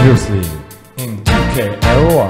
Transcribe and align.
Previously 0.00 0.40
in 0.98 1.12
2KO, 1.24 2.24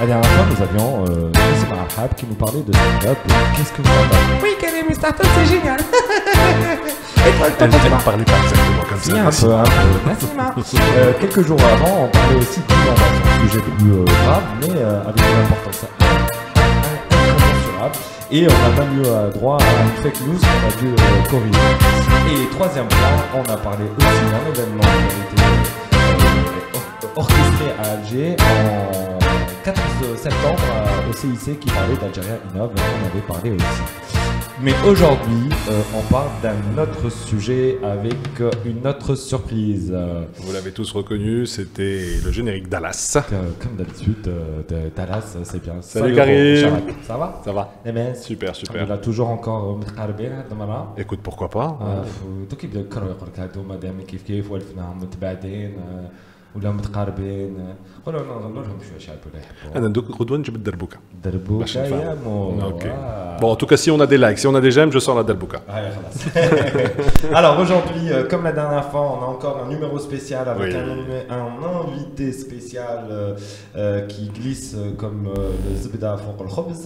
la 0.00 0.06
dernière 0.06 0.30
fois 0.30 0.44
nous 0.48 0.62
avions 0.62 1.04
euh, 1.08 1.30
Nassim 1.34 1.72
Arhab 1.72 2.14
qui 2.14 2.26
nous 2.26 2.34
parlait 2.36 2.62
de 2.62 2.72
stand-up. 2.72 3.18
Qu'est-ce 3.56 3.72
que 3.72 3.82
vous 3.82 3.88
en 3.88 4.06
pensez? 4.08 4.40
Oui, 4.40 4.50
Karim, 4.60 4.84
mais 4.88 4.94
Startup, 4.94 5.26
c'est 5.36 5.46
génial. 5.52 5.80
Et 7.26 7.30
toi, 7.38 7.46
Elle 7.58 7.70
ne 7.70 7.72
parlait 8.04 8.24
pas 8.24 8.38
exactement 8.44 8.84
comme 8.88 9.00
Si, 9.00 9.10
ça. 9.10 9.16
un 9.16 9.30
peu, 9.30 9.52
un 9.52 10.14
peu. 10.14 10.26
Nassim, 10.60 10.78
euh, 10.96 11.12
quelques 11.20 11.44
jours 11.44 11.58
avant, 11.60 12.04
on 12.04 12.08
parlait 12.08 12.36
aussi 12.36 12.60
d'innovation, 12.60 13.22
un 13.26 13.48
sujet 13.48 13.62
plus 13.78 13.92
euh, 13.92 14.04
grave, 14.04 14.42
mais 14.60 14.70
euh, 14.76 15.02
avec 15.02 15.18
une 15.18 15.42
importance 15.42 15.80
incommensurable. 17.18 17.96
Et 18.30 18.46
on 18.46 18.50
a 18.50 18.84
même 18.84 19.02
eu 19.02 19.06
euh, 19.06 19.30
droit 19.32 19.58
à 19.58 19.82
une 19.82 20.02
fake 20.04 20.20
news 20.20 20.38
qu'on 20.38 20.68
a 20.68 20.80
dû 20.80 20.86
euh, 20.94 21.28
corriger. 21.28 21.68
Et 22.30 22.48
troisième 22.54 22.86
point, 22.86 23.18
on 23.34 23.42
a 23.52 23.56
parlé 23.56 23.86
aussi 23.98 24.06
d'un 24.06 24.44
événement 24.54 24.82
qui 24.82 24.86
a 24.86 24.94
été 24.94 25.42
euh, 25.42 25.81
orchestré 27.16 27.70
à 27.78 27.92
Alger 27.92 28.36
en 28.40 29.64
14 29.64 30.16
septembre 30.16 30.58
euh, 30.74 31.10
au 31.10 31.12
CIC 31.12 31.60
qui 31.60 31.70
parlait 31.70 31.96
d'Algérien 31.96 32.38
Innove, 32.52 32.72
on 32.74 33.06
avait 33.06 33.26
parlé 33.26 33.50
aussi. 33.52 33.82
Mais 34.60 34.72
aujourd'hui, 34.86 35.48
euh, 35.68 35.80
on 35.96 36.12
parle 36.12 36.28
d'un 36.42 36.82
autre 36.82 37.10
sujet 37.10 37.78
avec 37.82 38.14
euh, 38.40 38.50
une 38.64 38.86
autre 38.86 39.14
surprise. 39.14 39.94
Vous 40.36 40.52
l'avez 40.52 40.72
tous 40.72 40.90
reconnu, 40.92 41.46
c'était 41.46 42.02
le 42.24 42.30
générique 42.30 42.68
Dallas. 42.68 43.18
comme 43.60 43.76
d'habitude, 43.76 44.30
Dallas, 44.96 45.36
c'est 45.44 45.62
bien. 45.62 45.76
Salut, 45.80 46.14
Karim 46.14 46.82
Ça 47.02 47.16
va? 47.16 47.40
Ça 47.44 47.52
va. 47.52 47.72
Eh 47.84 47.92
ben, 47.92 48.14
super, 48.14 48.54
super. 48.54 48.86
On 48.88 48.90
a 48.90 48.98
toujours 48.98 49.30
encore 49.30 49.78
Écoute, 50.96 51.20
pourquoi 51.22 51.50
pas 51.50 51.78
آه، 56.51 56.59
ف- 56.59 56.63
دوك 56.63 56.75
يبداو 56.75 56.97
يكرهوا 56.97 57.05
يقول 57.05 57.05
لك 57.05 57.05
هادو 57.07 57.07
مادام 57.07 57.07
كيف 57.07 57.07
كيف 57.07 57.07
والفناهم 57.07 57.07
متباعدين 57.07 57.17
آه، 57.27 57.47
ولا 57.47 57.51
متقاربين 57.51 57.59
آه، 57.59 57.75
قولوا 58.05 58.21
نظن 58.21 58.53
لهم 58.55 58.79
شويه 58.89 58.99
شعب 58.99 59.17
ولا 59.25 59.39
يحبوا 59.43 59.77
أنا 59.79 59.87
ندوك 59.87 60.21
غدوة 60.21 60.37
نجيب 60.37 60.55
الدربوكة 60.55 60.97
دربوك 61.23 61.59
باش 61.59 61.77
نفهم. 61.77 61.99
يا 61.99 62.15
مو 62.25 62.61
Ok. 62.61 62.83
آه. 62.85 63.27
Bon, 63.39 63.51
en 63.51 63.55
tout 63.55 63.67
cas, 63.67 63.77
si 63.77 63.91
on 63.91 63.99
a 63.99 64.07
des 64.07 64.17
likes, 64.17 64.39
si 64.39 64.47
on 64.47 64.55
a 64.55 64.61
des 64.61 64.71
j'aime, 64.71 64.91
je 64.91 64.99
sors 64.99 65.15
la 65.15 65.23
Dalbouka. 65.23 65.59
Allez, 65.69 65.91
خلاص. 65.95 66.17
Alors 67.39 67.55
aujourd'hui, 67.63 68.05
euh, 68.11 68.23
comme 68.31 68.43
la 68.49 68.55
dernière 68.61 68.85
fois, 68.91 69.03
on 69.15 69.19
a 69.25 69.27
encore 69.35 69.55
un 69.63 69.67
numéro 69.73 69.95
spécial 70.07 70.45
avec 70.55 70.69
Oui. 70.73 70.79
un, 71.35 71.37
un 71.39 71.47
invité 71.81 72.27
spécial 72.45 72.99
euh, 73.11 73.35
euh, 73.75 74.01
qui 74.11 74.23
glisse 74.37 74.73
euh, 74.75 74.79
comme 75.01 75.21
euh, 75.27 75.51
le 75.65 75.71
zbda 75.83 76.11
فوق 76.17 76.39
الخبز. 76.41 76.83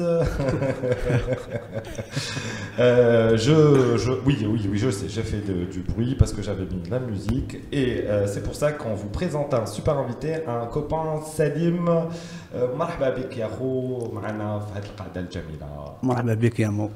Euh, 2.80 3.38
je, 3.46 3.98
je, 4.04 4.12
oui, 4.26 4.36
oui, 4.54 4.62
oui, 4.72 4.78
je 4.78 4.90
sais, 4.90 5.08
j'ai 5.10 5.24
fait 5.32 5.42
de- 5.50 5.66
du 5.76 5.82
bruit 5.82 6.16
parce 6.20 6.32
que 6.34 6.42
j'avais 6.42 6.64
mis 6.74 6.82
de 6.88 6.90
la 6.90 7.00
musique 7.00 7.52
et 7.72 7.90
euh, 8.06 8.26
c'est 8.28 8.44
pour 8.48 8.56
ça 8.56 8.72
qu'on 8.72 8.96
vous 9.02 9.10
présente 9.10 9.54
un 9.54 9.66
super 9.66 9.96
invité, 10.04 10.32
un 10.48 10.66
copain 10.68 11.06
Salim. 11.36 11.88
Euh, 12.56 12.68
مرحبا 12.76 13.10
بك 13.10 13.38
يا 13.38 13.48
خو 13.48 14.12
معنا 14.14 14.60
في 14.60 14.66
هذه 14.80 14.84
القعده 14.86 15.22
الجميله. 15.22 15.94
مرحبا 16.04 16.34
بك 16.34 16.60
يا 16.60 16.70
مو 16.70 16.90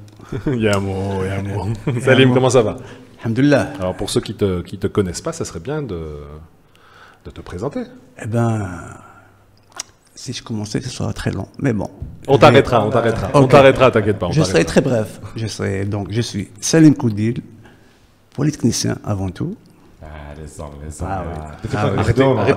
Yamo, 0.46 1.24
Yamo. 1.32 1.74
Salim, 2.02 2.34
comment 2.34 2.50
ça 2.50 2.62
va 2.62 2.76
الحمد 3.20 3.40
لله 3.40 3.74
Alors, 3.80 3.96
pour 3.96 4.10
ceux 4.10 4.22
qui 4.22 4.34
te, 4.36 4.62
qui 4.62 4.78
te 4.78 4.88
connaissent 4.88 5.22
pas, 5.22 5.32
ça 5.34 5.46
serait 5.46 5.60
bien 5.60 5.82
de, 5.82 6.02
de 7.26 7.32
te 7.32 7.42
présenter. 7.42 7.84
Eh 8.24 8.28
ben, 8.28 8.70
si 10.21 10.35
je 10.35 10.43
commençais, 10.43 10.81
ce 10.83 10.91
sera 10.91 11.13
très 11.15 11.31
long. 11.31 11.47
Mais 11.59 11.73
bon, 11.73 11.89
On 12.29 12.37
t'arrêtera, 12.37 12.87
on 12.87 12.91
t'arrêtera. 12.91 13.31
On 13.33 13.47
t'arrêtera, 13.47 13.91
t'inquiète 13.91 14.19
pas. 14.19 14.27
on 14.27 14.33
je 14.33 14.43
serai 14.43 14.65
très 14.67 14.83
bref. 14.83 15.19
Je 15.35 15.47
serai 15.47 15.85
donc, 15.87 16.09
je 16.11 16.21
suis 16.21 16.49
Salim 16.61 16.95
Koudil, 16.95 17.41
polytechnicien 18.35 18.99
avant 19.03 19.31
tout. 19.31 19.57
Ah, 20.03 20.07
les 20.39 20.45
Ah 20.61 21.25
oui. 21.27 21.69
Ah 21.75 21.91
oui. 21.93 21.99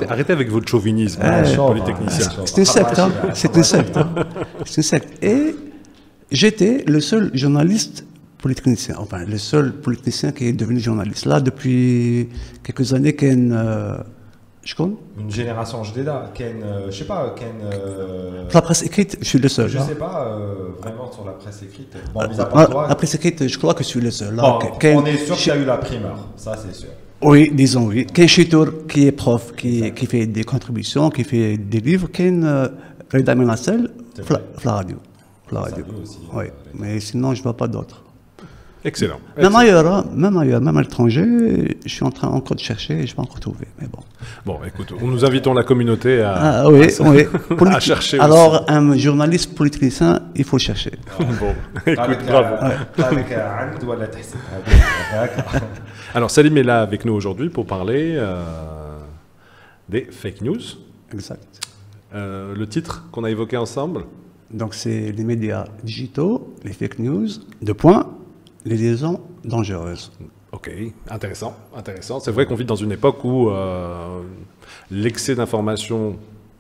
Arrêtez, 0.10 0.34
hein. 0.34 0.36
avec 0.36 0.50
votre 0.52 0.68
chauvinisme, 0.68 1.22
Ah, 1.24 1.40
euh, 1.40 1.56
chaud, 1.56 1.68
polytechnicien. 1.68 2.28
ah. 2.38 2.42
C'est 2.46 2.58
une 2.58 2.66
secte, 2.66 3.00
hein. 3.00 3.12
C'est 3.34 3.56
une 3.56 3.64
secte. 3.64 3.98
hein. 3.98 4.10
C'est 4.66 4.78
une 4.78 4.84
secte. 4.84 5.24
Et 5.24 5.56
j'étais 6.32 6.84
le 6.86 7.00
seul 7.00 7.32
journaliste 7.34 8.06
polytechnicien, 8.40 8.96
enfin 8.98 9.24
le 9.26 9.38
seul 9.38 9.72
polytechnicien 9.72 10.34
qui 10.34 10.48
est 10.48 10.54
devenu 10.54 10.80
journaliste. 10.82 11.26
Là, 11.26 11.40
depuis 11.40 12.28
quelques 12.62 12.94
années, 12.94 13.14
Ken, 13.16 13.54
euh, 13.54 13.98
une 15.18 15.30
génération 15.30 15.84
Jdeda, 15.84 16.32
Ken, 16.34 16.64
euh, 16.64 16.86
je 16.90 17.00
sais 17.00 17.06
pas, 17.06 17.36
Ken. 17.38 17.48
Euh, 17.64 18.46
la 18.54 18.62
presse 18.62 18.84
écrite, 18.84 19.18
je 19.20 19.26
suis 19.26 19.40
le 19.40 19.50
seul. 19.50 19.68
Je 19.68 19.78
ne 19.78 19.84
sais 19.84 19.96
pas 19.96 20.26
euh, 20.26 20.70
vraiment 20.82 21.12
sur 21.12 21.26
la 21.26 21.34
presse 21.34 21.64
écrite. 21.64 21.94
Ah, 22.16 22.28
ah, 22.54 22.86
la 22.88 22.96
presse 22.96 23.16
écrite, 23.16 23.48
je 23.48 23.58
crois 23.58 23.74
que 23.74 23.84
je 23.84 23.90
suis 23.90 24.00
le 24.00 24.12
seul. 24.12 24.40
Hein. 24.40 24.60
On 24.96 25.06
est 25.06 25.18
sûr 25.18 25.36
qu'il 25.36 25.50
y 25.50 25.52
a 25.52 25.58
eu 25.58 25.66
la 25.66 25.78
primeur, 25.78 26.18
ça 26.38 26.56
c'est 26.56 26.74
sûr. 26.74 26.90
Oui, 27.22 27.52
disons 27.54 27.88
oui. 27.88 28.06
Ken 28.06 28.28
Chitour, 28.28 28.86
qui 28.88 29.08
est 29.08 29.12
prof, 29.12 29.54
qui, 29.56 30.06
fait 30.08 30.28
des 30.28 30.44
contributions, 30.44 31.10
qui 31.10 31.24
fait 31.24 31.58
des 31.58 31.80
livres, 31.80 32.08
Ken 32.12 32.44
euh, 32.44 32.68
Reda 33.14 33.36
Menassel, 33.36 33.90
la 34.64 34.72
radio. 34.72 34.98
La 35.52 35.62
radio. 35.62 35.86
Oui, 36.34 36.46
mais 36.74 37.00
sinon 37.00 37.34
je 37.34 37.40
ne 37.40 37.44
vois 37.44 37.58
pas 37.58 37.68
d'autres. 37.68 38.04
Excellent. 38.86 39.20
Même 39.38 39.56
ailleurs, 39.56 39.88
hein. 39.88 40.06
même 40.14 40.36
ailleurs, 40.38 40.60
même 40.60 40.76
à 40.76 40.82
l'étranger, 40.82 41.78
je 41.86 41.90
suis 41.90 42.04
en 42.04 42.12
train 42.12 42.28
encore 42.28 42.56
de 42.56 42.62
chercher 42.62 42.96
et 42.96 43.08
je 43.08 43.12
vais 43.12 43.16
pas 43.16 43.22
encore 43.22 43.40
trouvé. 43.40 43.66
Mais 43.80 43.88
bon. 43.88 44.00
Bon, 44.46 44.60
écoute, 44.66 44.94
nous 45.02 45.24
invitons 45.24 45.54
la 45.54 45.64
communauté 45.64 46.22
à, 46.22 46.64
ah, 46.64 46.68
à, 47.76 47.80
chercher. 47.80 48.20
Alors, 48.20 48.66
un 48.68 48.98
journaliste 48.98 49.56
politicien, 49.56 50.22
il 50.36 50.44
faut 50.44 50.58
le 50.58 50.62
chercher. 50.62 50.92
Bon, 51.40 51.56
écoute, 51.86 52.26
bravo. 52.28 52.56
Alors, 56.14 56.30
Salim 56.30 56.58
est 56.58 56.64
là 56.64 56.82
avec 56.82 57.06
nous 57.06 57.14
aujourd'hui 57.14 57.50
pour 57.50 57.66
parler 57.66 58.16
euh, 58.18 58.44
des 59.88 60.08
fake 60.12 60.42
news. 60.42 60.60
Exact. 61.14 61.42
Euh, 62.14 62.54
le 62.56 62.68
titre 62.68 63.06
qu'on 63.12 63.24
a 63.24 63.32
évoqué 63.32 63.58
ensemble 63.58 64.04
donc 64.54 64.76
c'est 64.76 65.12
les 65.12 65.24
médias 65.24 65.66
digitaux, 65.84 66.54
les 66.64 66.74
fake 66.74 67.00
news, 67.00 67.28
deux 67.62 67.74
points, 67.74 68.08
les 68.66 68.78
liaisons 68.78 69.22
dangereuses. 69.44 70.12
ok, 70.52 70.72
intéressant, 71.10 71.56
intéressant. 71.76 72.20
C'est 72.20 72.32
vrai 72.32 72.46
qu'on 72.46 72.56
vit 72.56 72.66
dans 72.66 72.76
une 72.76 72.92
époque 72.92 73.24
où 73.24 73.50
euh, 73.50 74.22
l'excès 74.92 75.36
d'information 75.36 76.18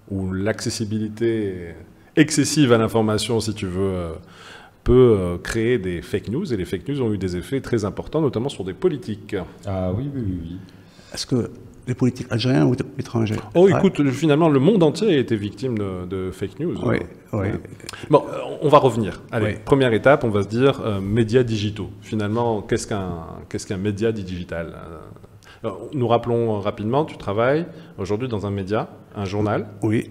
ou 0.10 0.32
l'accessibilité 0.32 1.74
excessive 2.16 2.74
à 2.74 2.78
l'information, 2.78 3.40
si 3.40 3.54
tu 3.54 3.66
veux, 3.66 3.82
euh, 3.82 4.14
peut 4.84 5.18
euh, 5.18 5.38
créer 5.38 5.78
des 5.78 6.02
fake 6.02 6.30
news. 6.30 6.54
Et 6.54 6.58
les 6.58 6.66
fake 6.66 6.88
news 6.90 7.02
ont 7.02 7.14
eu 7.14 7.18
des 7.18 7.38
effets 7.38 7.62
très 7.62 7.86
importants, 7.86 8.22
notamment 8.22 8.50
sur 8.50 8.64
des 8.64 8.74
politiques. 8.74 9.36
ah 9.66 9.92
oui 9.96 10.10
oui 10.14 10.24
oui, 10.26 10.40
oui. 10.42 10.58
Est-ce 11.14 11.26
que 11.26 11.52
les 11.88 11.94
politiques 11.96 12.28
algériens 12.32 12.66
ou 12.66 12.74
étrangers 12.98 13.36
Oh, 13.56 13.66
Ouais. 13.66 13.72
écoute, 13.78 14.02
finalement, 14.12 14.50
le 14.50 14.60
monde 14.60 14.84
entier 14.84 15.16
a 15.16 15.18
été 15.18 15.36
victime 15.36 15.78
de, 15.78 16.06
de 16.06 16.32
fake 16.32 16.60
news. 16.60 16.76
Oui, 16.84 16.98
oui. 17.34 17.48
Bon, 18.10 18.24
euh, 18.32 18.38
on 18.62 18.70
va 18.70 18.78
revenir. 18.78 19.22
Allez, 19.32 19.46
Oui. 19.46 19.52
première 19.66 19.94
étape, 19.94 20.24
on 20.24 20.30
va 20.30 20.44
se 20.44 20.48
dire 20.48 20.82
euh, 20.86 21.02
médias 21.02 21.44
digitaux. 21.44 21.90
Finalement, 22.02 22.62
qu'est-ce 22.62 22.88
qu'un 22.88 23.26
qu'est-ce 23.50 23.68
qu'un 23.68 23.78
média 23.78 24.12
digital 24.12 24.76
Euh, 25.66 25.70
Nous 25.94 26.08
rappelons 26.08 26.60
rapidement, 26.60 27.06
tu 27.06 27.18
travailles 27.18 27.66
aujourd'hui 27.98 28.28
dans 28.28 28.46
un 28.46 28.52
média, 28.52 28.90
un 29.16 29.26
journal, 29.26 29.68
Oui. 29.82 30.10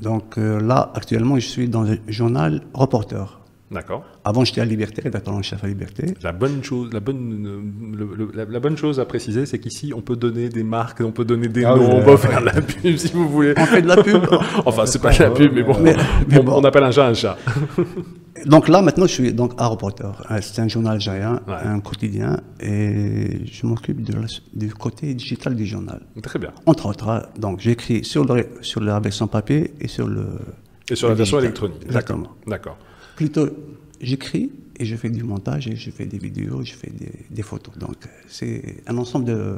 Donc 0.00 0.38
euh, 0.38 0.58
là, 0.60 0.90
actuellement, 0.94 1.34
je 1.36 1.46
suis 1.46 1.68
dans 1.68 1.84
un 1.90 1.96
journal 2.08 2.62
reporter. 2.72 3.40
D'accord 3.72 4.04
Avant, 4.24 4.44
j'étais 4.44 4.60
à 4.60 4.64
Liberté, 4.64 5.02
rédacteur 5.02 5.34
en 5.34 5.42
chef 5.42 5.62
à 5.64 5.66
Liberté. 5.66 6.14
La 6.22 6.32
bonne 6.32 6.62
chose, 6.62 6.92
la 6.92 7.00
bonne, 7.00 7.46
euh, 7.46 7.96
le- 7.96 8.14
le- 8.14 8.30
la, 8.34 8.44
la 8.44 8.60
bonne 8.60 8.76
chose 8.76 9.00
à 9.00 9.04
préciser, 9.04 9.46
c'est 9.46 9.58
qu'ici, 9.58 9.92
on 9.94 10.00
peut 10.02 10.16
donner 10.16 10.48
des 10.48 10.62
marques, 10.62 11.00
on 11.00 11.12
peut 11.12 11.24
donner 11.24 11.48
des 11.48 11.64
Ah 11.64 11.74
oui, 11.74 11.80
noms, 11.80 11.96
on 11.96 12.00
euh, 12.00 12.04
peut 12.04 12.16
faire 12.16 12.40
de 12.40 12.46
la 12.46 12.60
pub 12.60 12.96
si 12.96 13.12
vous 13.12 13.28
voulez. 13.28 13.54
On 13.56 13.66
fait 13.66 13.82
de 13.82 13.88
la 13.88 13.96
pub. 14.02 14.22
Enfin, 14.66 14.86
c'est 14.86 15.00
pas 15.02 15.12
de 15.12 15.22
la 15.22 15.30
pub, 15.30 15.52
mais 15.54 15.62
bon, 15.62 15.76
Mais- 15.80 15.96
mais 16.28 16.38
on, 16.38 16.44
bon. 16.44 16.52
on 16.60 16.64
appelle 16.64 16.84
un 16.84 16.90
chat 16.92 17.06
un 17.06 17.14
chat. 17.14 17.36
donc 18.46 18.68
là, 18.68 18.82
maintenant, 18.82 19.06
je 19.06 19.12
suis 19.12 19.32
donc 19.32 19.52
à 19.58 19.66
reporter. 19.66 20.22
Euh, 20.30 20.38
C'est 20.42 20.60
un 20.60 20.68
journal 20.68 20.94
algérien, 20.94 21.40
Ouais. 21.46 21.54
un 21.64 21.80
quotidien, 21.80 22.40
et 22.60 23.40
je 23.46 23.66
m'occupe 23.66 24.00
du 24.54 24.74
côté 24.74 25.14
digital 25.14 25.54
du 25.54 25.66
journal. 25.66 26.00
Très 26.22 26.38
bien. 26.38 26.50
Entre 26.66 26.86
autres, 26.86 27.08
hein, 27.08 27.22
donc 27.38 27.60
j'écris 27.60 28.04
sur, 28.04 28.24
le, 28.24 28.46
sur 28.60 28.80
la 28.80 28.98
version 29.00 29.26
papier 29.26 29.72
et 29.80 29.88
sur 29.88 30.06
le. 30.06 30.26
Et 30.90 30.96
sur 30.96 31.08
la 31.08 31.14
version 31.14 31.38
électronique. 31.38 31.82
Exactement. 31.86 32.28
D'accord. 32.46 32.76
Plutôt, 33.22 33.48
j'écris 34.00 34.50
et 34.80 34.84
je 34.84 34.96
fais 34.96 35.08
du 35.08 35.22
montage 35.22 35.68
et 35.68 35.76
je 35.76 35.90
fais 35.92 36.06
des 36.06 36.18
vidéos, 36.18 36.62
je 36.64 36.72
fais 36.74 36.90
des, 36.90 37.12
des 37.30 37.42
photos. 37.42 37.76
Donc, 37.78 37.94
euh, 38.04 38.08
c'est 38.26 38.82
un 38.88 38.98
ensemble 38.98 39.26
de, 39.26 39.56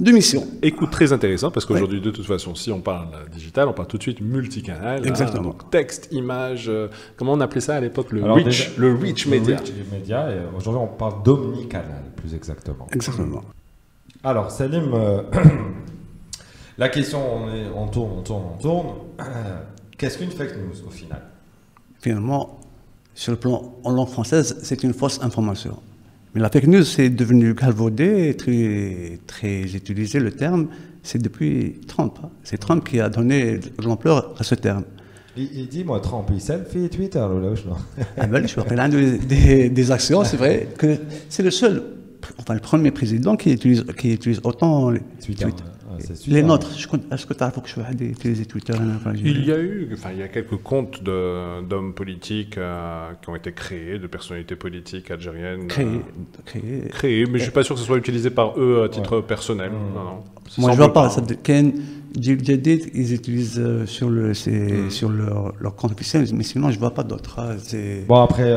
de 0.00 0.10
missions. 0.10 0.44
Écoute, 0.62 0.90
très 0.90 1.12
intéressant, 1.12 1.52
parce 1.52 1.64
qu'aujourd'hui, 1.64 2.00
de 2.00 2.10
toute 2.10 2.26
façon, 2.26 2.56
si 2.56 2.72
on 2.72 2.80
parle 2.80 3.06
digital, 3.30 3.68
on 3.68 3.72
parle 3.72 3.86
tout 3.86 3.98
de 3.98 4.02
suite 4.02 4.20
multicanal. 4.20 5.00
hein, 5.00 5.08
Exactement. 5.08 5.44
donc 5.50 5.70
texte, 5.70 6.08
image, 6.10 6.68
euh, 6.68 6.88
comment 7.16 7.34
on 7.34 7.40
appelait 7.40 7.60
ça 7.60 7.76
à 7.76 7.80
l'époque 7.80 8.10
Le 8.10 8.24
Alors 8.24 8.34
reach, 8.36 8.44
déjà- 8.46 8.68
le 8.78 8.94
reach 8.94 9.26
média. 9.28 9.58
Reach 9.58 9.72
média, 9.92 10.28
et 10.32 10.38
aujourd'hui 10.56 10.80
on 10.82 10.88
parle 10.88 11.22
d'omnicanal 11.22 12.02
plus 12.16 12.34
exactement 12.34 12.88
Exactement. 12.92 13.42
alors 14.24 14.50
Salim 14.50 14.90
euh, 14.92 15.22
la 16.78 16.88
question 16.88 17.20
on, 17.44 17.54
est- 17.54 17.68
on 17.74 17.86
tourne 17.86 18.10
on 18.18 18.22
tourne 18.22 18.42
on 18.54 18.60
tourne 18.60 18.86
qu'est-ce 19.98 20.18
qu'une 20.18 20.30
fake 20.30 20.56
news 20.56 20.86
au 20.86 20.90
final? 20.90 21.22
Finalement, 22.06 22.60
sur 23.16 23.32
le 23.32 23.36
plan 23.36 23.74
en 23.82 23.90
langue 23.90 24.06
française, 24.06 24.58
c'est 24.62 24.84
une 24.84 24.94
fausse 24.94 25.18
information. 25.22 25.76
Mais 26.32 26.40
la 26.40 26.48
fake 26.48 26.68
news, 26.68 26.84
c'est 26.84 27.10
devenu 27.10 27.52
galvaudé, 27.52 28.36
très, 28.36 29.18
très 29.26 29.62
utilisé 29.74 30.20
le 30.20 30.30
terme. 30.30 30.68
c'est 31.02 31.20
depuis 31.20 31.80
Trump. 31.88 32.16
hein. 32.22 32.28
C'est 32.44 32.58
Trump 32.58 32.88
qui 32.88 33.00
a 33.00 33.08
donné 33.08 33.58
de 33.58 33.70
l'ampleur 33.84 34.36
à 34.38 34.44
ce 34.44 34.54
terme. 34.54 34.84
Il, 35.36 35.66
dit, 35.66 35.82
moi, 35.82 35.98
Trump, 35.98 36.28
il 36.32 36.40
selfie 36.40 36.88
Twitter, 36.90 37.18
ou 37.28 37.40
là, 37.40 37.48
Ah 38.16 38.28
ben, 38.28 38.46
je 38.46 38.54
me 38.54 38.60
rappelle 38.62 38.78
un 38.78 38.88
des, 38.88 39.68
des- 39.68 39.90
actions, 39.90 40.22
c'est 40.22 40.36
vrai 40.36 40.68
que 40.78 40.96
c'est 41.28 41.42
le 41.42 41.50
seul, 41.50 41.82
enfin 42.38 42.54
le 42.54 42.60
premier 42.60 42.92
président 42.92 43.34
qui 43.36 43.50
utilise, 43.50 43.84
qui 43.98 44.12
utilise 44.12 44.40
autant 44.44 44.90
les, 44.90 45.00
Twitter, 45.24 45.42
Twitter. 45.46 45.64
Les 46.26 46.42
nôtres. 46.42 46.70
Je 46.78 46.86
compte- 46.88 47.02
Est-ce 47.12 47.26
que 47.26 47.34
tu 47.34 47.42
as 47.44 47.52
Il 49.14 49.44
y 49.46 49.52
a 49.52 49.58
eu, 49.58 49.88
enfin, 49.92 50.10
il 50.12 50.18
y 50.18 50.22
a 50.22 50.28
quelques 50.28 50.56
comptes 50.56 51.02
d'hommes 51.02 51.92
politiques 51.94 52.58
euh, 52.58 53.10
qui 53.22 53.28
ont 53.30 53.36
été 53.36 53.52
créés, 53.52 53.98
de 53.98 54.06
personnalités 54.06 54.56
politiques 54.56 55.10
algériennes. 55.10 55.68
euh, 55.78 55.98
créé. 56.44 56.88
créés, 56.90 57.26
mais 57.26 57.38
je 57.38 57.44
suis 57.44 57.52
pas 57.52 57.62
sûr 57.64 57.74
que 57.74 57.80
ce 57.80 57.86
soit 57.86 57.98
utilisé 57.98 58.30
par 58.30 58.58
eux 58.58 58.82
à 58.84 58.88
titre 58.88 59.20
personnel. 59.20 59.70
Non, 59.72 60.04
non. 60.04 60.24
Ça 60.48 60.60
Moi, 60.60 60.72
je 60.72 60.76
vois 60.76 60.92
pas. 60.92 61.10
Ça, 61.10 61.22
Ken, 61.42 61.72
Jib 62.18 62.42
Jadid, 62.42 62.90
ils 62.94 63.12
utilisent 63.12 63.58
euh, 63.58 63.84
sur, 63.84 64.08
le, 64.08 64.32
c'est- 64.32 64.50
Hmm. 64.86 64.90
sur 64.90 65.10
leur, 65.10 65.52
leur 65.60 65.74
compte 65.76 65.92
officiel, 65.92 66.24
mais 66.32 66.44
sinon, 66.44 66.70
je 66.70 66.78
vois 66.78 66.94
pas 66.94 67.02
d'autres. 67.02 67.38
hein, 67.40 67.56
c'est- 67.58 68.04
Bon, 68.06 68.22
après, 68.22 68.44
euh, 68.44 68.54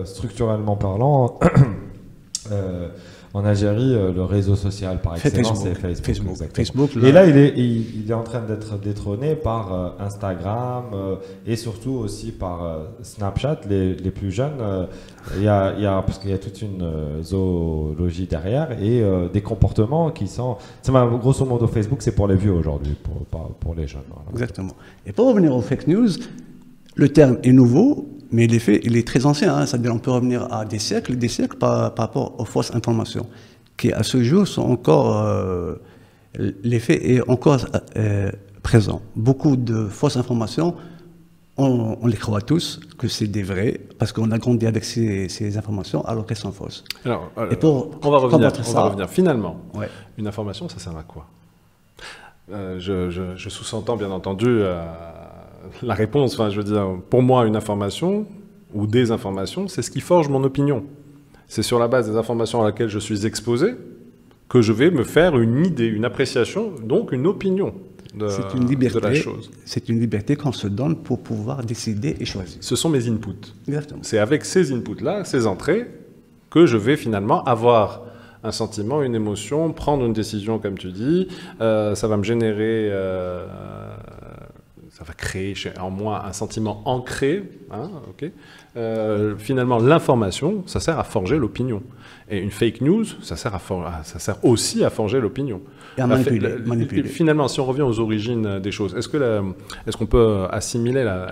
euh, 0.00 0.04
structurellement 0.04 0.76
parlant, 0.76 1.38
euh, 2.52 2.88
en 3.34 3.44
Algérie, 3.44 3.94
euh, 3.94 4.12
le 4.12 4.22
réseau 4.22 4.54
social 4.54 5.00
par 5.02 5.16
excellence, 5.16 5.60
c'est 5.62 5.74
Facebook. 5.74 6.36
Facebook. 6.54 6.90
Et 7.02 7.10
là- 7.12 7.26
il 7.26 7.36
est, 7.36 7.52
il, 7.56 8.04
il 8.04 8.10
est 8.10 8.14
en 8.14 8.22
train 8.22 8.40
d'être 8.40 8.78
détrôné 8.78 9.34
par 9.34 9.72
euh, 9.74 9.88
Instagram 9.98 10.84
euh, 10.94 11.16
et 11.44 11.56
surtout 11.56 11.90
aussi 12.04 12.30
par 12.30 12.78
Snapchat. 13.02 13.60
Les, 13.68 13.94
les 13.96 14.10
plus 14.12 14.30
jeunes, 14.30 14.60
il 15.36 15.42
y 15.42 15.48
a, 15.48 15.74
il 15.76 15.82
y 15.82 15.86
a- 15.86 16.00
parce 16.02 16.18
qu'il 16.18 16.30
y 16.30 16.32
a 16.34 16.38
toute 16.38 16.62
une 16.62 16.84
zoologie 17.22 18.26
derrière 18.26 18.68
et 18.80 19.02
des 19.32 19.40
comportements 19.42 20.10
qui 20.10 20.28
sont. 20.28 20.56
grosso 21.20 21.44
modo, 21.44 21.66
Facebook, 21.66 22.02
c'est 22.02 22.14
pour 22.14 22.28
les 22.28 22.36
vieux 22.36 22.52
aujourd'hui, 22.52 22.94
pour, 23.02 23.24
pas 23.26 23.48
pour 23.60 23.74
les 23.74 23.86
jeunes. 23.88 24.02
voilà. 24.08 24.30
Exactement. 24.32 24.72
Et 25.06 25.12
pour 25.12 25.26
revenir 25.28 25.54
aux 25.54 25.60
fake 25.60 25.88
news, 25.88 26.08
le 26.94 27.08
terme 27.08 27.38
est 27.42 27.52
nouveau, 27.52 28.06
mais 28.34 28.46
l'effet, 28.54 28.76
il 28.88 28.94
est 28.96 29.06
très 29.06 29.22
ancien. 29.30 29.50
hein. 29.56 29.64
C'est-à-dire, 29.66 29.92
on 29.94 29.98
peut 30.06 30.10
revenir 30.18 30.40
à 30.52 30.64
des 30.64 30.78
siècles, 30.88 31.16
des 31.24 31.28
siècles 31.36 31.56
par, 31.64 31.94
par 31.94 32.02
rapport 32.06 32.28
aux 32.40 32.44
fausses 32.54 32.72
informations, 32.74 33.26
qui 33.78 33.92
à 33.92 34.02
ce 34.02 34.18
jour 34.30 34.46
sont 34.54 34.62
encore. 34.76 35.08
euh, 35.16 35.74
l'effet 36.72 36.98
est 37.12 37.22
encore 37.34 37.60
euh, 37.96 38.30
présent. 38.62 39.00
Beaucoup 39.14 39.54
de 39.56 39.86
fausses 39.86 40.16
informations, 40.16 40.74
on, 41.56 41.96
on 42.02 42.06
les 42.08 42.16
croit 42.16 42.40
tous 42.40 42.80
que 42.98 43.06
c'est 43.06 43.28
des 43.28 43.44
vrais, 43.44 43.74
parce 43.98 44.10
qu'on 44.12 44.30
a 44.32 44.38
grandi 44.38 44.66
avec 44.66 44.84
ces, 44.84 45.28
ces 45.28 45.56
informations 45.56 46.04
alors 46.04 46.26
qu'elles 46.26 46.36
sont 46.48 46.50
fausses. 46.60 46.82
Alors, 47.04 47.30
euh, 47.38 47.50
Et 47.52 47.56
pour 47.56 47.74
on 48.02 48.10
va 48.10 48.18
revenir. 48.18 48.50
On 48.58 48.62
ça- 48.64 48.72
va 48.80 48.84
revenir. 48.88 49.08
Finalement, 49.08 49.56
Ouais. 49.74 49.88
une 50.18 50.26
information, 50.26 50.68
ça 50.68 50.78
sert 50.80 50.96
à 50.96 51.04
quoi? 51.04 51.24
Euh, 52.52 52.78
Je, 52.80 53.10
je- 53.10 53.36
je 53.36 53.48
sous-entends 53.48 53.96
bien 53.96 54.10
entendu 54.10 54.48
la 55.82 55.94
réponse. 55.94 56.34
Enfin, 56.34 56.50
je 56.50 56.56
veux 56.56 56.64
dire, 56.64 56.86
pour 57.10 57.22
moi, 57.22 57.46
une 57.46 57.56
information 57.56 58.26
ou 58.72 58.86
des 58.86 59.10
informations, 59.10 59.68
c'est 59.68 59.82
ce 59.82 59.90
qui 59.90 60.00
forge 60.00 60.28
mon 60.28 60.42
opinion. 60.44 60.84
C'est 61.46 61.62
sur 61.62 61.78
la 61.78 61.88
base 61.88 62.10
des 62.10 62.16
informations 62.16 62.62
à 62.62 62.64
laquelle 62.64 62.88
je 62.88 62.98
suis 62.98 63.26
exposé 63.26 63.74
que 64.48 64.62
je 64.62 64.72
vais 64.72 64.90
me 64.90 65.04
faire 65.04 65.38
une 65.38 65.64
idée, 65.64 65.86
une 65.86 66.04
appréciation, 66.04 66.72
donc 66.82 67.12
une 67.12 67.26
opinion 67.26 67.74
de, 68.14 68.26
la 69.00 69.14
chose. 69.14 69.50
C'est 69.64 69.88
une 69.88 69.98
liberté 69.98 70.36
qu'on 70.36 70.52
se 70.52 70.68
donne 70.68 70.96
pour 70.96 71.20
pouvoir 71.20 71.64
décider 71.64 72.16
et 72.20 72.24
choisir. 72.24 72.58
Ce 72.60 72.76
sont 72.76 72.88
mes 72.88 73.08
inputs. 73.08 73.54
Exactement. 73.66 74.00
C'est 74.02 74.18
avec 74.18 74.44
ces 74.44 74.72
inputs-là, 74.72 75.24
ces 75.24 75.46
entrées, 75.46 75.86
que 76.50 76.66
je 76.66 76.76
vais 76.76 76.96
finalement 76.96 77.42
avoir 77.44 78.02
un 78.44 78.52
sentiment, 78.52 79.02
une 79.02 79.14
émotion, 79.14 79.72
prendre 79.72 80.04
une 80.04 80.12
décision, 80.12 80.58
comme 80.58 80.78
tu 80.78 80.92
dis. 80.92 81.28
Euh, 81.60 81.94
ça 81.94 82.06
va 82.06 82.16
me 82.16 82.22
générer, 82.22 82.88
euh, 82.90 83.46
ça 84.96 85.02
va 85.02 85.12
créer 85.12 85.54
en 85.80 85.90
moi 85.90 86.24
un 86.24 86.32
sentiment 86.32 86.80
ancré. 86.84 87.42
hein, 87.72 87.90
Euh, 88.76 89.34
finalement, 89.36 89.78
l'information, 89.78 90.62
ça 90.66 90.78
sert 90.80 90.98
à 90.98 91.04
forger 91.04 91.36
l'opinion. 91.36 91.82
Et 92.30 92.38
une 92.38 92.50
fake 92.52 92.80
news, 92.80 93.04
ça 93.22 93.34
sert, 93.36 93.54
à 93.54 93.58
for- 93.58 93.84
à- 93.86 94.02
ça 94.04 94.18
sert 94.20 94.42
aussi 94.44 94.84
à 94.84 94.90
forger 94.90 95.20
l'opinion. 95.20 95.60
Et 95.98 96.00
à 96.00 96.06
manipuler, 96.06 96.38
la- 96.48 96.58
manipuler. 96.58 97.04
Finalement, 97.04 97.48
si 97.48 97.58
on 97.60 97.66
revient 97.66 97.82
aux 97.82 97.98
origines 98.00 98.60
des 98.60 98.70
choses, 98.72 98.94
est-ce 98.96 99.08
la- 99.18 99.42
qu'on 99.96 100.06
peut 100.06 100.46
assimiler 100.50 101.02
la, 101.04 101.26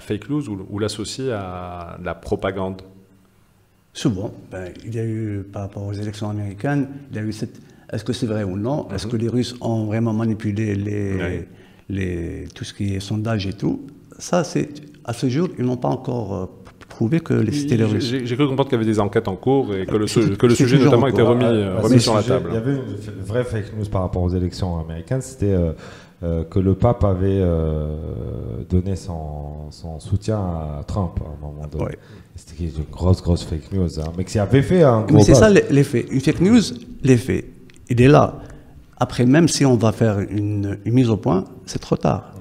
fake 0.00 0.28
news 0.30 0.48
ou, 0.48 0.66
ou 0.70 0.78
l'associer 0.78 1.32
à 1.32 1.98
la 2.02 2.14
propagande? 2.14 2.82
Souvent, 3.92 4.32
ben, 4.50 4.72
il 4.84 4.94
y 4.94 4.98
a 4.98 5.04
eu, 5.04 5.42
par 5.52 5.62
rapport 5.62 5.84
aux 5.84 5.92
élections 5.92 6.28
américaines, 6.30 6.88
il 7.10 7.16
y 7.16 7.18
a 7.18 7.22
eu 7.22 7.32
cette. 7.32 7.60
Est-ce 7.92 8.04
que 8.04 8.12
c'est 8.12 8.26
vrai 8.26 8.42
ou 8.44 8.56
non? 8.56 8.88
Est-ce 8.92 9.06
que 9.06 9.16
les 9.16 9.28
Russes 9.28 9.54
ont 9.60 9.86
vraiment 9.86 10.12
manipulé 10.12 10.74
les. 10.74 11.14
Oui. 11.14 11.44
Les, 11.88 12.46
tout 12.54 12.64
ce 12.64 12.74
qui 12.74 12.94
est 12.94 13.00
sondage 13.00 13.46
et 13.46 13.52
tout 13.52 13.80
Ça, 14.18 14.44
c'est. 14.44 14.68
À 15.04 15.12
ce 15.12 15.28
jour, 15.28 15.48
ils 15.58 15.64
n'ont 15.64 15.76
pas 15.76 15.88
encore 15.88 16.34
euh, 16.34 16.46
prouvé 16.88 17.20
que 17.20 17.34
les- 17.34 17.52
c'était 17.52 17.76
les 17.76 17.84
Russes. 17.84 18.12
J'ai 18.24 18.34
cru 18.36 18.46
comprendre 18.48 18.68
qu'il 18.68 18.78
y 18.78 18.80
avait 18.82 18.90
des 18.90 18.98
enquêtes 18.98 19.28
en 19.28 19.36
cours 19.36 19.74
et 19.74 19.86
que 19.86 19.94
le, 19.96 20.06
que 20.36 20.48
sujet 20.54 20.78
notamment 20.78 21.04
en 21.04 21.08
était 21.08 21.22
remis, 21.22 21.44
Ah, 21.44 21.50
euh, 21.50 21.74
bah, 21.76 21.82
remis 21.82 22.00
sur 22.00 22.14
la 22.14 22.22
sujet. 22.22 22.34
table. 22.34 22.48
Il 22.50 22.54
y 22.54 22.56
avait 22.56 22.72
une 22.74 23.22
vraie 23.24 23.44
fake 23.44 23.76
news 23.78 23.84
par 23.90 24.02
rapport 24.02 24.22
aux 24.22 24.30
élections 24.30 24.80
américaines, 24.80 25.20
c'était 25.20 25.52
euh, 25.52 25.72
euh, 26.24 26.42
que 26.44 26.58
le 26.58 26.74
pape 26.74 27.04
avait 27.04 27.38
euh, 27.40 27.94
donné 28.68 28.96
son, 28.96 29.70
son 29.70 30.00
soutien 30.00 30.38
à 30.38 30.82
Trump 30.86 31.20
à 31.24 31.28
un 31.28 31.46
moment 31.46 31.66
donné. 31.70 31.84
Ouais. 31.84 31.98
C'était 32.34 32.64
une 32.64 32.84
grosse, 32.90 33.22
grosse 33.22 33.44
fake 33.44 33.70
news. 33.72 34.00
hein, 34.00 34.12
mais 34.16 34.24
qui 34.24 34.38
avait 34.38 34.62
fait 34.62 34.82
un 34.82 35.02
gros 35.02 35.18
Mais 35.18 35.22
c'est 35.22 35.34
ça 35.34 35.50
l'e- 35.50 35.62
l'effet. 35.70 36.06
Une 36.10 36.20
fake 36.20 36.40
news, 36.40 36.60
l'effet, 37.02 37.44
il 37.90 38.00
est 38.00 38.08
là. 38.08 38.40
Après, 38.98 39.26
même 39.26 39.48
si 39.48 39.64
on 39.66 39.76
va 39.76 39.92
faire 39.92 40.20
une, 40.20 40.78
une 40.84 40.94
mise 40.94 41.10
au 41.10 41.16
point, 41.16 41.44
c'est 41.66 41.78
trop 41.80 41.96
tard. 41.96 42.32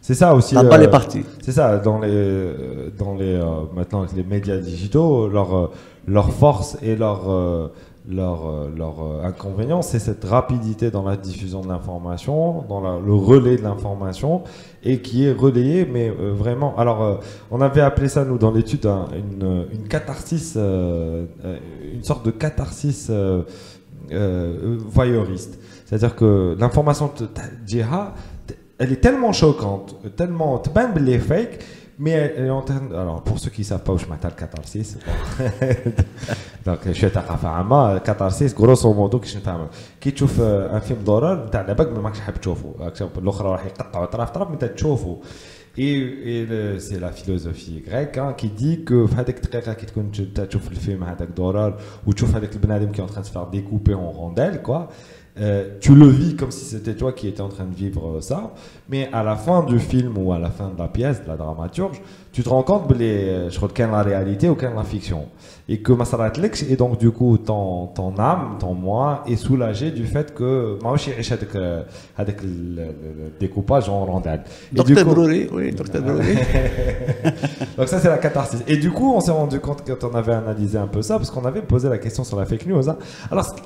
C'est 0.00 0.14
ça 0.14 0.34
aussi. 0.34 0.54
La 0.54 0.62
balle 0.62 0.82
euh, 0.82 0.84
est 0.84 0.90
partie. 0.90 1.22
C'est 1.42 1.52
ça, 1.52 1.78
dans 1.78 1.98
les, 1.98 2.08
euh, 2.10 2.90
dans 2.96 3.14
les, 3.14 3.34
euh, 3.34 3.44
maintenant 3.74 4.00
avec 4.02 4.14
les 4.14 4.22
médias 4.22 4.56
digitaux, 4.56 5.28
leur, 5.28 5.70
leur 6.06 6.30
force 6.32 6.78
et 6.80 6.94
leur, 6.94 7.28
leur, 8.08 8.38
leur 8.76 8.94
inconvénient, 9.24 9.82
c'est 9.82 9.98
cette 9.98 10.24
rapidité 10.24 10.92
dans 10.92 11.02
la 11.02 11.16
diffusion 11.16 11.60
de 11.60 11.68
l'information, 11.68 12.62
dans 12.68 12.80
la- 12.80 13.00
le 13.04 13.12
relais 13.14 13.56
de 13.56 13.62
l'information, 13.62 14.42
et 14.84 15.00
qui 15.02 15.24
est 15.26 15.32
relayé, 15.32 15.84
mais 15.92 16.08
euh, 16.08 16.32
vraiment. 16.32 16.76
Alors, 16.78 17.02
euh, 17.02 17.14
on 17.50 17.60
avait 17.60 17.80
appelé 17.80 18.08
ça, 18.08 18.24
nous, 18.24 18.38
dans 18.38 18.52
l'étude, 18.52 18.86
un- 18.86 19.08
une, 19.12 19.66
une 19.72 19.88
catharsis, 19.88 20.54
euh, 20.56 21.24
une 21.92 22.04
sorte 22.04 22.24
de 22.24 22.30
catharsis 22.30 23.08
euh, 24.11 24.15
euh, 24.15 24.77
voyeuriste. 24.97 25.53
C'est-à-dire 25.85 26.15
que 26.15 26.55
l'information 26.59 27.07
de 27.19 27.25
ta- 27.25 27.51
djiha, 27.67 28.13
elle 28.79 28.91
est 28.95 29.01
tellement 29.05 29.33
choquante, 29.33 29.95
tellement 30.17 30.57
تبان 30.63 30.93
باللي 30.93 31.19
fake, 31.19 31.59
mais 31.99 32.11
elle 32.11 32.33
elle 32.37 32.45
est 32.47 32.49
en 32.49 32.61
train. 32.69 32.81
Alors, 33.03 33.21
pour 33.27 33.37
ceux 33.39 33.51
qui 33.55 33.61
ne 33.61 33.65
savent 33.65 33.83
pas 33.87 33.93
où 33.93 33.97
je 34.03 34.07
m'attends 34.07 34.29
le 34.35 34.39
catharsis, 34.43 34.97
donc 36.65 36.79
je 36.85 36.91
suis 36.93 37.07
ثقافة 37.09 37.47
عامة 37.47 37.99
catharsis 38.03 38.53
grosso 38.55 38.93
modo 38.93 39.19
كيش 39.19 39.37
نفهم 39.37 39.67
كي 40.01 40.11
تشوف 40.11 40.41
ان 40.41 40.79
فيلم 40.79 40.99
دورال 41.03 41.45
نتاع 41.45 41.61
لاباك 41.61 41.87
ما 41.87 42.01
ماكش 42.01 42.19
حاب 42.19 42.41
تشوفه 42.41 42.73
الاخرى 43.17 43.49
راح 43.51 43.65
يقطعوا 43.65 44.05
طرف 44.05 44.29
طرف 44.29 44.51
انت 44.51 44.65
تشوفه 44.65 45.17
Et, 45.77 45.93
et 45.93 46.45
le- 46.45 46.79
c'est 46.79 46.99
la 46.99 47.11
philosophie 47.11 47.81
grecque 47.87 48.17
hein, 48.17 48.33
qui 48.37 48.49
dit 48.49 48.83
que 48.83 49.05
في 49.07 49.15
هذيك 49.15 49.37
الدقيقة 49.37 49.73
كي 49.73 49.85
تكون 49.85 50.11
انت 50.19 50.41
تشوف 50.41 50.71
الفيلم 50.71 51.03
هذاك 51.03 51.27
دورال 51.37 51.73
وتشوف 52.07 52.35
هذاك 52.35 52.53
البنادم 52.53 52.91
qui 52.91 52.97
est 52.99 53.03
en 53.03 53.07
train 53.07 53.21
de 53.21 53.25
se 53.25 53.31
faire 53.31 53.47
découper 53.47 53.93
en 53.93 54.11
rondelles 54.11 54.61
quoi 54.61 54.89
euh, 55.39 55.77
tu 55.79 55.95
le 55.95 56.07
vis 56.07 56.35
comme 56.35 56.51
si 56.51 56.65
c'était 56.65 56.93
toi 56.93 57.13
qui 57.13 57.27
étais 57.29 57.41
en 57.41 57.47
train 57.47 57.63
de 57.63 57.73
vivre 57.73 58.17
euh, 58.17 58.21
ça, 58.21 58.53
mais 58.89 59.09
à 59.13 59.23
la 59.23 59.37
fin 59.37 59.63
du 59.63 59.79
film 59.79 60.17
ou 60.17 60.33
à 60.33 60.39
la 60.39 60.49
fin 60.49 60.67
de 60.69 60.77
la 60.77 60.89
pièce, 60.89 61.23
de 61.23 61.27
la 61.29 61.37
dramaturge, 61.37 62.01
tu 62.36 62.42
te 62.42 62.50
rends 62.50 62.62
compte 62.62 62.86
que 62.86 62.92
les, 62.92 63.48
je 63.48 63.56
crois 63.56 63.70
qu'il 63.70 63.86
la 63.86 64.02
réalité 64.02 64.50
ou 64.50 64.56
qu'il 64.56 64.68
la 64.68 64.84
fiction? 64.84 65.24
Et 65.70 65.80
que 65.80 65.90
Masarat 65.92 66.34
Lex, 66.36 66.64
et 66.68 66.76
donc 66.76 66.98
du 66.98 67.10
coup 67.10 67.38
ton, 67.38 67.86
ton 67.86 68.14
âme, 68.18 68.58
ton 68.60 68.74
moi, 68.74 69.24
est 69.26 69.36
soulagé 69.36 69.90
du 69.90 70.04
fait 70.04 70.34
que 70.34 70.78
moi 70.82 70.92
aussi 70.92 71.12
j'ai 71.18 71.32
avec, 71.32 71.54
euh, 71.54 71.82
avec 72.14 72.42
le, 72.42 72.88
découpage 73.40 73.88
en 73.88 74.04
rondelles. 74.04 74.44
Coup- 74.70 75.14
Brûlé, 75.14 75.48
oui, 75.50 75.72
Docteur 75.72 76.02
Brûlé. 76.08 76.34
donc 77.78 77.88
ça 77.88 78.00
c'est 78.00 78.10
la 78.10 78.18
catharsis. 78.18 78.62
Et 78.66 78.76
du 78.76 78.90
coup 78.90 79.14
on 79.14 79.20
s'est 79.20 79.30
rendu 79.30 79.58
compte 79.58 79.82
quand 79.86 80.04
on 80.06 80.14
avait 80.14 80.34
analysé 80.34 80.76
un 80.76 80.88
peu 80.88 81.00
ça, 81.00 81.16
parce 81.16 81.30
qu'on 81.30 81.46
avait 81.46 81.62
posé 81.62 81.88
la 81.88 81.96
question 81.96 82.22
sur 82.22 82.38
la 82.38 82.44
fake 82.44 82.66
news. 82.66 82.86
hein. 82.90 82.98
Alors 83.30 83.56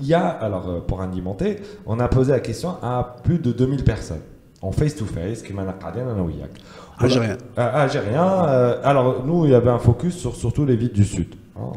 il 0.00 0.06
y 0.06 0.12
a, 0.12 0.26
alors 0.26 0.68
euh, 0.68 0.80
pour 0.86 1.00
alimenter, 1.00 1.56
on 1.86 1.98
a 1.98 2.08
posé 2.08 2.32
la 2.32 2.40
question 2.40 2.74
à 2.82 3.16
plus 3.24 3.38
de 3.38 3.52
2000 3.52 3.84
personnes 3.84 4.20
en 4.60 4.70
face-to-face, 4.70 5.42
qui 5.42 5.52
m'a 5.54 5.64
Algérien. 6.98 7.32
Euh, 7.32 7.60
euh, 7.60 7.84
Algérien. 7.84 8.44
Euh, 8.48 8.80
alors, 8.84 9.24
nous, 9.24 9.44
il 9.44 9.52
y 9.52 9.54
avait 9.54 9.70
un 9.70 9.78
focus 9.78 10.16
sur 10.16 10.34
surtout 10.34 10.64
les 10.64 10.76
villes 10.76 10.92
du 10.92 11.04
Sud. 11.04 11.34
Hein, 11.58 11.72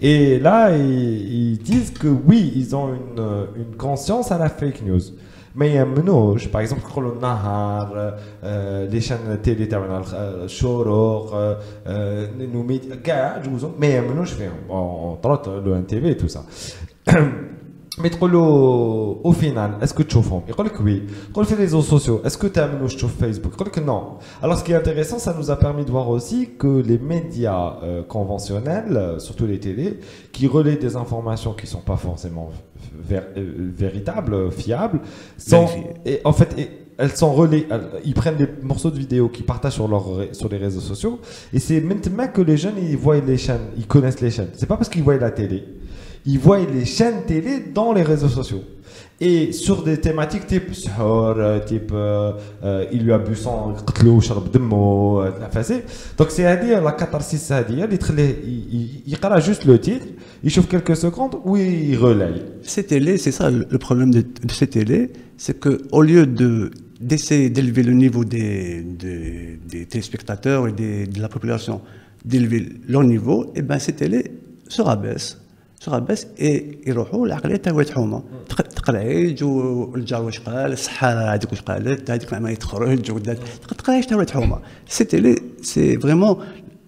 et 0.00 0.38
là, 0.38 0.76
ils, 0.76 1.58
disent 1.58 1.92
que 1.92 2.08
oui, 2.08 2.52
ils 2.56 2.74
ont 2.74 2.88
une, 2.88 3.46
une 3.56 3.76
conscience 3.76 4.32
à 4.32 4.38
la 4.38 4.48
fake 4.48 4.82
news. 4.84 5.00
Mais 5.56 5.68
il 5.68 5.74
y 5.76 5.78
a 5.78 5.86
Menos, 5.86 6.48
par 6.50 6.62
exemple, 6.62 6.82
Nahar, 7.20 7.92
les 8.42 9.00
chaînes 9.00 9.38
télé, 9.40 9.68
Shoror, 10.48 11.36
nous 11.86 12.64
mais 12.64 12.80
il 12.82 12.88
y 13.06 13.10
a 13.12 13.36
hein, 14.72 15.00
le 15.64 15.74
NTV, 15.76 16.16
tout 16.16 16.26
ça. 16.26 16.42
Mais 18.01 18.09
تقول 18.09 18.31
له 18.31 19.19
au 19.23 19.31
final, 19.33 19.71
est-ce 19.81 19.93
que 19.93 20.03
tu 20.03 20.07
تشوفهم 20.07 20.41
يقول 20.49 20.65
لك 20.65 20.73
oui. 20.81 21.01
يقول 21.31 21.45
في 21.45 21.55
les 21.55 21.57
réseaux 21.67 21.81
sociaux, 21.81 22.21
est-ce 22.23 22.37
que 22.37 22.47
tu 22.47 22.59
as 22.59 22.63
amené 22.63 22.87
sur 22.87 23.09
Facebook 23.09 23.53
يقول 23.53 23.67
لك 23.67 23.79
non. 23.85 24.19
Alors 24.41 24.57
ce 24.57 24.63
qui 24.63 24.71
est 24.71 24.75
intéressant, 24.75 25.19
ça 25.19 25.35
nous 25.37 25.51
a 25.51 25.57
permis 25.57 25.83
de 25.83 25.91
voir 25.91 26.07
aussi 26.09 26.49
que 26.57 26.81
les 26.81 26.97
médias 26.97 27.73
euh, 27.83 28.01
conventionnels, 28.03 28.95
euh, 28.95 29.19
surtout 29.19 29.45
les 29.47 29.59
télés, 29.59 29.99
qui 30.31 30.47
relaient 30.47 30.77
des 30.77 30.95
informations 30.95 31.53
qui 31.53 31.67
sont 31.67 31.81
pas 31.91 31.97
forcément 31.97 32.49
ver- 33.09 33.27
euh, 33.37 33.43
véritables, 33.83 34.33
euh, 34.33 34.49
fiables, 34.51 34.99
sont, 35.37 35.65
Vérifiées. 35.65 35.93
et 36.05 36.21
en 36.23 36.31
fait, 36.31 36.49
et 36.57 36.69
elles 37.01 37.15
sont 37.23 37.33
relais, 37.33 37.63
elles- 37.69 37.89
ils 38.05 38.13
prennent 38.21 38.37
des 38.37 38.47
morceaux 38.71 38.91
de 38.91 38.99
vidéos 39.05 39.27
qu'ils 39.27 39.45
partagent 39.53 39.73
sur, 39.81 39.87
leur, 39.93 40.05
ré- 40.19 40.29
sur 40.39 40.47
les 40.53 40.57
réseaux 40.65 40.85
sociaux, 40.91 41.19
et 41.55 41.59
c'est 41.59 41.81
maintenant 41.81 42.27
que 42.35 42.41
les 42.41 42.55
jeunes, 42.63 42.77
ils 42.81 42.97
voient 43.05 43.19
les 43.19 43.37
chaînes, 43.45 43.67
ils 43.81 43.87
connaissent 43.87 44.21
les 44.21 44.31
chaînes. 44.31 44.51
C'est 44.53 44.67
pas 44.71 44.77
parce 44.77 44.89
qu'ils 44.89 45.03
voient 45.03 45.17
la 45.17 45.31
télé, 45.31 45.59
ils 46.25 46.39
voient 46.39 46.59
les 46.73 46.85
chaînes 46.85 47.21
télé 47.27 47.53
dans 47.73 47.91
les 47.93 48.03
réseaux 48.03 48.29
sociaux. 48.29 48.63
Et 49.21 49.51
sur 49.51 49.83
des 49.83 49.97
thématiques 49.97 50.47
type 50.47 50.73
سحور, 50.73 51.35
euh, 51.37 51.59
type 51.59 51.91
euh, 51.93 52.31
euh, 52.63 52.85
il 52.93 53.03
lui 53.03 53.11
a 53.11 53.17
bu 53.17 53.35
son 53.35 53.73
قتلو 53.87 54.19
شرب 54.19 54.51
دمه 54.51 55.27
euh, 55.27 55.29
تنفسي. 55.39 55.81
Donc 56.17 56.27
c'est 56.31 56.45
à 56.45 56.55
dire 56.55 56.81
la 56.81 56.91
catharsis 56.93 57.51
هذه 57.51 57.83
اللي 57.83 57.97
تخليه 57.97 58.23
ي- 58.23 58.75
ي- 58.75 59.03
يقرا 59.07 59.39
juste 59.39 59.65
le 59.65 59.77
titre, 59.79 60.05
il 60.43 60.49
chauffe 60.49 60.67
quelques 60.69 60.95
secondes 60.95 61.35
ou 61.45 61.57
il 61.57 61.97
relaye. 61.97 62.41
Ces 62.63 62.83
télés, 62.83 63.17
c'est 63.17 63.31
ça 63.33 63.49
le, 63.51 63.65
le 63.69 63.77
problème 63.77 64.11
de, 64.13 64.21
de 64.21 64.51
ces 64.51 64.67
télés, 64.67 65.11
c'est 65.37 65.59
que 65.59 65.81
au 65.91 66.01
lieu 66.01 66.25
de 66.25 66.71
d'essayer 67.01 67.49
d'élever 67.49 67.83
le 67.83 67.93
niveau 67.93 68.23
des, 68.25 68.81
des, 69.03 69.59
des 69.71 69.85
téléspectateurs 69.85 70.61
et 70.69 70.73
des- 70.81 71.07
de 71.07 71.19
la 71.21 71.29
population, 71.35 71.75
d'élever 72.25 72.61
leur 72.93 73.03
niveau, 73.03 73.37
et 73.57 73.61
ben 73.69 73.79
ces 73.79 73.93
télés 74.01 74.25
se 74.75 74.81
rabaissent, 74.81 75.33
se 75.83 75.89
rabaissent 75.89 76.27
et 76.39 76.87
يروحوا 76.87 77.25
العقليه 77.27 77.55
تاع 77.55 77.73
واحد 77.73 77.89
حومه 77.89 78.23
تق- 78.49 78.61
تقلعيج 78.61 79.43
والجار 79.43 80.23
واش 80.23 80.39
قال 80.39 80.71
السحاره 80.71 81.33
هذيك 81.33 81.51
واش 81.51 81.61
قالت 81.61 82.11
هذيك 82.11 82.29
العمليه 82.31 82.55
تخرج 82.55 83.11
ودات 83.11 83.37
تقلعيج 83.77 84.03
تاع 84.05 84.17
واحد 84.17 84.29
حومه 84.29 84.59
ces 84.89 85.05
télés 85.05 85.39
c'est 85.61 85.95
vraiment 86.05 86.37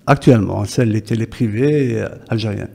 actuellement 0.08 0.66
celles 0.66 0.92
les 0.92 1.02
télés 1.02 1.28
privées 1.38 2.02
euh, 2.02 2.10
algériennes 2.34 2.74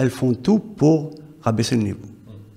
elles 0.00 0.10
font 0.10 0.32
tout 0.46 0.58
pour 0.58 0.98
rabaisser 1.42 1.76
le 1.76 1.82
niveau 1.82 2.06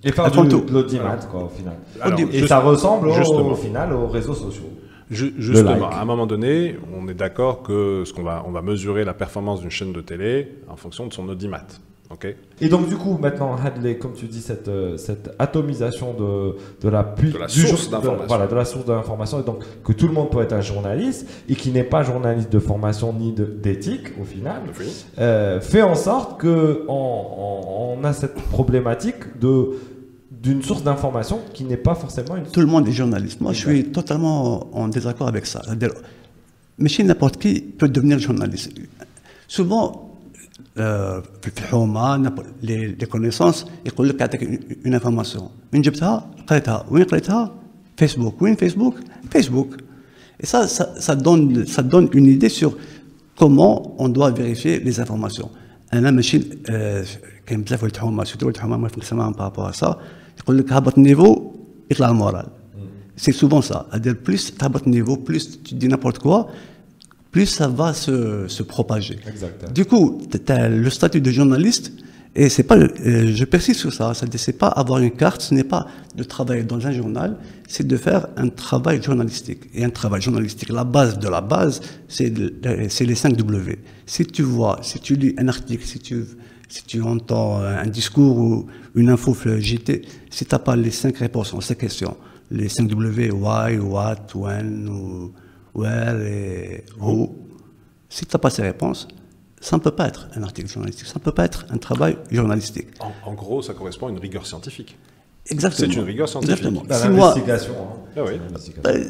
Et 0.08 0.12
faire 0.12 0.26
Elles 0.28 0.34
font 0.40 0.44
du, 0.44 0.50
tout. 0.56 0.62
de 0.70 0.74
l'audimat, 0.76 1.18
quoi, 1.32 1.42
au 1.50 1.52
final. 1.60 1.76
Alors, 2.06 2.20
et 2.20 2.26
juste- 2.40 2.48
ça 2.54 2.60
ressemble 2.72 3.06
au, 3.10 3.14
justement. 3.22 3.52
au 3.58 3.60
final 3.68 3.88
aux 4.00 4.08
réseaux 4.18 4.38
sociaux. 4.46 4.70
Ju- 5.18 5.34
Justement, 5.48 5.72
like. 5.88 5.94
à 5.98 6.02
un 6.04 6.08
moment 6.14 6.28
donné, 6.34 6.54
on 7.00 7.04
est 7.12 7.18
d'accord 7.24 7.56
que 7.68 7.78
ce 8.08 8.12
qu'on 8.14 8.26
va, 8.32 8.38
on 8.50 8.52
va 8.58 8.62
mesurer 8.72 9.04
la 9.12 9.16
performance 9.24 9.60
d'une 9.64 9.76
chaîne 9.80 9.92
de 10.00 10.04
télé 10.12 10.32
en 10.74 10.78
fonction 10.84 11.04
de 11.10 11.14
son 11.18 11.26
audimat. 11.34 11.68
Et 12.61 12.69
donc, 12.69 12.89
du 12.89 12.95
coup, 12.97 13.19
maintenant, 13.21 13.57
Hadley, 13.57 13.97
comme 13.99 14.13
tu 14.13 14.27
dis, 14.27 14.41
cette, 14.41 14.69
euh, 14.69 14.97
cette 14.97 15.35
atomisation 15.39 16.15
de, 16.15 16.55
de 16.81 16.89
la, 16.89 17.03
pu- 17.03 17.31
De 17.33 17.39
la 17.39 17.49
source 17.49 17.91
d'information. 17.91 18.27
Voilà, 18.29 18.47
de 18.47 18.55
la 18.55 18.65
source 18.65 18.85
d'information. 18.85 19.41
Et 19.41 19.43
donc, 19.43 19.65
que 19.83 19.93
tout 19.93 20.07
le 20.07 20.13
monde 20.13 20.31
peut 20.31 20.41
être 20.41 20.53
un 20.53 20.61
journaliste 20.61 21.27
et 21.49 21.57
qui 21.57 21.73
n'est 21.73 21.83
pas 21.83 22.05
journaliste 22.05 22.53
de 22.53 22.59
formation 22.61 23.13
ni 23.13 23.33
d'éthique, 23.33 24.09
au 24.21 24.25
final, 24.25 24.63
Oui. 24.79 24.87
euh, 25.19 25.61
fait 25.61 25.83
en 25.83 25.97
sorte 25.97 26.39
que 26.41 26.85
on, 26.89 26.95
on- 26.95 27.99
on 28.01 28.05
a 28.05 28.13
cette 28.13 28.35
problématique 28.35 29.39
de 29.41 29.71
d'une 30.31 30.63
source 30.63 30.83
d'information 30.83 31.41
qui 31.55 31.65
n'est 31.65 31.79
pas 31.79 31.95
forcément 31.95 32.37
une 32.37 32.45
Tout 32.45 32.61
le 32.61 32.67
monde 32.67 32.87
est 32.87 32.93
journaliste. 32.93 33.41
Moi, 33.41 33.55
je 33.55 33.61
suis 33.67 33.85
totalement 33.91 34.69
en 34.77 34.89
désaccord 34.89 35.27
avec 35.27 35.47
ça. 35.47 35.63
Mais 36.79 36.89
chez 36.91 37.03
n'importe 37.03 37.39
qui 37.39 37.61
peut 37.63 37.89
devenir 37.89 38.19
journaliste. 38.19 38.71
Souvent, 39.49 40.04
في 41.42 41.48
الحومة 41.58 42.24
n'importe- 42.24 42.64
les, 42.64 42.96
les 43.02 43.06
connaissances 43.06 43.66
يقول 43.86 44.10
لك 44.10 44.20
يعطيك 44.22 44.42
une, 44.44 44.88
une 44.88 44.94
information. 45.02 45.42
من 45.74 45.82
جبتها 45.82 46.32
قريتها 46.48 46.86
وين 46.92 47.04
قريتها 47.04 47.52
فيسبوك 47.98 48.42
وين 48.42 48.56
فيسبوك 48.56 48.96
فيسبوك 49.32 49.78
Et 50.44 50.46
ça, 50.46 50.60
ça, 50.78 50.86
ça 51.06 51.16
donne, 51.28 51.66
ça 51.76 51.82
donne 51.94 52.08
une 52.14 52.28
idée 52.36 52.48
sur 52.60 52.72
comment 53.40 53.76
on 54.04 54.08
doit 54.10 54.32
vérifier 54.32 54.80
les 54.80 55.00
informations. 55.00 55.50
انا 55.94 56.12
ماشي 56.12 56.42
آه، 56.70 57.06
كاين 57.46 57.62
بزاف 57.64 57.84
ولد 57.84 57.98
حومه 57.98 58.24
سيرتو 58.24 58.46
ولد 58.48 58.58
حومه 58.58 58.78
ما 58.78 58.90
نسمعهم 58.98 59.32
بارابور 59.34 59.72
سا 59.72 60.00
يقول 60.40 60.58
لك 60.58 60.74
هبط 60.74 60.98
النيفو 60.98 61.52
يطلع 61.92 62.10
المورال 62.10 62.48
سي 63.18 63.32
سوفون 63.32 63.62
سا 63.62 63.86
c'est-à-dire 63.92 64.30
plus 64.32 64.58
تهبط 64.60 64.84
النيفو 64.84 65.16
plus 65.16 65.44
tu 65.64 65.76
dis 65.76 65.88
n'importe 65.88 66.18
quoi 66.18 66.50
plus 67.35 67.47
ça 67.59 67.67
va 67.81 67.91
se, 68.05 68.17
se 68.57 68.63
propager. 68.75 69.17
Exact. 69.33 69.59
Du 69.79 69.85
coup, 69.91 70.05
tu 70.31 70.53
as 70.53 70.69
le 70.69 70.91
statut 70.99 71.21
de 71.21 71.31
journaliste, 71.39 71.87
et 72.37 72.49
c'est 72.55 72.63
pas, 72.71 72.77
euh, 72.79 73.33
je 73.39 73.45
persiste 73.55 73.81
sur 73.85 73.93
ça, 73.99 74.07
c'est 74.19 74.33
c'est 74.45 74.59
pas 74.65 74.69
avoir 74.83 74.99
une 75.07 75.15
carte, 75.23 75.41
ce 75.49 75.53
n'est 75.57 75.69
pas 75.77 75.83
de 76.19 76.25
travailler 76.35 76.63
dans 76.73 76.81
un 76.89 76.93
journal, 77.01 77.31
c'est 77.73 77.87
de 77.93 77.97
faire 78.07 78.23
un 78.45 78.49
travail 78.65 78.97
journalistique. 79.09 79.63
Et 79.75 79.83
un 79.85 79.91
travail 80.01 80.21
journalistique, 80.27 80.69
la 80.81 80.85
base 80.97 81.15
de 81.25 81.29
la 81.37 81.41
base, 81.55 81.77
c'est 82.15 82.31
le- 82.39 82.55
c'est 82.95 83.07
les 83.11 83.17
5 83.23 83.33
W. 83.37 83.79
Si 84.07 84.23
tu 84.37 84.43
vois, 84.57 84.75
si 84.89 84.97
tu 85.07 85.13
lis 85.23 85.35
un 85.43 85.49
article, 85.57 85.85
si 85.93 85.99
tu, 86.07 86.17
si 86.75 86.83
tu 86.91 86.99
entends 87.15 87.51
un 87.87 87.91
discours 88.01 88.37
ou 88.47 88.67
une 89.01 89.11
info 89.17 89.33
JT, 89.69 90.03
si 90.35 90.45
tu 90.47 90.53
n'as 90.55 90.61
pas 90.69 90.77
les 90.85 90.93
5 91.03 91.17
réponses 91.27 91.53
à 91.53 91.61
ces 91.69 91.77
questions, 91.85 92.17
les 92.59 92.69
5 92.69 92.87
W, 92.89 93.31
why, 93.45 93.71
what, 93.95 94.23
when, 94.43 94.89
ou 94.89 95.33
where 95.75 96.21
et 96.27 96.85
who, 97.01 97.35
si 98.09 98.25
tu 98.27 98.35
n'as 98.35 98.39
pas 98.39 98.51
ces 98.51 98.63
réponses, 98.63 99.09
ça 99.61 99.77
ne 99.77 99.81
peut 99.83 99.91
pas 99.91 100.09
être 100.09 100.29
un 100.37 100.43
article 100.43 100.69
journalistique, 100.69 101.07
ça 101.07 101.15
ne 101.19 101.25
peut 101.25 101.33
pas 101.33 101.45
être 101.47 101.67
un 101.71 101.79
travail 101.79 102.19
journalistique. 102.31 102.89
En, 103.01 103.13
en 103.31 103.35
gros, 103.35 103.63
ça 103.63 103.73
correspond 103.75 104.09
à 104.09 104.11
une 104.11 104.19
rigueur 104.19 104.47
scientifique. 104.47 104.97
Exactement. 105.49 105.91
C'est 105.93 105.99
une 105.99 106.05
rigueur 106.05 106.29
scientifique. 106.29 106.57
Exactement. 106.59 106.83
Bah, 106.89 106.97
Si 106.97 107.09
moi, 107.09 107.29
l'investigation. 107.29 107.73
hein. 107.75 107.97
Ah 108.17 108.21
oui. 108.27 108.33
L'investigation. 108.49 108.83
euh, 108.87 109.05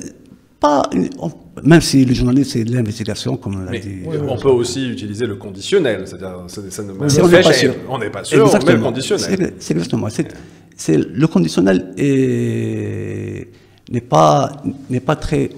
pas, 0.61 0.89
une- 0.93 1.11
on- 1.19 1.31
même 1.63 1.81
si 1.81 2.05
le 2.05 2.15
journalisme 2.15 2.51
c'est 2.53 2.65
de 2.65 2.73
l'investigation, 2.75 3.37
comme 3.37 3.57
on 3.57 3.65
l'a 3.65 3.71
Mais 3.73 3.81
dit. 3.81 4.01
on 4.29 4.37
peut 4.39 4.49
aussi 4.49 4.89
utiliser 4.91 5.27
le 5.27 5.37
conditionnel, 5.37 6.07
c'est-à-dire 6.07 6.45
ça, 6.49 6.63
ça 6.71 6.83
ne 6.83 7.09
Si 7.09 7.21
on 7.21 7.29
n'est 7.29 7.43
pas 7.43 7.53
sûr. 7.53 7.75
On 7.89 7.99
n'est 7.99 8.11
pas 8.11 8.25
sûr, 8.25 8.39
on 8.39 8.47
met 8.47 8.51
le 8.51 8.57
Exactement. 8.57 8.87
conditionnel. 8.87 9.25
C'est- 9.39 9.55
C'est 9.59 9.75
exactement. 9.75 10.09
C'est, 10.09 10.29
c'est- 10.77 10.97
le 10.97 11.27
conditionnel 11.27 11.93
est- 11.99 13.49
n'est 13.91 14.01
pas, 14.01 14.63
n'est 14.89 15.01
pas 15.01 15.17
très, 15.17 15.51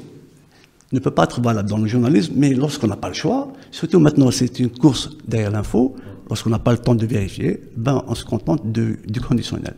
ne 0.93 1.01
peut 1.01 1.11
pas 1.11 1.25
être 1.25 1.41
valable 1.41 1.69
dans 1.69 1.79
le 1.79 1.87
journalisme, 1.87 2.35
mais 2.37 2.55
lorsqu'on 2.55 2.87
n'a 2.87 2.97
pas 2.97 3.09
le 3.09 3.15
choix, 3.15 3.53
surtout 3.71 3.99
maintenant 4.01 4.31
c'est 4.31 4.59
une 4.61 4.71
course 4.71 5.11
derrière 5.27 5.51
l'info, 5.51 5.97
lorsqu'on 6.29 6.51
n'a 6.51 6.59
pas 6.61 6.73
le 6.73 6.79
temps 6.79 6.95
de 6.95 7.07
vérifier, 7.07 7.61
ben 7.77 8.03
on 8.07 8.15
se 8.15 8.25
contente 8.25 8.71
de- 8.71 8.97
du 9.07 9.21
conditionnel. 9.21 9.75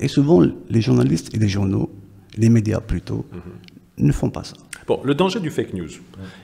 Et 0.00 0.08
souvent 0.08 0.40
les 0.70 0.80
journalistes 0.80 1.34
et 1.34 1.38
les 1.38 1.48
journaux, 1.48 1.90
les 2.36 2.48
médias 2.48 2.80
plutôt, 2.80 3.24
ne 3.98 4.12
font 4.12 4.30
pas 4.30 4.44
ça. 4.44 4.54
Le 5.04 5.14
danger 5.14 5.40
du 5.40 5.50
fake 5.50 5.74
news, 5.74 5.88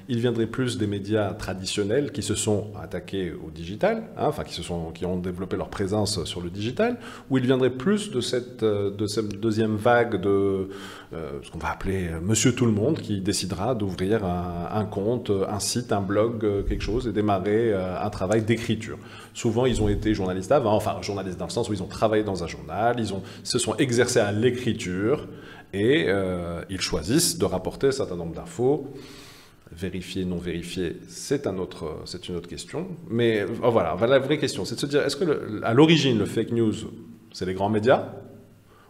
il 0.08 0.18
viendrait 0.20 0.46
plus 0.46 0.78
des 0.78 0.86
médias 0.86 1.32
traditionnels 1.32 2.12
qui 2.12 2.22
se 2.22 2.34
sont 2.34 2.68
attaqués 2.80 3.32
au 3.32 3.50
digital, 3.50 4.04
hein, 4.16 4.26
enfin 4.28 4.44
qui, 4.44 4.54
se 4.54 4.62
sont, 4.62 4.90
qui 4.92 5.04
ont 5.06 5.18
développé 5.18 5.56
leur 5.56 5.68
présence 5.68 6.24
sur 6.24 6.40
le 6.40 6.50
digital, 6.50 6.98
ou 7.30 7.38
il 7.38 7.44
viendrait 7.44 7.70
plus 7.70 8.10
de 8.10 8.20
cette, 8.20 8.64
de 8.64 9.06
cette 9.06 9.40
deuxième 9.40 9.76
vague 9.76 10.20
de 10.20 10.68
euh, 11.14 11.38
ce 11.42 11.50
qu'on 11.50 11.58
va 11.58 11.70
appeler 11.70 12.08
euh, 12.08 12.20
Monsieur 12.20 12.54
Tout 12.54 12.66
le 12.66 12.72
Monde, 12.72 12.98
qui 12.98 13.22
décidera 13.22 13.74
d'ouvrir 13.74 14.24
un, 14.24 14.84
compte, 14.84 15.30
un 15.30 15.58
site, 15.58 15.90
un 15.92 16.02
blog, 16.02 16.44
euh, 16.44 16.62
quelque 16.62 16.82
chose, 16.82 17.06
et 17.06 17.12
démarrer 17.12 17.72
un 17.74 18.10
travail 18.10 18.42
d'écriture. 18.42 18.98
Souvent, 19.32 19.64
ils 19.66 19.80
ont 19.80 19.88
été 19.88 20.14
journalistes 20.14 20.52
avant, 20.52 20.74
enfin 20.74 21.00
journalistes 21.00 21.38
dans 21.38 21.46
le 21.46 21.50
sens 21.50 21.68
où 21.70 21.72
ils 21.72 21.82
ont 21.82 21.86
travaillé 21.86 22.24
dans 22.24 22.44
un 22.44 22.46
journal, 22.46 22.96
ils 22.98 23.14
ont, 23.14 23.22
se 23.42 23.58
sont 23.58 23.74
exercés 23.76 24.20
à 24.20 24.32
l'écriture, 24.32 25.26
et 25.72 26.06
euh, 26.08 26.62
ils 26.70 26.80
choisissent 26.80 27.38
de 27.38 27.44
rapporter 27.44 27.88
un 27.88 27.92
certain 27.92 28.16
nombre 28.16 28.34
d'infos. 28.34 28.92
Vérifier, 29.70 30.24
non 30.24 30.38
vérifier, 30.38 30.96
c'est 31.08 31.46
une 31.46 31.58
autre 31.60 32.48
question. 32.48 32.88
Mais 33.10 33.40
euh, 33.40 33.46
voilà, 33.62 33.94
la 34.00 34.18
vraie 34.18 34.38
question, 34.38 34.64
c'est 34.64 34.76
de 34.76 34.80
se 34.80 34.86
dire, 34.86 35.02
est-ce 35.02 35.16
que 35.16 35.62
à 35.62 35.74
l'origine 35.74 36.18
le 36.18 36.24
fake 36.24 36.52
news, 36.52 36.72
c'est 37.32 37.44
les 37.44 37.54
grands 37.54 37.68
médias? 37.68 38.06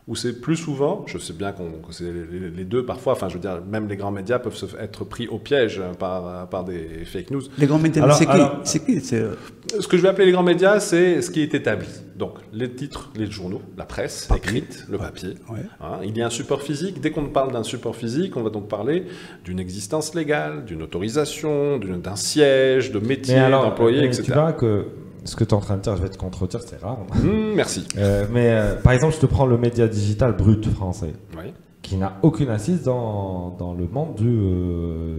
Ou 0.09 0.17
c'est 0.17 0.41
plus 0.41 0.57
souvent, 0.57 1.05
je 1.07 1.19
sais 1.19 1.35
bien 1.35 1.53
qu'on- 1.53 1.71
que 1.87 1.93
c'est 1.93 2.11
les, 2.57 2.65
deux 2.65 2.85
parfois, 2.85 3.13
enfin 3.13 3.29
je 3.29 3.35
veux 3.35 3.41
dire, 3.41 3.61
même 3.71 3.87
les 3.89 3.97
grands 3.97 4.11
médias 4.11 4.39
peuvent 4.39 4.57
se, 4.57 4.65
être 4.81 5.05
pris 5.05 5.29
au 5.29 5.39
piège 5.39 5.79
hein, 5.81 5.93
par, 5.99 6.49
par 6.49 6.65
des 6.65 7.05
fake 7.05 7.31
news. 7.31 7.43
Les 7.59 7.67
grands 7.67 7.79
médias, 7.79 8.05
Alors- 8.05 8.17
c'est 8.17 8.25
qui 8.25 8.33
alors- 8.33 8.61
C'est 8.65 8.85
qui 8.85 9.01
euh, 9.15 9.35
Ce 9.79 9.87
que 9.87 9.99
je 9.99 10.03
vais 10.03 10.09
appeler 10.09 10.25
les 10.27 10.33
grands 10.33 10.43
médias, 10.43 10.81
c'est 10.81 11.21
ce 11.21 11.31
qui 11.31 11.43
est 11.43 11.53
établi. 11.55 11.87
Donc, 12.17 12.39
les 12.55 12.71
titres, 12.71 13.11
les 13.17 13.31
journaux, 13.31 13.61
la 13.77 13.85
presse 13.85 14.29
écrite, 14.35 14.87
le 14.91 14.97
papier. 14.99 15.35
Ouais. 15.51 15.59
Hein, 15.81 15.99
il 16.03 16.17
y 16.17 16.23
a 16.23 16.27
un 16.27 16.31
support 16.31 16.63
physique. 16.63 17.01
Dès 17.03 17.11
qu'on 17.11 17.27
parle 17.27 17.53
d'un 17.53 17.63
support 17.63 17.95
physique, 17.95 18.37
on 18.37 18.43
va 18.43 18.51
donc 18.51 18.67
parler 18.67 19.05
d'une 19.45 19.61
existence 19.61 20.15
légale, 20.15 20.65
d'une 20.65 20.83
autorisation, 20.83 21.79
d'un 21.79 22.17
siège, 22.17 22.93
de 22.93 22.99
métier, 22.99 23.39
d'employé, 23.51 24.01
mais 24.01 24.07
etc. 24.07 24.23
Tu 24.25 24.31
verras 24.33 24.53
que 24.53 24.87
ce 25.26 25.36
que 25.36 25.44
tu 25.44 25.52
es 25.52 25.54
en 25.54 25.60
train 25.60 25.78
de 25.78 25.82
dire, 25.82 25.96
je 25.96 26.02
vais 26.04 26.10
te 26.10 26.18
contredire, 26.18 26.62
c'est 26.62 26.82
rare. 26.82 26.98
Hum, 27.24 27.54
merci. 27.56 27.86
Euh, 27.98 28.26
mais 28.32 28.48
euh, 28.52 28.76
par 28.76 28.94
exemple, 28.94 29.14
je 29.16 29.20
te 29.20 29.26
prends 29.26 29.46
le 29.46 29.58
média 29.58 29.88
digital 29.88 30.34
brut 30.36 30.66
français, 30.70 31.14
Oui. 31.38 31.54
qui 31.82 31.96
n'a 31.98 32.14
aucune 32.22 32.50
assise 32.50 32.84
dans, 32.84 33.56
dans 33.58 33.74
le 33.74 33.88
monde 33.88 34.16
du 34.16 34.28
euh, 34.30 35.18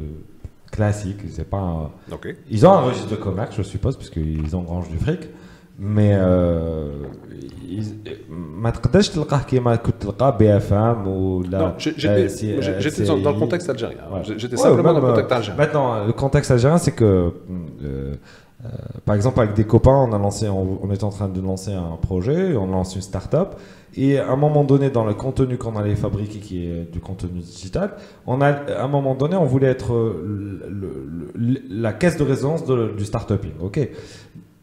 classique. 0.71 1.19
C'est 1.31 1.49
pas 1.49 1.59
un- 1.59 1.91
Ok. 2.13 2.35
Ils 2.51 2.67
ont 2.67 2.73
un 2.73 2.81
registre 2.81 3.11
de 3.11 3.17
commerce, 3.17 3.55
je 3.57 3.63
suppose, 3.63 3.97
puisqu'ils 3.97 4.55
engrangent 4.57 4.89
du 4.91 4.99
fric. 4.99 5.23
مي 5.79 6.15
ما 8.31 8.71
تقدرش 8.71 9.09
تلقاه 9.09 9.39
كيما 9.43 9.77
كنت 9.77 10.03
تلقاه 10.03 10.31
بي 10.31 10.57
اف 10.57 10.73
ام 10.73 11.07
ولا 11.09 11.59
Non, 11.77 11.81
j'ai- 11.83 11.95
j'étais 11.97 12.09
euh, 12.09 12.29
si- 12.29 12.63
j'ai- 12.63 12.71
euh, 12.75 12.81
j'étais 12.81 13.03
dans 13.05 13.17
dans 13.19 13.31
le 13.31 13.37
CI. 13.37 13.41
contexte 13.41 13.71
algérien. 13.71 13.99
Ouais. 14.13 14.21
J'étais 14.25 14.57
Ouais, 14.57 14.63
simplement 14.63 14.93
même, 14.93 15.03
dans 15.03 15.07
le 15.09 15.13
euh, 15.13 15.15
contexte 15.17 15.33
algérien. 15.33 15.59
Maintenant, 15.63 16.07
le 16.07 16.13
contexte 16.13 16.51
algérien, 16.51 16.79
c'est 16.79 16.93
que, 17.01 17.05
euh, 17.05 17.31
euh, 17.85 18.15
par 19.06 19.16
exemple, 19.16 19.40
avec 19.40 19.54
des 19.54 19.64
copains, 19.64 19.96
on 19.96 20.12
a 20.12 20.18
lancé, 20.18 20.50
on, 20.50 20.80
en 20.84 21.10
train 21.10 21.30
de 21.30 21.42
lancer 21.42 21.74
un 21.74 21.98
projet, 22.02 22.56
on 22.58 22.68
lance 22.68 22.96
une 22.96 23.02
start-up, 23.02 23.56
et 23.96 24.20
à 24.20 24.30
un 24.30 24.36
moment 24.36 24.64
donné, 24.64 24.90
dans 24.90 25.06
le 25.06 25.14
contenu 25.14 25.58
qu'on 25.58 25.78
allait 25.78 25.96
fabriquer, 25.96 26.40
qui 26.40 26.66
est 26.66 26.92
du 26.92 27.00
contenu 27.00 27.40
digital, 27.40 27.94
on 28.28 28.42
a, 28.42 28.48
à 28.48 28.84
un 28.84 28.88
moment 28.90 29.16
donné, 29.16 29.38
on 29.38 29.46
voulait 29.46 29.68
être 29.68 29.94
euh, 29.94 31.32
la 31.70 31.94
caisse 31.94 32.18
de 32.18 32.24
résonance 32.24 32.66
du 32.66 33.06
start-uping, 33.06 33.54
ok? 33.62 33.90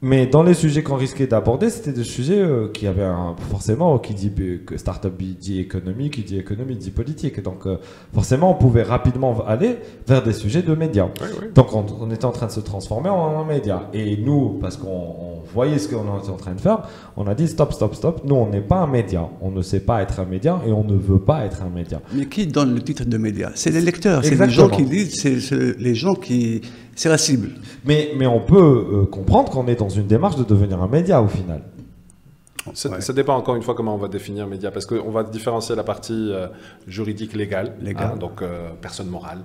Mais 0.06 0.26
dans 0.26 0.44
les 0.44 0.54
sujets 0.54 0.84
qu'on 0.84 0.94
risquait 0.94 1.26
d'aborder, 1.26 1.68
c'était 1.68 1.92
des 1.92 2.04
sujets 2.04 2.40
euh, 2.40 2.68
qui 2.72 2.86
avaient 2.86 3.02
un, 3.02 3.34
forcément, 3.50 3.98
qui 3.98 4.14
dit 4.14 4.32
que 4.64 4.76
startup 4.76 5.12
dit 5.16 5.58
économie, 5.58 6.10
qui 6.10 6.22
dit 6.22 6.38
économie 6.38 6.76
dit 6.76 6.92
politique. 6.92 7.42
Donc 7.42 7.66
euh, 7.66 7.78
forcément, 8.14 8.52
on 8.52 8.54
pouvait 8.54 8.84
rapidement 8.84 9.44
aller 9.44 9.78
vers 10.06 10.22
des 10.22 10.32
sujets 10.32 10.62
de 10.62 10.74
médias. 10.76 11.08
Oui, 11.20 11.28
oui. 11.40 11.48
Donc 11.52 11.74
on, 11.74 11.84
on 12.00 12.08
était 12.12 12.24
en 12.24 12.30
train 12.30 12.46
de 12.46 12.52
se 12.52 12.60
transformer 12.60 13.10
en 13.10 13.40
un 13.40 13.44
média. 13.44 13.90
Et 13.92 14.16
nous, 14.16 14.58
parce 14.60 14.76
qu'on 14.76 14.86
on 14.88 15.42
voyait 15.52 15.78
ce 15.78 15.88
qu'on 15.88 16.18
était 16.18 16.30
en 16.30 16.36
train 16.36 16.54
de 16.54 16.60
faire, 16.60 16.82
on 17.16 17.26
a 17.26 17.34
dit 17.34 17.48
stop, 17.48 17.72
stop, 17.72 17.96
stop. 17.96 18.20
Nous, 18.24 18.36
on 18.36 18.48
n'est 18.48 18.60
pas 18.60 18.76
un 18.76 18.86
média. 18.86 19.28
On 19.40 19.50
ne 19.50 19.62
sait 19.62 19.80
pas 19.80 20.02
être 20.02 20.20
un 20.20 20.24
média 20.24 20.60
et 20.64 20.70
on 20.70 20.84
ne 20.84 20.96
veut 20.96 21.18
pas 21.18 21.44
être 21.46 21.62
un 21.62 21.70
média. 21.70 22.00
Mais 22.14 22.26
qui 22.26 22.46
donne 22.46 22.74
le 22.74 22.80
titre 22.80 23.04
de 23.04 23.18
média? 23.18 23.50
C'est 23.56 23.72
les 23.72 23.80
lecteurs, 23.80 24.24
c'est 24.24 24.36
les 24.36 24.50
gens 24.50 24.68
qui 24.68 24.84
lisent, 24.84 25.20
c'est 25.20 25.40
c'est 25.40 25.76
les 25.78 25.94
gens 25.96 26.14
qui. 26.14 26.62
C'est 26.96 27.08
la 27.08 27.18
cible. 27.18 27.50
Mais, 27.84 28.12
mais 28.16 28.26
on 28.26 28.40
peut 28.40 28.56
euh, 29.02 29.04
comprendre 29.06 29.50
qu'on 29.52 29.66
est 29.68 29.76
dans 29.76 29.88
une 29.88 30.06
démarche 30.08 30.34
de 30.36 30.44
devenir 30.44 30.82
un 30.82 30.88
média 30.88 31.22
au 31.22 31.28
final. 31.28 31.62
Ça, 32.74 32.88
Ouais. 32.88 33.00
ça 33.00 33.12
dépend 33.12 33.36
encore 33.36 33.54
une 33.54 33.62
fois 33.62 33.74
comment 33.76 33.94
on 33.94 33.98
va 33.98 34.08
définir 34.08 34.46
média, 34.48 34.72
parce 34.72 34.86
qu'on 34.86 35.10
va 35.12 35.22
différencier 35.22 35.76
la 35.76 35.84
partie 35.84 36.32
euh, 36.32 36.48
juridique 36.88 37.32
légale, 37.34 37.74
Légale. 37.80 38.12
hein, 38.14 38.16
donc 38.16 38.42
euh, 38.42 38.70
personne 38.80 39.06
morale. 39.08 39.38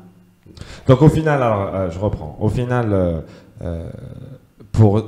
Donc 0.87 1.01
au 1.03 1.09
final, 1.09 1.43
alors, 1.43 1.75
euh, 1.75 1.91
je 1.91 1.99
reprends. 1.99 2.35
Au 2.41 2.49
final, 2.49 2.91
euh, 2.91 3.19
euh, 3.61 3.89
pour, 4.71 5.03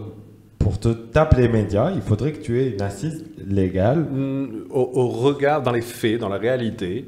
pour 0.60 0.80
te 0.80 0.90
t'appeler 0.90 1.48
média, 1.48 1.92
il 1.96 2.02
faudrait 2.02 2.34
que 2.34 2.42
tu 2.44 2.62
aies 2.62 2.70
une 2.72 2.82
assise 2.84 3.24
légale. 3.48 4.00
Mm, 4.02 4.66
Au, 4.70 4.92
au 4.94 5.08
regard, 5.08 5.64
dans 5.64 5.72
les 5.72 5.82
faits, 5.82 6.20
dans 6.20 6.30
la 6.30 6.38
réalité, 6.38 7.08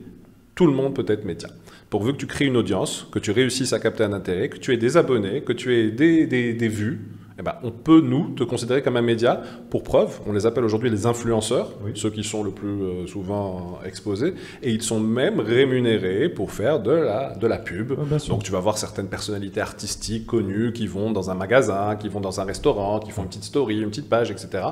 tout 0.55 0.65
le 0.65 0.73
monde 0.73 0.95
peut 0.95 1.05
être 1.07 1.23
média. 1.23 1.49
Pourvu 1.95 2.11
que 2.11 2.17
tu 2.17 2.27
crées 2.27 2.43
une 2.43 2.57
audience, 2.57 3.07
que 3.09 3.19
tu 3.19 3.31
réussisses 3.31 3.71
à 3.71 3.79
capter 3.79 4.03
un 4.03 4.11
intérêt, 4.11 4.49
que 4.49 4.57
tu 4.57 4.73
aies 4.73 4.77
des 4.77 4.97
abonnés, 4.97 5.43
que 5.43 5.53
tu 5.53 5.73
aies 5.73 5.91
des, 5.91 6.67
vues, 6.67 6.99
eh 7.37 7.41
ben, 7.41 7.55
on 7.63 7.71
peut, 7.71 7.99
nous, 7.99 8.29
te 8.29 8.43
considérer 8.43 8.81
comme 8.81 8.95
un 8.95 9.01
média. 9.01 9.41
Pour 9.69 9.83
preuve, 9.83 10.21
on 10.25 10.31
les 10.31 10.45
appelle 10.45 10.63
aujourd'hui 10.63 10.89
les 10.89 11.05
influenceurs, 11.05 11.71
Oui. 11.83 11.91
ceux 11.95 12.09
qui 12.09 12.23
sont 12.23 12.43
le 12.43 12.51
plus 12.51 12.81
euh, 12.81 13.07
souvent 13.07 13.79
exposés, 13.85 14.35
et 14.63 14.71
ils 14.71 14.81
sont 14.81 15.01
même 15.01 15.41
rémunérés 15.41 16.29
pour 16.29 16.51
faire 16.51 16.79
de 16.79 16.91
la, 16.91 17.35
de 17.35 17.45
la 17.47 17.57
pub. 17.57 17.93
Sûr. 18.19 18.35
Donc 18.35 18.43
tu 18.43 18.51
vas 18.53 18.59
voir 18.61 18.77
certaines 18.77 19.07
personnalités 19.07 19.59
artistiques 19.59 20.25
connues 20.25 20.71
qui 20.71 20.87
vont 20.87 21.11
dans 21.11 21.29
un 21.29 21.35
magasin, 21.35 21.97
qui 21.97 22.07
vont 22.07 22.21
dans 22.21 22.39
un 22.39 22.45
restaurant, 22.45 22.99
qui 22.99 23.11
font 23.11 23.23
une 23.23 23.27
petite 23.27 23.43
story, 23.43 23.81
une 23.81 23.89
petite 23.89 24.07
page, 24.07 24.31
etc. 24.31 24.63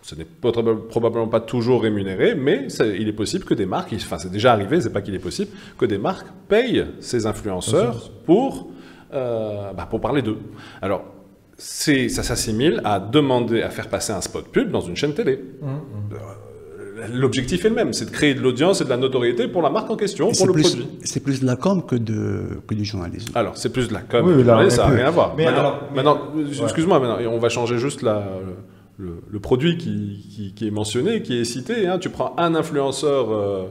Ce 0.00 0.14
n'est 0.14 0.24
probablement 0.24 1.28
pas 1.28 1.40
toujours 1.40 1.82
rémunéré, 1.82 2.34
mais 2.34 2.68
il 2.98 3.08
est 3.08 3.12
possible 3.12 3.44
que 3.44 3.54
des 3.54 3.66
marques, 3.66 3.92
enfin 3.94 4.18
c'est 4.18 4.30
déjà 4.30 4.52
arrivé, 4.52 4.80
c'est 4.80 4.92
pas 4.92 5.02
qu'il 5.02 5.14
est 5.14 5.18
possible, 5.18 5.50
que 5.76 5.84
des 5.84 5.98
marques 5.98 6.28
payent 6.48 6.86
ces 7.00 7.26
influenceurs 7.26 8.10
pour, 8.24 8.70
euh, 9.12 9.72
bah, 9.72 9.86
pour 9.90 10.00
parler 10.00 10.22
d'eux. 10.22 10.38
Alors, 10.80 11.04
ça 11.58 12.22
s'assimile 12.22 12.80
à 12.84 13.00
demander 13.00 13.62
à 13.62 13.70
faire 13.70 13.88
passer 13.88 14.12
un 14.12 14.20
spot 14.20 14.46
pub 14.48 14.70
dans 14.70 14.80
une 14.82 14.96
chaîne 14.96 15.14
télé. 15.14 15.40
Euh, 15.62 15.66
L'objectif 17.12 17.64
est 17.64 17.68
le 17.68 17.74
même, 17.74 17.92
c'est 17.92 18.06
de 18.06 18.10
créer 18.10 18.34
de 18.34 18.40
l'audience 18.40 18.80
et 18.80 18.84
de 18.84 18.88
la 18.88 18.96
notoriété 18.96 19.48
pour 19.48 19.60
la 19.62 19.68
marque 19.70 19.90
en 19.90 19.96
question, 19.96 20.26
Et 20.26 20.28
pour 20.28 20.36
C'est 20.36 20.46
le 20.46 20.52
plus, 20.54 20.62
produit. 20.62 20.88
c'est 21.04 21.20
plus 21.20 21.40
de 21.40 21.46
la 21.46 21.56
com 21.56 21.84
que, 21.86 21.94
de, 21.94 22.58
que 22.66 22.74
du 22.74 22.84
journalisme. 22.84 23.32
Alors, 23.34 23.56
c'est 23.56 23.70
plus 23.70 23.88
de 23.88 23.94
la 23.94 24.00
com. 24.00 24.24
Oui, 24.26 24.42
là, 24.42 24.68
ça 24.70 24.88
n'a 24.88 24.94
rien 24.94 25.06
à 25.06 25.10
voir. 25.10 25.34
mais 25.36 25.44
maintenant, 25.44 25.60
alors- 25.60 25.82
maintenant, 25.94 26.18
Ouais. 26.34 26.42
excuse-moi, 26.62 26.98
maintenant, 26.98 27.18
on 27.30 27.38
va 27.38 27.48
changer 27.50 27.76
juste 27.78 28.00
la, 28.02 28.24
le, 28.98 29.20
le 29.30 29.40
produit 29.40 29.76
qui, 29.76 30.26
qui- 30.34 30.54
qui 30.54 30.66
est 30.66 30.70
mentionné, 30.70 31.20
qui 31.22 31.38
est 31.38 31.44
cité. 31.44 31.86
hein. 31.86 31.98
Tu 31.98 32.08
prends 32.08 32.34
un 32.38 32.54
influenceur 32.54 33.30
euh, 33.30 33.64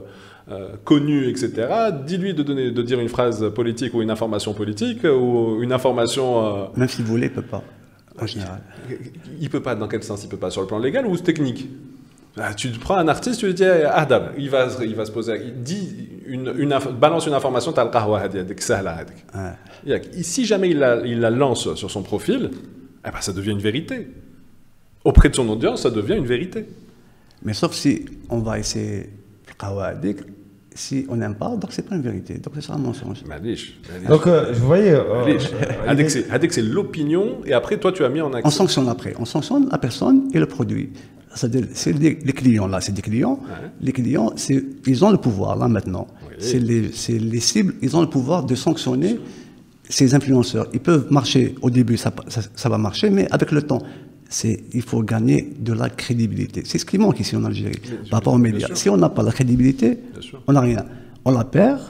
euh, 0.48 0.68
connu, 0.84 1.28
etc. 1.28 1.50
Dis-lui 2.06 2.32
de, 2.32 2.44
donner, 2.44 2.70
de 2.70 2.82
dire 2.82 3.00
une 3.00 3.08
phrase 3.08 3.50
politique 3.52 3.92
ou 3.94 4.02
une 4.02 4.10
information 4.10 4.54
politique 4.54 5.02
ou 5.02 5.60
une 5.62 5.72
information. 5.72 6.46
euh, 6.46 6.64
Même 6.76 6.88
s'il 6.88 7.04
voulait, 7.04 7.26
il 7.26 7.30
ne 7.30 7.34
peut 7.34 7.42
pas, 7.42 7.64
en 8.20 8.26
général. 8.26 8.60
il 9.40 9.50
peut 9.50 9.62
pas. 9.62 9.74
Dans 9.74 9.88
quel 9.88 10.02
sens 10.02 10.22
il 10.24 10.28
peut 10.28 10.36
pas? 10.36 10.50
Sur 10.50 10.62
le 10.62 10.66
plan 10.66 10.78
légal 10.78 11.06
ou 11.06 11.16
technique? 11.16 11.68
Ah, 12.38 12.52
tu 12.52 12.68
prends 12.70 12.96
un 12.96 13.08
artiste, 13.08 13.40
tu 13.40 13.46
lui 13.46 13.54
dis 13.54 13.64
ah 13.64 13.98
Adam, 14.00 14.24
il 14.36 14.50
va, 14.50 14.68
se- 14.68 14.82
il 14.84 14.94
va 14.94 15.06
se 15.06 15.10
poser, 15.10 15.40
il 15.42 15.62
dit 15.62 16.08
une, 16.26 16.52
une 16.58 16.78
balance 17.00 17.26
une 17.26 17.32
information, 17.32 17.72
t'as 17.72 17.84
le 17.84 18.14
hadi, 18.14 18.38
hadik, 18.38 18.60
sahla 18.60 18.98
hadik. 18.98 20.04
Si 20.22 20.44
jamais 20.44 20.68
il 20.70 20.78
la, 20.78 20.96
il 21.06 21.20
la 21.20 21.30
lance 21.30 21.74
sur 21.74 21.90
son 21.90 22.02
profil, 22.02 22.50
eh 23.06 23.10
ben, 23.10 23.20
ça 23.20 23.32
devient 23.32 23.52
une 23.52 23.60
vérité. 23.60 24.08
Auprès 25.04 25.30
de 25.30 25.34
son 25.34 25.48
audience, 25.48 25.82
ça 25.82 25.90
devient 25.90 26.16
une 26.16 26.26
vérité. 26.26 26.66
Mais 27.42 27.54
sauf 27.54 27.72
si 27.72 28.04
on 28.28 28.40
va 28.40 28.58
essayer 28.58 29.08
le 29.48 29.54
qawadik, 29.58 30.18
si 30.76 31.06
on 31.08 31.16
n'aime 31.16 31.34
pas, 31.34 31.56
donc 31.56 31.70
c'est 31.72 31.82
pas 31.88 31.96
une 31.96 32.02
vérité. 32.02 32.34
Donc 32.34 32.52
c'est 32.54 32.62
ça 32.62 32.74
un 32.74 32.78
mensonge. 32.78 33.24
Malish. 33.26 33.78
malish, 33.92 34.08
Donc 34.08 34.26
euh, 34.26 34.52
vous 34.52 34.66
voyez, 34.66 34.90
euh, 34.90 35.00
euh, 35.00 35.24
il 35.26 36.00
est- 36.00 36.08
c'est- 36.08 36.62
l'opinion, 36.62 37.38
et 37.44 37.52
après, 37.52 37.78
toi, 37.78 37.90
tu 37.92 38.04
as 38.04 38.08
mis 38.08 38.20
en 38.20 38.30
On 38.30 38.34
action. 38.34 38.50
sanctionne 38.50 38.88
après. 38.88 39.14
On 39.18 39.24
sanctionne 39.24 39.68
la 39.70 39.78
personne 39.78 40.28
et 40.34 40.38
le 40.38 40.46
produit. 40.46 40.90
C'est-à-dire, 41.34 41.64
c'est 41.74 41.92
les, 41.92 42.18
les 42.22 42.32
clients 42.32 42.66
là, 42.66 42.80
c'est 42.80 42.92
des 42.92 43.02
clients. 43.02 43.38
Ouais. 43.42 43.68
Les 43.80 43.92
clients, 43.92 44.32
ils 44.86 45.04
ont 45.04 45.10
le 45.10 45.18
pouvoir 45.18 45.56
là 45.56 45.68
maintenant. 45.68 46.06
Oui. 46.28 46.34
C'est 46.38 46.58
les, 46.58 47.40
cibles, 47.40 47.74
ils 47.82 47.96
ont 47.96 48.00
le 48.00 48.08
pouvoir 48.08 48.44
de 48.44 48.54
sanctionner 48.54 49.18
ces 49.88 50.14
influenceurs. 50.14 50.66
Ils 50.72 50.80
peuvent 50.80 51.06
marcher 51.10 51.54
au 51.62 51.70
début, 51.70 51.96
ça, 51.96 52.12
ça, 52.28 52.40
ça 52.54 52.68
va 52.68 52.78
marcher, 52.78 53.10
mais 53.10 53.26
avec 53.30 53.52
le 53.52 53.62
temps, 53.62 53.82
c'est, 54.28 54.64
il 54.72 54.82
faut 54.82 55.02
gagner 55.02 55.54
de 55.58 55.72
la 55.72 55.88
crédibilité. 55.88 56.62
C'est 56.64 56.78
ce 56.78 56.84
qui 56.84 56.98
manque 56.98 57.20
ici 57.20 57.36
en 57.36 57.44
Algérie 57.44 57.80
par 58.10 58.18
rapport 58.20 58.34
aux 58.34 58.38
médias. 58.38 58.74
Si 58.74 58.88
on 58.88 58.96
n'a 58.96 59.08
pas 59.08 59.22
la 59.22 59.32
crédibilité, 59.32 59.98
on 60.46 60.52
n'a 60.52 60.60
rien. 60.60 60.84
On 61.24 61.32
la 61.32 61.44
perd. 61.44 61.80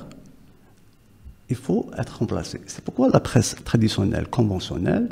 Il 1.49 1.57
faut 1.57 1.89
être 1.97 2.19
remplacé. 2.19 2.61
C'est 2.67 2.83
pourquoi 2.85 3.09
la 3.09 3.21
presse 3.21 3.57
traditionnelle, 3.65 4.27
conventionnelle, 4.29 5.09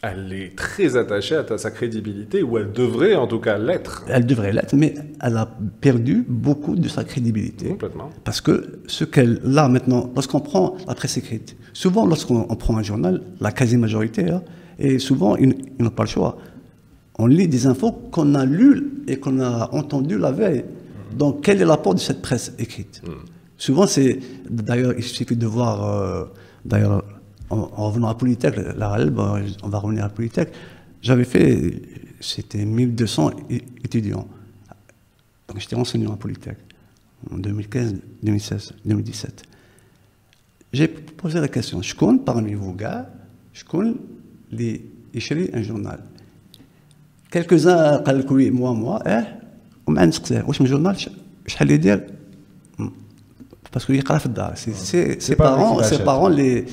Elle 0.00 0.32
est 0.32 0.56
très 0.56 0.96
attachée 0.96 1.34
à 1.34 1.58
sa 1.58 1.70
crédibilité, 1.72 2.42
ou 2.42 2.56
elle 2.56 2.70
devrait 2.72 3.16
en 3.16 3.26
tout 3.26 3.40
cas 3.40 3.58
l'être. 3.58 4.04
Elle 4.08 4.26
devrait 4.26 4.52
l'être, 4.52 4.74
mais 4.76 4.94
elle 5.20 5.36
a 5.36 5.46
perdu 5.80 6.24
beaucoup 6.26 6.76
de 6.76 6.88
sa 6.88 7.02
crédibilité. 7.02 7.70
Complètement. 7.70 8.10
Parce 8.22 8.40
que 8.40 8.80
ce 8.86 9.04
qu'elle 9.04 9.40
a 9.58 9.68
maintenant, 9.68 10.10
lorsqu'on 10.14 10.40
prend 10.40 10.76
la 10.86 10.94
presse 10.94 11.16
écrite, 11.16 11.56
souvent 11.72 12.06
lorsqu'on 12.06 12.46
on 12.48 12.56
prend 12.56 12.76
un 12.78 12.82
journal, 12.82 13.22
la 13.40 13.50
quasi-majorité, 13.50 14.30
hein, 14.30 14.42
et 14.78 14.98
souvent 14.98 15.36
ils, 15.36 15.54
n'ont 15.78 15.90
pas 15.90 16.04
le 16.04 16.08
choix. 16.08 16.38
On 17.18 17.26
lit 17.26 17.48
des 17.48 17.66
infos 17.66 17.92
qu'on 17.92 18.34
a 18.34 18.44
lues 18.44 19.02
et 19.08 19.18
qu'on 19.18 19.40
a 19.40 19.70
entendues 19.74 20.18
la 20.18 20.30
veille. 20.30 20.64
Donc 21.16 21.42
quel 21.42 21.60
est 21.60 21.64
l'apport 21.64 21.94
de 21.94 22.00
cette 22.00 22.22
presse 22.22 22.52
écrite 22.58 23.02
Souvent 23.56 23.86
c'est, 23.86 24.20
d'ailleurs 24.48 24.94
il 24.96 25.02
suffit 25.02 25.36
de 25.36 25.46
voir, 25.46 25.84
euh, 25.84 26.24
d'ailleurs 26.64 27.04
en, 27.50 27.56
en 27.56 27.88
revenant 27.88 28.08
à 28.08 28.14
Polytech, 28.14 28.54
la 28.56 28.96
on 29.62 29.68
va 29.68 29.78
revenir 29.78 30.04
à 30.04 30.08
Polytech, 30.08 30.52
j'avais 31.02 31.24
fait, 31.24 31.82
c'était 32.20 32.64
1200 32.64 33.30
é- 33.50 33.56
étudiants. 33.84 34.28
Donc 35.48 35.58
j'étais 35.58 35.76
enseignant 35.76 36.12
à 36.12 36.16
Polytech 36.16 36.58
en 37.30 37.38
2015, 37.38 37.96
2016, 38.22 38.74
2017. 38.84 39.42
J'ai 40.72 40.88
posé 40.88 41.40
la 41.40 41.48
question, 41.48 41.80
je 41.82 41.94
compte 41.94 42.24
parmi 42.24 42.54
vous 42.54 42.74
gars, 42.74 43.10
je 43.54 43.64
compte 43.64 43.96
les 44.51 44.81
écrire 45.13 45.49
un 45.53 45.61
journal. 45.63 45.99
Quelques-uns 47.31 47.97
قال 48.05 48.19
لك 48.19 48.31
oui, 48.31 48.51
moi, 48.51 48.73
moi, 48.73 48.99
eh, 49.07 49.23
وما 49.87 50.05
نسقسيه 50.05 50.43
واش 50.47 50.61
من 50.61 50.67
journal 50.67 50.97
ش- 50.97 51.09
شحال 51.47 51.71
يدير 51.71 52.07
parce 53.75 53.85
que 53.85 53.89
يقرا 53.91 54.17
في 54.17 54.25
الدار. 54.25 54.53
C'est- 54.55 54.85
c'est- 54.91 55.19
Ses 55.21 55.35
pas 55.35 55.35
lui 55.35 55.35
qui 55.35 55.35
parents, 55.35 55.83
ses 55.83 55.95
l'achète. 55.97 56.05
parents 56.05 56.27
les, 56.29 56.65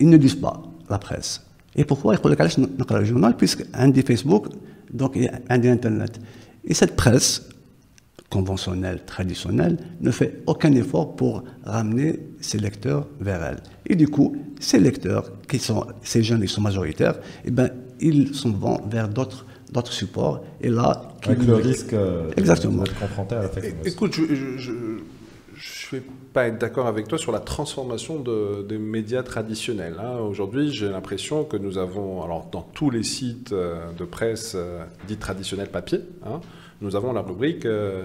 ils 0.00 0.08
ne 0.08 0.16
lisent 0.16 0.40
pas 0.40 0.62
la 0.90 0.98
presse. 0.98 1.40
Et 1.78 1.84
pourquoi 1.84 2.14
يقول 2.14 2.32
لك 2.32 2.40
علاش 2.40 2.58
نقرا 2.58 3.04
le 3.04 3.06
journal 3.08 3.34
puisque 3.36 3.64
عندي 3.74 4.02
Facebook 4.02 4.44
donc 5.00 5.18
عندي 5.50 5.72
internet. 5.72 6.18
Et 6.70 6.74
cette 6.74 6.96
presse 6.96 7.42
conventionnelle, 8.37 8.99
traditionnelle, 9.05 9.75
ne 10.01 10.11
fait 10.19 10.31
aucun 10.51 10.73
effort 10.83 11.15
pour 11.19 11.43
ramener 11.77 12.11
ses 12.41 12.57
lecteurs 12.67 13.03
vers 13.27 13.41
elle. 13.49 13.59
Et 13.89 13.95
du 13.95 14.07
coup, 14.07 14.29
ces 14.59 14.79
lecteurs, 14.87 15.25
qui 15.49 15.59
sont, 15.59 15.85
ces 16.01 16.23
jeunes, 16.27 16.41
ils 16.47 16.49
sont 16.57 16.61
majoritaires, 16.69 17.17
eh 17.45 17.51
ben, 17.51 17.69
ils 17.99 18.33
s'en 18.39 18.51
vont 18.63 18.79
vers 18.95 19.07
d'autres, 19.07 19.45
d'autres 19.71 19.93
supports. 19.93 20.37
Et 20.65 20.69
là, 20.79 20.89
avec 21.25 21.39
qui- 21.39 21.45
le 21.45 21.55
risque 21.55 21.93
euh, 21.93 22.29
de- 22.33 22.39
Exactement. 22.41 22.83
d'être 22.83 22.99
confronté 22.99 23.35
à 23.35 23.41
la 23.43 23.49
fake 23.49 23.63
news. 23.77 23.87
Écoute, 23.93 24.13
je, 24.17 24.23
je- 24.35 24.57
je- 24.57 24.99
je 25.55 25.95
ne 25.95 25.99
vais 26.01 26.05
pas 26.33 26.47
être 26.47 26.59
d'accord 26.59 26.87
avec 26.87 27.07
toi 27.07 27.17
sur 27.17 27.31
la 27.31 27.39
transformation 27.39 28.19
de- 28.19 28.63
des 28.67 28.79
médias 28.79 29.23
traditionnels. 29.23 29.95
hein. 29.99 30.17
Aujourd'hui, 30.31 30.65
j'ai 30.77 30.89
l'impression 30.89 31.43
que 31.45 31.57
nous 31.65 31.77
avons, 31.77 32.23
alors 32.25 32.47
dans 32.51 32.65
tous 32.77 32.89
les 32.89 33.03
sites 33.03 33.51
euh, 33.53 33.91
de 33.97 34.05
presse 34.05 34.53
euh, 34.55 34.83
dits 35.07 35.17
traditionnels 35.27 35.69
papier, 35.69 35.99
hein, 36.25 36.39
nous 36.83 36.95
avons 36.95 37.11
la 37.13 37.21
rubrique 37.21 37.65
euh, 37.65 38.03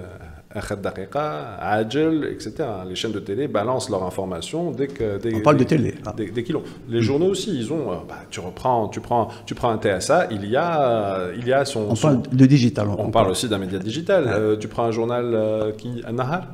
Ajel, 1.61 2.25
etc. 2.33 2.55
Les 2.89 2.95
chaînes 2.95 3.13
de 3.13 3.19
télé 3.19 3.49
balancent 3.49 3.91
leur 3.91 4.03
information 4.05 4.71
dès 4.71 4.87
que. 4.87 5.19
Dès, 5.19 5.35
On 5.35 5.41
parle 5.41 5.57
de 5.57 5.65
dès- 5.65 5.77
télé. 5.77 5.95
Ah. 6.07 6.15
Dès, 6.17 6.27
dès 6.31 6.43
qu'ils 6.43 6.55
l'ont. 6.55 6.63
Les 6.89 7.03
journaux 7.03 7.27
aussi, 7.27 7.55
ils 7.55 7.73
ont. 7.73 7.93
euh, 7.93 7.97
bah, 8.09 8.17
tu 8.31 8.41
reprends, 8.41 8.89
tu 8.89 9.01
prends, 9.01 9.29
tu 9.45 9.55
prends 9.55 9.71
un 9.71 9.79
TSA, 9.79 10.29
il 10.31 10.47
y 10.49 10.57
a, 10.57 10.83
euh, 11.19 11.35
il 11.39 11.47
y 11.47 11.53
a 11.53 11.65
son. 11.65 11.81
On 11.91 11.95
son- 11.95 12.09
parle 12.09 12.23
de 12.33 12.47
digital. 12.47 12.89
on 12.97 13.11
parle 13.11 13.31
aussi 13.31 13.49
d'un 13.49 13.59
média 13.59 13.79
digital. 13.79 14.25
Euh, 14.27 14.57
tu 14.57 14.69
prends 14.69 14.85
un 14.85 14.91
journal 14.91 15.27
euh, 15.35 15.73
qui, 15.73 16.03
Nahar, 16.11 16.47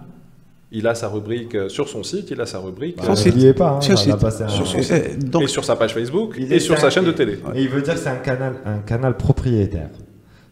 il 0.72 0.88
a 0.88 0.94
sa 0.96 1.08
rubrique 1.08 1.54
euh, 1.54 1.68
sur 1.68 1.88
son 1.88 2.02
site, 2.02 2.30
il 2.32 2.40
a 2.40 2.46
sa 2.46 2.58
rubrique 2.58 2.96
Bah, 2.96 3.04
euh, 3.10 3.14
site. 3.14 3.28
N'oubliez 3.28 3.54
pas, 3.54 3.70
hein, 3.76 3.80
Sur 3.80 3.94
on 3.94 3.96
site. 3.96 4.12
un- 4.42 4.48
Sur 4.48 4.66
son 4.66 4.78
Et- 4.78 5.12
et 5.12 5.16
donc, 5.16 5.42
et 5.42 5.46
sur 5.46 5.64
sa 5.64 5.76
page 5.76 5.94
Facebook 5.94 6.34
Il 6.36 6.52
et 6.52 6.58
sur 6.58 6.76
sa 6.78 6.90
chaîne 6.90 7.04
de 7.04 7.12
télé. 7.12 7.38
Et 7.54 7.62
il 7.62 7.68
veut 7.68 7.80
dire 7.82 7.94
que 7.94 8.00
c'est 8.00 8.08
un 8.08 8.16
canal, 8.16 8.54
un 8.66 8.78
canal 8.78 9.16
propriétaire. 9.16 9.90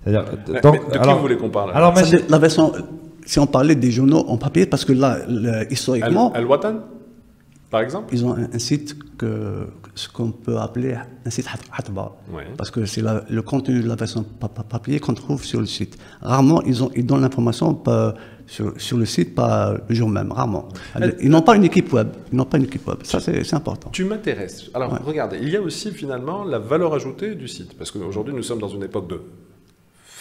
C'est-à-dire, 0.05 0.25
Mais- 0.49 0.61
donc, 0.61 0.73
mais 0.75 0.79
de 0.87 0.91
qui 0.93 0.99
alors- 0.99 1.17
vous 1.17 1.23
voulez 1.23 1.37
qu'on 1.37 1.51
parle? 1.51 1.71
Alors, 1.75 1.95
la 2.29 2.39
version, 2.39 2.73
si 3.25 3.39
on 3.39 3.47
parlait 3.47 3.75
des 3.77 3.91
journaux 3.91 4.25
en 4.29 4.37
papier, 4.37 4.67
parce 4.67 4.85
que 4.85 4.93
là, 4.93 5.19
le- 5.29 5.49
Al- 5.51 5.67
historiquement, 5.71 6.33
Al-Watan, 6.33 6.81
par 7.71 7.81
exemple? 7.83 8.09
ils 8.13 8.25
ont 8.25 8.35
un, 8.35 8.49
un 8.53 8.59
site 8.59 8.97
que 9.17 9.67
ce 9.95 10.09
qu'on 10.09 10.33
peut 10.33 10.59
appeler 10.59 10.95
un 11.25 11.31
site 11.31 11.47
hat- 11.47 11.79
hatba. 11.79 12.13
Ouais. 12.33 12.45
Parce 12.57 12.71
que 12.71 12.85
c'est 12.87 13.03
la- 13.03 13.23
le 13.29 13.43
contenu 13.43 13.81
de 13.83 13.89
la 13.89 13.95
version 13.95 14.25
pa- 14.41 14.49
pa- 14.49 14.63
papier 14.65 14.99
qu'on 14.99 15.15
trouve 15.15 15.45
sur 15.45 15.61
le 15.61 15.67
site. 15.67 15.97
Rarement, 16.21 16.63
ils, 16.63 16.83
ont, 16.83 16.91
ils 16.97 17.07
donnent 17.07 17.21
l'information 17.21 17.81
sur, 18.47 18.73
sur 18.81 18.99
le 18.99 19.05
site, 19.05 19.35
pas 19.37 19.75
le 19.89 19.95
jour 19.95 20.09
même, 20.09 20.33
rarement. 20.33 20.69
Ils 21.21 21.31
n'ont 21.31 21.43
pas 21.43 21.55
une 21.57 21.65
équipe 21.65 21.93
web. 21.93 22.09
Ils 22.33 22.37
n'ont 22.37 22.45
pas 22.45 22.57
une 22.59 22.65
équipe 22.65 22.87
web. 22.89 22.99
Ça, 23.05 23.21
c'est 23.21 23.45
c'est 23.45 23.55
important. 23.55 23.91
Tu 23.91 24.05
m'intéresses. 24.05 24.69
Alors, 24.75 24.99
regardez, 25.07 25.39
il 25.41 25.49
y 25.51 25.57
a 25.57 25.61
aussi 25.63 25.93
finalement 25.93 26.43
la 26.45 26.59
valeur 26.59 26.93
ajoutée 26.95 27.35
du 27.37 27.47
site. 27.47 27.77
Parce 27.79 27.91
qu'aujourd'hui, 27.93 28.35
nous 28.35 28.43
sommes 28.43 28.59
dans 28.61 28.69
une 28.69 28.83
époque 28.83 29.09
de 29.09 29.21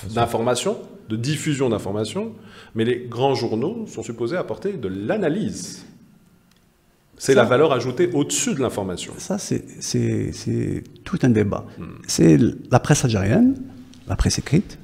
d'information, 0.09 0.77
de 1.09 1.15
diffusion 1.15 1.69
d'informations, 1.69 2.33
mais 2.75 2.85
les 2.85 3.05
grands 3.09 3.35
journaux 3.35 3.85
sont 3.87 4.03
supposés 4.03 4.37
apporter 4.37 4.73
de 4.73 4.87
l'analyse. 4.87 5.85
C'est 7.17 7.35
la 7.35 7.43
valeur 7.43 7.71
ajoutée 7.71 8.09
au-dessus 8.13 8.55
de 8.55 8.61
l'information. 8.61 9.13
Ça, 9.17 9.37
c'est- 9.37 10.83
tout 11.03 11.19
un 11.21 11.29
débat. 11.29 11.65
C'est 12.07 12.37
la 12.71 12.79
presse 12.79 13.03
algérienne, 13.05 13.55
la 14.07 14.15
presse 14.15 14.39
écrite, 14.39 14.79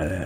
euh, 0.00 0.24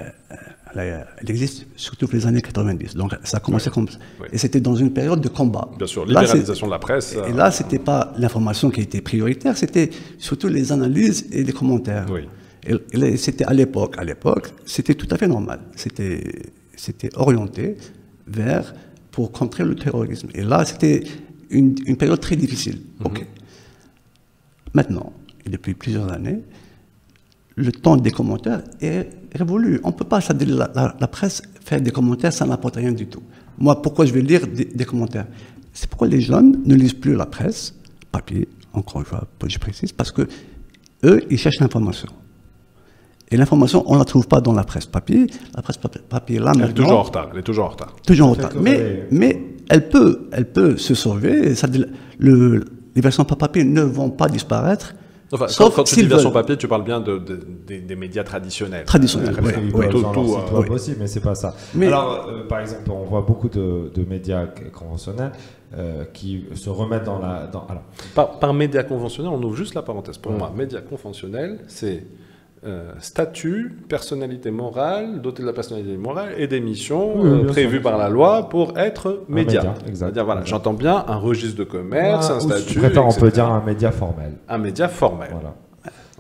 elle, 0.73 0.81
a- 0.81 1.07
elle 1.19 1.31
existe 1.31 1.67
surtout 1.77 2.07
pour 2.07 2.15
les 2.17 2.27
années 2.27 2.41
90. 2.41 2.95
Donc, 2.95 3.15
ça 3.25 3.37
a 3.37 3.41
commencé 3.41 3.69
comme. 3.71 3.87
Oui. 4.21 4.29
Et 4.33 4.39
c'était 4.39 4.61
dans 4.61 4.75
une 4.77 4.93
période 4.93 5.21
de 5.21 5.29
combat. 5.29 5.69
Bien 5.77 5.87
sûr, 5.87 6.07
Là, 6.07 6.21
libéralisation 6.23 6.67
de 6.67 6.73
la 6.73 6.79
presse. 6.79 7.13
Et 7.13 7.19
euh, 7.19 7.35
là, 7.35 7.51
c'était 7.51 7.79
pas 7.79 8.15
l'information 8.17 8.71
qui 8.71 8.81
était 8.81 9.01
prioritaire, 9.03 9.57
c'était 9.59 9.91
surtout 10.19 10.49
les 10.49 10.73
analyses 10.73 11.27
et 11.33 11.45
les 11.45 11.53
commentaires. 11.53 12.07
Oui. 12.11 12.23
C'était 13.17 13.45
à 13.45 13.53
l'époque, 13.55 13.97
à 13.99 14.05
l'époque, 14.05 14.53
c'était 14.67 14.95
tout 14.95 15.09
à 15.11 15.17
fait 15.17 15.29
normal. 15.29 15.61
C'était, 15.77 16.23
orienté 17.15 17.77
vers 18.27 18.75
pour 19.11 19.33
contrer 19.33 19.65
le 19.65 19.75
terrorisme. 19.75 20.29
Et 20.35 20.43
là, 20.43 20.65
c'était 20.65 21.03
une, 21.51 21.75
une 21.87 21.97
période 21.97 22.21
très 22.21 22.37
difficile. 22.37 22.81
Ok. 23.05 23.27
Maintenant, 24.75 25.13
et 25.45 25.51
depuis 25.51 25.75
plusieurs 25.75 26.11
années, 26.13 26.41
le 27.57 27.73
temps 27.73 27.97
des 27.97 28.11
commentaires 28.13 28.63
est 28.81 29.09
révolu. 29.35 29.81
On 29.83 29.89
ne 29.89 29.93
peut 29.95 30.05
pas, 30.05 30.21
c'est-à-dire 30.21 30.55
la, 30.57 30.71
la- 30.75 30.97
la 30.99 31.09
presse, 31.09 31.43
faire 31.65 31.81
des 31.81 31.91
commentaires, 31.91 32.33
ça 32.33 32.47
n'apporte 32.47 32.77
rien 32.77 32.93
du 32.93 33.07
tout. 33.07 33.23
Moi, 33.59 33.81
pourquoi 33.83 34.07
je 34.07 34.13
vais 34.13 34.23
lire 34.23 34.47
des, 34.47 34.65
des 34.67 34.85
commentaires? 34.85 35.27
C'est 35.73 35.89
pourquoi 35.89 36.09
les 36.09 36.21
jeunes 36.21 36.61
ne 36.65 36.75
lisent 36.75 36.95
plus 36.95 37.15
la 37.15 37.27
presse, 37.27 37.75
papier, 38.13 38.49
encore 38.73 39.01
une 39.01 39.07
fois, 39.07 39.27
je 39.47 39.59
précise, 39.59 39.93
parce 39.93 40.13
que 40.13 40.27
eux, 41.05 41.21
ils 41.31 41.39
cherchent 41.39 41.61
l'information. 41.61 42.09
Et 43.33 43.37
l'information, 43.37 43.85
on 43.87 43.95
ne 43.95 43.99
la 44.01 44.05
trouve 44.05 44.27
pas 44.27 44.41
dans 44.41 44.53
la 44.53 44.65
presse 44.65 44.87
papier. 44.87 45.27
La 45.55 45.63
presse 45.63 45.77
papier, 45.79 46.39
là, 46.41 46.53
Elle 46.57 46.71
est 46.71 46.73
toujours 46.73 46.99
en 46.99 47.03
retard. 47.03 47.29
Elle 47.33 47.39
est 47.39 47.43
toujours 47.43 47.67
en 47.67 47.69
retard. 47.69 47.95
toujours 48.07 48.29
en 48.29 48.33
retard. 48.33 48.51
Mais, 48.61 49.07
mais 49.13 49.41
elle, 49.69 49.89
peut, 49.89 50.29
elle 50.33 50.51
peut 50.51 50.77
se 50.77 50.95
sauver. 50.95 51.55
Ça, 51.55 51.69
le, 52.19 52.65
les 52.95 53.01
versions 53.01 53.25
par 53.25 53.39
papier 53.39 53.63
ne 53.65 53.83
vont 53.83 54.11
pas 54.11 54.29
disparaître. 54.29 54.95
Enfin, 55.33 55.47
sauf 55.47 55.69
quand, 55.69 55.77
quand 55.77 55.85
tu 55.85 55.95
dis 55.95 56.07
version 56.07 56.33
papier, 56.33 56.57
tu 56.57 56.67
parles 56.67 56.83
bien 56.83 56.99
de, 57.01 57.19
de- 57.19 57.39
des, 57.65 57.79
des 57.79 57.95
médias 57.95 58.25
traditionnels. 58.25 58.85
Traditionnels, 58.85 59.33
ouais. 59.41 59.53
peuvent 59.53 59.89
tout- 59.91 60.03
tout, 60.03 60.23
leur 60.25 60.55
euh, 60.57 60.63
oui. 60.63 60.69
aussi, 60.71 60.95
mais 60.99 61.07
c'est 61.07 61.21
pas 61.21 61.37
ça. 61.37 61.55
Mais- 61.73 61.87
Alors, 61.87 62.27
euh, 62.29 62.49
par 62.49 62.59
exemple, 62.59 62.91
on 62.91 63.05
voit 63.05 63.21
beaucoup 63.23 63.49
de, 63.49 63.93
de 63.95 64.05
médias 64.05 64.47
conventionnels 64.77 65.31
euh, 65.79 66.03
qui 66.13 66.47
se 66.57 66.69
remettent 66.69 67.05
dans 67.05 67.21
la. 67.21 67.47
Dans, 67.47 67.65
alors, 67.69 67.85
Par, 68.13 68.41
par 68.41 68.53
médias 68.53 68.83
conventionnels, 68.83 69.31
on 69.33 69.41
ouvre 69.41 69.55
juste 69.55 69.75
la 69.77 69.83
parenthèse. 69.83 70.19
Pour 70.19 70.33
moi, 70.33 70.53
médias 70.57 70.81
conventionnels, 70.81 71.61
c'est 71.69 72.03
euh, 72.67 72.93
statut, 72.99 73.75
personnalité 73.89 74.51
morale, 74.51 75.23
doté 75.23 75.41
de 75.43 75.47
la 75.47 75.55
personnalité 75.55 75.97
morale 75.97 76.35
et 76.37 76.47
des 76.47 76.61
missions 76.61 77.17
Oui, 77.17 77.29
euh, 77.29 77.47
prévues 77.47 77.77
sûr. 77.81 77.83
par 77.83 77.97
la 77.97 78.09
loi 78.11 78.49
pour 78.51 78.77
être 78.79 79.25
média. 79.29 79.61
média. 79.63 79.75
C'est-à-dire, 79.95 80.25
voilà, 80.27 80.43
j'entends 80.45 80.75
bien 80.75 81.05
un 81.09 81.17
registre 81.17 81.57
de 81.59 81.65
commerce, 81.65 82.29
Ah, 82.31 82.35
un 82.35 82.41
statut. 82.41 82.65
tu 82.75 82.79
préfères, 82.79 83.07
on 83.07 83.13
peut 83.13 83.31
dire 83.31 83.47
un 83.47 83.63
média 83.65 83.91
formel. 83.91 84.33
un 84.49 84.59
média 84.59 84.89
formel. 84.89 85.29
Voilà. 85.33 85.55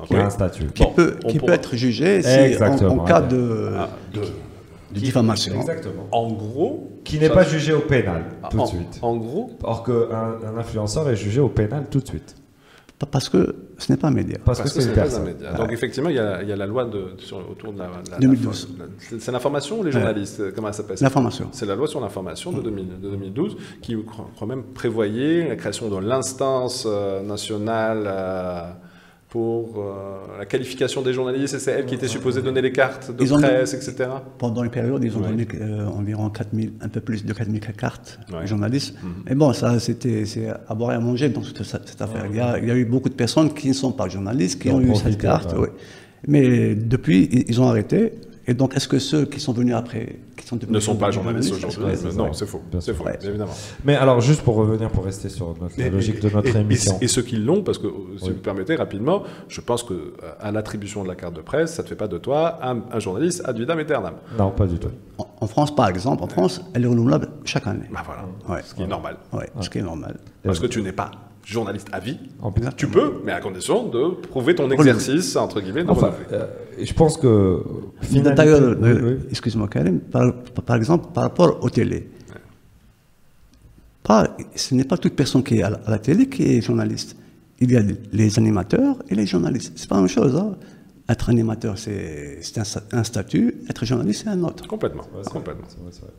Qui 0.07 0.17
a 0.17 0.25
un 0.25 0.31
statut. 0.31 0.69
qui 0.75 0.83
Bon, 0.83 0.93
peut, 0.93 1.17
on 1.25 1.29
qui 1.29 1.39
pourra- 1.39 1.49
peut 1.53 1.59
être 1.59 1.77
jugé 1.77 2.23
si 2.23 2.39
en, 2.39 2.45
Exactement, 2.45 3.03
en 3.03 3.05
cas 3.05 3.21
de, 3.21 3.71
Ah, 3.77 3.89
de- 4.15 4.21
de 4.21 4.99
diffamation. 5.01 5.55
Exactement. 5.61 6.07
En 6.11 6.29
gros, 6.33 6.87
Qui 7.05 7.19
n'est 7.19 7.29
pas 7.29 7.43
jugé 7.45 7.75
au 7.75 7.81
pénal 7.81 8.23
tout 8.51 8.59
en, 8.61 8.65
de 8.65 8.69
suite. 8.69 8.99
En 9.03 9.17
gros, 9.17 9.51
Or 9.63 9.83
qu'un 9.85 10.39
un 10.49 10.57
influenceur 10.59 11.07
est 11.11 11.17
jugé 11.17 11.41
au 11.41 11.51
pénal 11.51 11.85
tout 11.91 12.01
de 12.01 12.07
suite. 12.07 12.35
Parce 13.11 13.29
que 13.29 13.57
ce 13.81 13.91
n'est 13.93 13.97
pas 13.99 14.09
un 14.09 14.13
média. 14.13 14.39
Parce, 14.45 14.59
Parce 14.59 14.71
que 14.71 14.79
que 14.79 14.83
c'est 14.83 14.89
ce 14.91 14.95
une 14.95 15.03
n'est 15.03 15.09
pas 15.09 15.17
un 15.17 15.25
média. 15.25 15.53
Donc 15.55 15.73
effectivement, 15.73 16.09
il 16.11 16.17
y 16.17 16.19
a, 16.19 16.43
il 16.43 16.49
y 16.49 16.53
a 16.53 16.57
la 16.57 16.67
loi 16.67 16.85
de, 16.85 17.15
sur- 17.19 17.39
autour 17.51 17.73
de 17.73 17.79
la... 17.79 17.87
la- 17.87 17.93
la- 18.13 18.19
2012. 18.19 18.69
la- 18.79 19.19
c'est- 19.19 19.33
l'information 19.33 19.81
ou 19.81 19.83
les 19.83 19.91
journalistes 19.93 20.55
Comment 20.55 20.69
elle 20.69 20.75
s'appelle? 20.75 20.97
L'information. 21.01 21.49
C'est 21.53 21.67
la 21.67 21.75
loi 21.75 21.87
sur 21.89 22.01
l'information 22.01 22.53
de, 22.53 22.61
2000 22.61 22.89
de 23.01 23.09
2012 23.11 23.57
qui, 23.83 23.97
crois 24.05 24.47
même, 24.47 24.63
prévoyait 24.63 25.49
la 25.49 25.57
création 25.57 25.89
de 25.89 25.97
l'instance 25.99 26.87
euh, 26.89 27.23
nationale 27.23 28.05
euh, 28.07 28.71
pour 29.31 29.75
euh, 29.79 30.39
la 30.41 30.45
qualification 30.45 31.03
des 31.03 31.13
journalistes. 31.13 31.55
Et 31.55 31.59
c'est 31.61 31.71
elle 31.71 31.87
qui 31.87 31.95
était 31.95 32.09
supposée 32.09 32.43
donner 32.43 32.61
les 32.61 32.73
cartes 32.73 33.15
de 33.17 33.23
Ils 33.23 33.33
ont- 33.33 33.39
presse, 33.39 33.73
etc. 33.75 34.11
Pendant 34.39 34.65
une 34.65 34.71
période, 34.71 35.03
ils 35.05 35.17
ont 35.17 35.21
Ouais. 35.23 35.29
donné 35.29 35.47
euh, 35.55 35.87
environ 35.87 36.29
4000, 36.31 36.73
un 36.81 36.89
peu 36.89 37.01
plus 37.01 37.25
de 37.25 37.33
4000 37.33 37.61
cartes 37.61 38.19
Ouais. 38.33 38.43
aux 38.43 38.47
journalistes. 38.47 38.95
Mhm. 39.03 39.11
Mais 39.27 39.35
bon, 39.37 39.53
ça, 39.53 39.79
c'était 39.79 40.25
c'est 40.25 40.49
à 40.69 40.75
boire 40.75 40.93
et 40.93 40.97
à 40.97 41.01
manger 41.01 41.29
dans 41.29 41.41
toute 41.43 41.63
cette, 41.63 42.03
affaire. 42.03 42.27
Il, 42.29 42.37
y 42.37 42.41
a, 42.41 42.59
il 42.59 42.67
y 42.69 42.71
a 42.73 42.77
eu 42.77 42.85
beaucoup 42.85 43.09
de 43.09 43.15
personnes 43.15 43.55
qui 43.55 43.69
ne 43.69 43.73
sont 43.73 43.93
pas 43.93 44.09
journalistes, 44.09 44.61
qui 44.61 44.69
ont 44.71 44.81
eu 44.81 44.95
cette 44.97 45.19
carte. 45.19 45.55
Mais 46.27 46.75
depuis, 46.75 47.29
ils, 47.31 47.45
ils 47.49 47.61
ont 47.61 47.69
arrêté. 47.69 48.13
Et 48.51 48.55
donc, 48.55 48.75
est-ce 48.75 48.89
que 48.89 48.99
ceux 48.99 49.27
qui 49.27 49.39
sont 49.39 49.53
venus 49.53 49.77
après, 49.77 50.17
qui 50.37 50.45
sont 50.45 50.57
devenus 50.57 50.75
Ne 50.75 50.81
sont 50.81 50.97
pas 50.97 51.13
journalistes 51.13 51.53
aujourd'hui. 51.55 51.97
Non, 52.17 52.33
c'est 52.33 52.47
faux. 52.47 52.61
C'est 52.81 52.93
faux, 52.95 53.05
Ouais. 53.05 53.17
évidemment. 53.23 53.53
Mais 53.85 53.95
alors, 53.95 54.21
juste 54.21 54.43
pour 54.43 54.57
revenir, 54.57 54.91
pour 54.91 55.05
rester 55.05 55.29
sur 55.29 55.55
notre, 55.61 55.79
la 55.79 55.89
logique 55.89 56.21
de 56.21 56.29
notre 56.31 56.57
et, 56.57 56.59
émission. 56.59 56.99
Et, 57.01 57.07
ceux 57.07 57.23
qui 57.23 57.37
l'ont, 57.37 57.63
parce 57.63 57.79
que 57.79 57.87
euh, 57.87 57.93
si 58.19 58.25
Oui. 58.25 58.31
vous 58.33 58.41
permettez 58.41 58.75
rapidement, 58.75 59.23
je 59.47 59.61
pense 59.61 59.85
que 59.85 60.15
à 60.41 60.51
l'attribution 60.51 61.05
de 61.05 61.09
la 61.09 61.15
carte 61.15 61.35
de 61.37 61.43
presse, 61.43 61.75
ça 61.75 61.83
ne 61.83 61.85
te 61.85 61.91
fait 61.91 61.95
pas 61.95 62.09
de 62.09 62.19
toi 62.19 62.59
un, 62.61 62.83
un 62.91 62.99
journaliste 62.99 63.41
ad 63.45 63.57
vitam 63.57 63.79
aeternam. 63.79 64.15
Non, 64.37 64.51
pas 64.51 64.67
du 64.67 64.81
tout. 64.81 64.91
En, 65.19 65.29
en 65.43 65.47
France, 65.47 65.73
par 65.73 65.89
exemple, 65.89 66.25
en 66.25 66.27
France, 66.27 66.61
elle 66.75 66.83
est 66.83 66.89
renouvelable 66.89 67.29
chaque 67.45 67.69
année. 67.69 67.87
Bah 67.93 68.03
voilà, 68.05 68.25
Ouais. 68.49 68.63
ce 68.67 68.75
qui 68.75 68.83
est 68.83 68.87
normal. 68.89 69.17
Ouais, 69.33 69.49
ce 69.61 69.71
qui 69.71 69.79
est 69.79 69.83
normal. 69.83 70.17
Parce 70.43 70.59
que 70.59 70.67
tu 70.67 70.83
n'es 70.83 70.91
pas 70.93 71.13
journaliste 71.51 71.89
à 71.93 71.99
vie. 72.01 72.19
En 72.41 72.51
plus- 72.53 72.65
Tu 72.77 72.87
peux, 72.87 73.15
mais 73.25 73.33
à 73.33 73.41
condition 73.41 73.89
de 73.89 74.03
prouver 74.29 74.55
ton 74.55 74.71
exercice, 74.71 75.37
entre 75.37 75.61
guillemets, 75.61 75.85
Enfin, 75.89 76.13
euh, 76.33 76.47
je 76.81 76.93
pense 76.95 77.17
que. 77.19 77.63
finalité- 78.03 78.35
D'ailleurs, 78.37 78.77
Oui, 78.81 78.91
oui. 79.03 79.17
excuse-moi 79.31 79.69
Karim, 79.69 79.99
par, 80.01 80.33
par 80.65 80.77
exemple, 80.77 81.09
par 81.13 81.25
rapport 81.25 81.63
aux 81.65 81.71
télé. 81.71 82.09
Pas, 84.03 84.37
ce 84.57 84.75
n'est 84.75 84.85
pas 84.85 84.97
toute 84.97 85.15
personne 85.15 85.43
qui 85.43 85.59
est 85.59 85.63
à 85.63 85.71
la, 85.71 85.81
à 85.87 85.91
la 85.91 85.99
télé 85.99 86.29
qui 86.29 86.43
est 86.45 86.61
journaliste. 86.63 87.17
Il 87.61 87.71
y 87.71 87.77
a 87.77 87.83
les 88.13 88.39
animateurs 88.39 88.97
et 89.11 89.15
les 89.15 89.27
journalistes. 89.27 89.73
C'est 89.77 89.89
pas 89.89 89.97
la 89.97 90.01
même 90.03 90.09
chose. 90.11 90.35
hein. 90.35 90.57
Être 91.11 91.29
animateur, 91.29 91.77
c'est 91.77 92.39
c'est 92.41 92.59
un, 92.59 92.63
un 93.01 93.03
statut. 93.05 93.57
Être 93.69 93.85
journaliste, 93.85 94.23
c'est 94.25 94.31
un 94.31 94.45
autre. 94.45 94.67
Complètement. 94.69 95.03
Ouais, 95.03 95.23
c'est 95.25 95.33
complètement. 95.33 95.63
vrai, 95.63 95.91
c'est 95.91 96.01
vrai, 96.03 96.11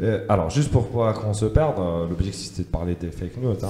c'est 0.00 0.04
vrai. 0.06 0.10
Euh, 0.10 0.24
alors, 0.28 0.48
juste 0.48 0.70
pour 0.70 0.88
pas 0.88 1.12
qu'on 1.12 1.34
se 1.34 1.44
perde, 1.44 1.74
euh, 1.78 2.08
l'objectif 2.08 2.46
c'était 2.48 2.62
de 2.62 2.68
parler 2.72 2.96
des 2.98 3.10
fake 3.10 3.36
news. 3.42 3.52
hein. 3.62 3.68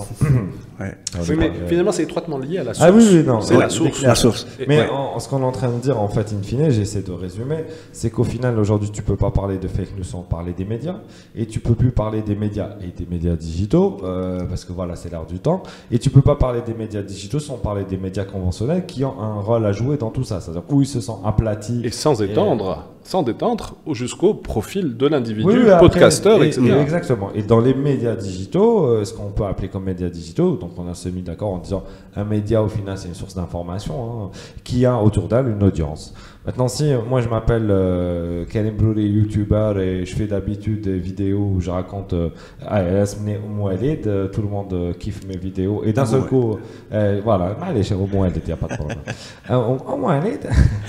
Ouais. 0.78 0.96
On 1.18 1.22
Oui, 1.24 1.34
mais 1.36 1.48
euh, 1.50 1.66
finalement, 1.68 1.90
c'est 1.90 2.04
étroitement 2.04 2.38
lié 2.38 2.58
à 2.58 2.64
la 2.64 2.74
source. 2.74 2.88
Ah 2.88 2.92
oui, 2.94 3.04
oui, 3.10 3.24
non. 3.24 3.40
C'est 3.40 3.54
Ouais, 3.56 3.62
la 3.62 3.68
source. 3.70 4.02
La 4.02 4.14
source. 4.14 4.46
Et- 4.60 4.66
Mais 4.68 4.78
ouais. 4.82 4.88
en, 4.88 5.18
ce 5.18 5.28
qu'on 5.28 5.40
est 5.40 5.44
en 5.44 5.50
train 5.52 5.68
de 5.70 5.78
dire, 5.80 6.00
en 6.00 6.06
fait, 6.08 6.32
in 6.32 6.42
fine, 6.44 6.70
j'essaie 6.70 7.02
de 7.02 7.10
résumer, 7.12 7.64
c'est 7.92 8.10
qu'au 8.10 8.22
final, 8.24 8.56
aujourd'hui, 8.58 8.90
tu 8.92 9.02
peux 9.02 9.16
pas 9.16 9.32
parler 9.32 9.58
de 9.58 9.66
fake 9.66 9.96
news 9.96 10.04
sans 10.04 10.22
parler 10.22 10.52
des 10.52 10.64
médias, 10.64 11.00
et 11.34 11.46
tu 11.46 11.58
peux 11.58 11.74
plus 11.74 11.90
parler 11.90 12.22
des 12.22 12.36
médias 12.36 12.76
et 12.82 12.92
des 12.96 13.06
médias 13.10 13.34
digitaux, 13.34 13.96
euh, 14.04 14.44
parce 14.48 14.64
que 14.64 14.72
voilà, 14.72 14.94
c'est 14.94 15.10
l'heure 15.10 15.26
du 15.26 15.40
temps, 15.40 15.64
et 15.90 15.98
tu 15.98 16.10
peux 16.10 16.22
pas 16.22 16.36
parler 16.36 16.60
des 16.64 16.74
médias 16.74 17.02
digitaux 17.02 17.40
sans 17.40 17.56
parler 17.56 17.84
des 17.84 17.96
médias 17.96 18.24
conventionnels 18.24 18.86
qui 18.86 19.04
ont 19.04 19.20
un 19.20 19.40
rôle 19.40 19.66
à 19.66 19.72
jouer 19.72 19.96
dans 19.96 20.10
tout 20.10 20.22
ça. 20.22 20.40
C'est-à-dire, 20.40 20.62
où 20.70 20.83
il 20.83 20.87
se 20.87 21.00
sent 21.00 21.12
aplati. 21.24 21.83
Et 21.85 21.90
sans 21.90 22.20
étendre, 22.22 22.85
sans 23.02 23.22
détendre 23.22 23.74
jusqu'au 23.92 24.35
profil 24.35 24.96
de 24.96 25.07
l'individu, 25.07 25.46
Oui, 25.48 25.70
podcasteur, 25.81 26.42
et- 26.42 26.48
etc. 26.48 26.62
et 26.66 26.81
exactement. 26.81 27.31
Et 27.35 27.42
dans 27.42 27.61
les 27.61 27.74
médias 27.74 28.14
digitaux, 28.14 28.85
euh, 28.87 29.04
ce 29.04 29.14
qu'on 29.14 29.31
peut 29.31 29.44
appeler 29.44 29.68
comme 29.68 29.85
médias 29.85 30.09
digitaux, 30.11 30.57
donc 30.57 30.72
on 30.78 30.87
a 30.88 30.94
se 30.94 31.09
mis 31.09 31.22
d'accord 31.22 31.52
en 31.54 31.59
disant 31.59 31.85
un 32.16 32.24
média 32.24 32.62
au 32.62 32.68
final 32.68 32.98
c'est 32.98 33.09
une 33.09 33.14
source 33.14 33.35
d'information 33.35 33.94
hein, 34.26 34.31
qui 34.64 34.85
a 34.87 35.00
autour 35.02 35.28
d'elle 35.28 35.48
une 35.48 35.62
audience. 35.62 36.14
Maintenant, 36.47 36.67
si 36.67 36.91
euh, 36.91 36.99
moi 37.09 37.21
je 37.21 37.29
m'appelle 37.29 37.67
euh, 37.69 38.43
Karim 38.45 38.75
Brouri, 38.75 39.03
youtubeur, 39.05 39.79
et 39.79 40.05
je 40.05 40.13
fais 40.15 40.27
d'habitude 40.27 40.81
des 40.81 40.97
vidéos 40.97 41.51
où 41.55 41.62
je 41.62 41.71
raconte 41.71 42.13
euh, 42.13 42.29
ah, 42.67 42.83
Esmni 42.83 43.36
Oum 43.38 43.62
Walid, 43.62 44.05
euh, 44.07 44.27
tout 44.27 44.41
le 44.41 44.49
monde 44.49 44.73
euh, 44.73 44.93
kiffe 44.93 45.21
mes 45.27 45.38
vidéos, 45.38 45.83
et 45.86 45.93
d'un 45.93 46.05
seul 46.05 46.21
Ouais. 46.21 46.27
coup, 46.27 46.57
euh, 46.93 47.21
voilà, 47.23 47.55
allez, 47.62 47.83
Oum 47.93 48.13
Walid, 48.13 48.41
il 48.43 48.47
n'y 48.47 48.53
a 48.53 48.57
pas 48.57 48.67
de 48.67 48.75
problème. 48.75 48.97
Euh, 49.49 49.55
Oum 49.69 49.77
Oum 49.89 50.03
Walid. 50.03 50.41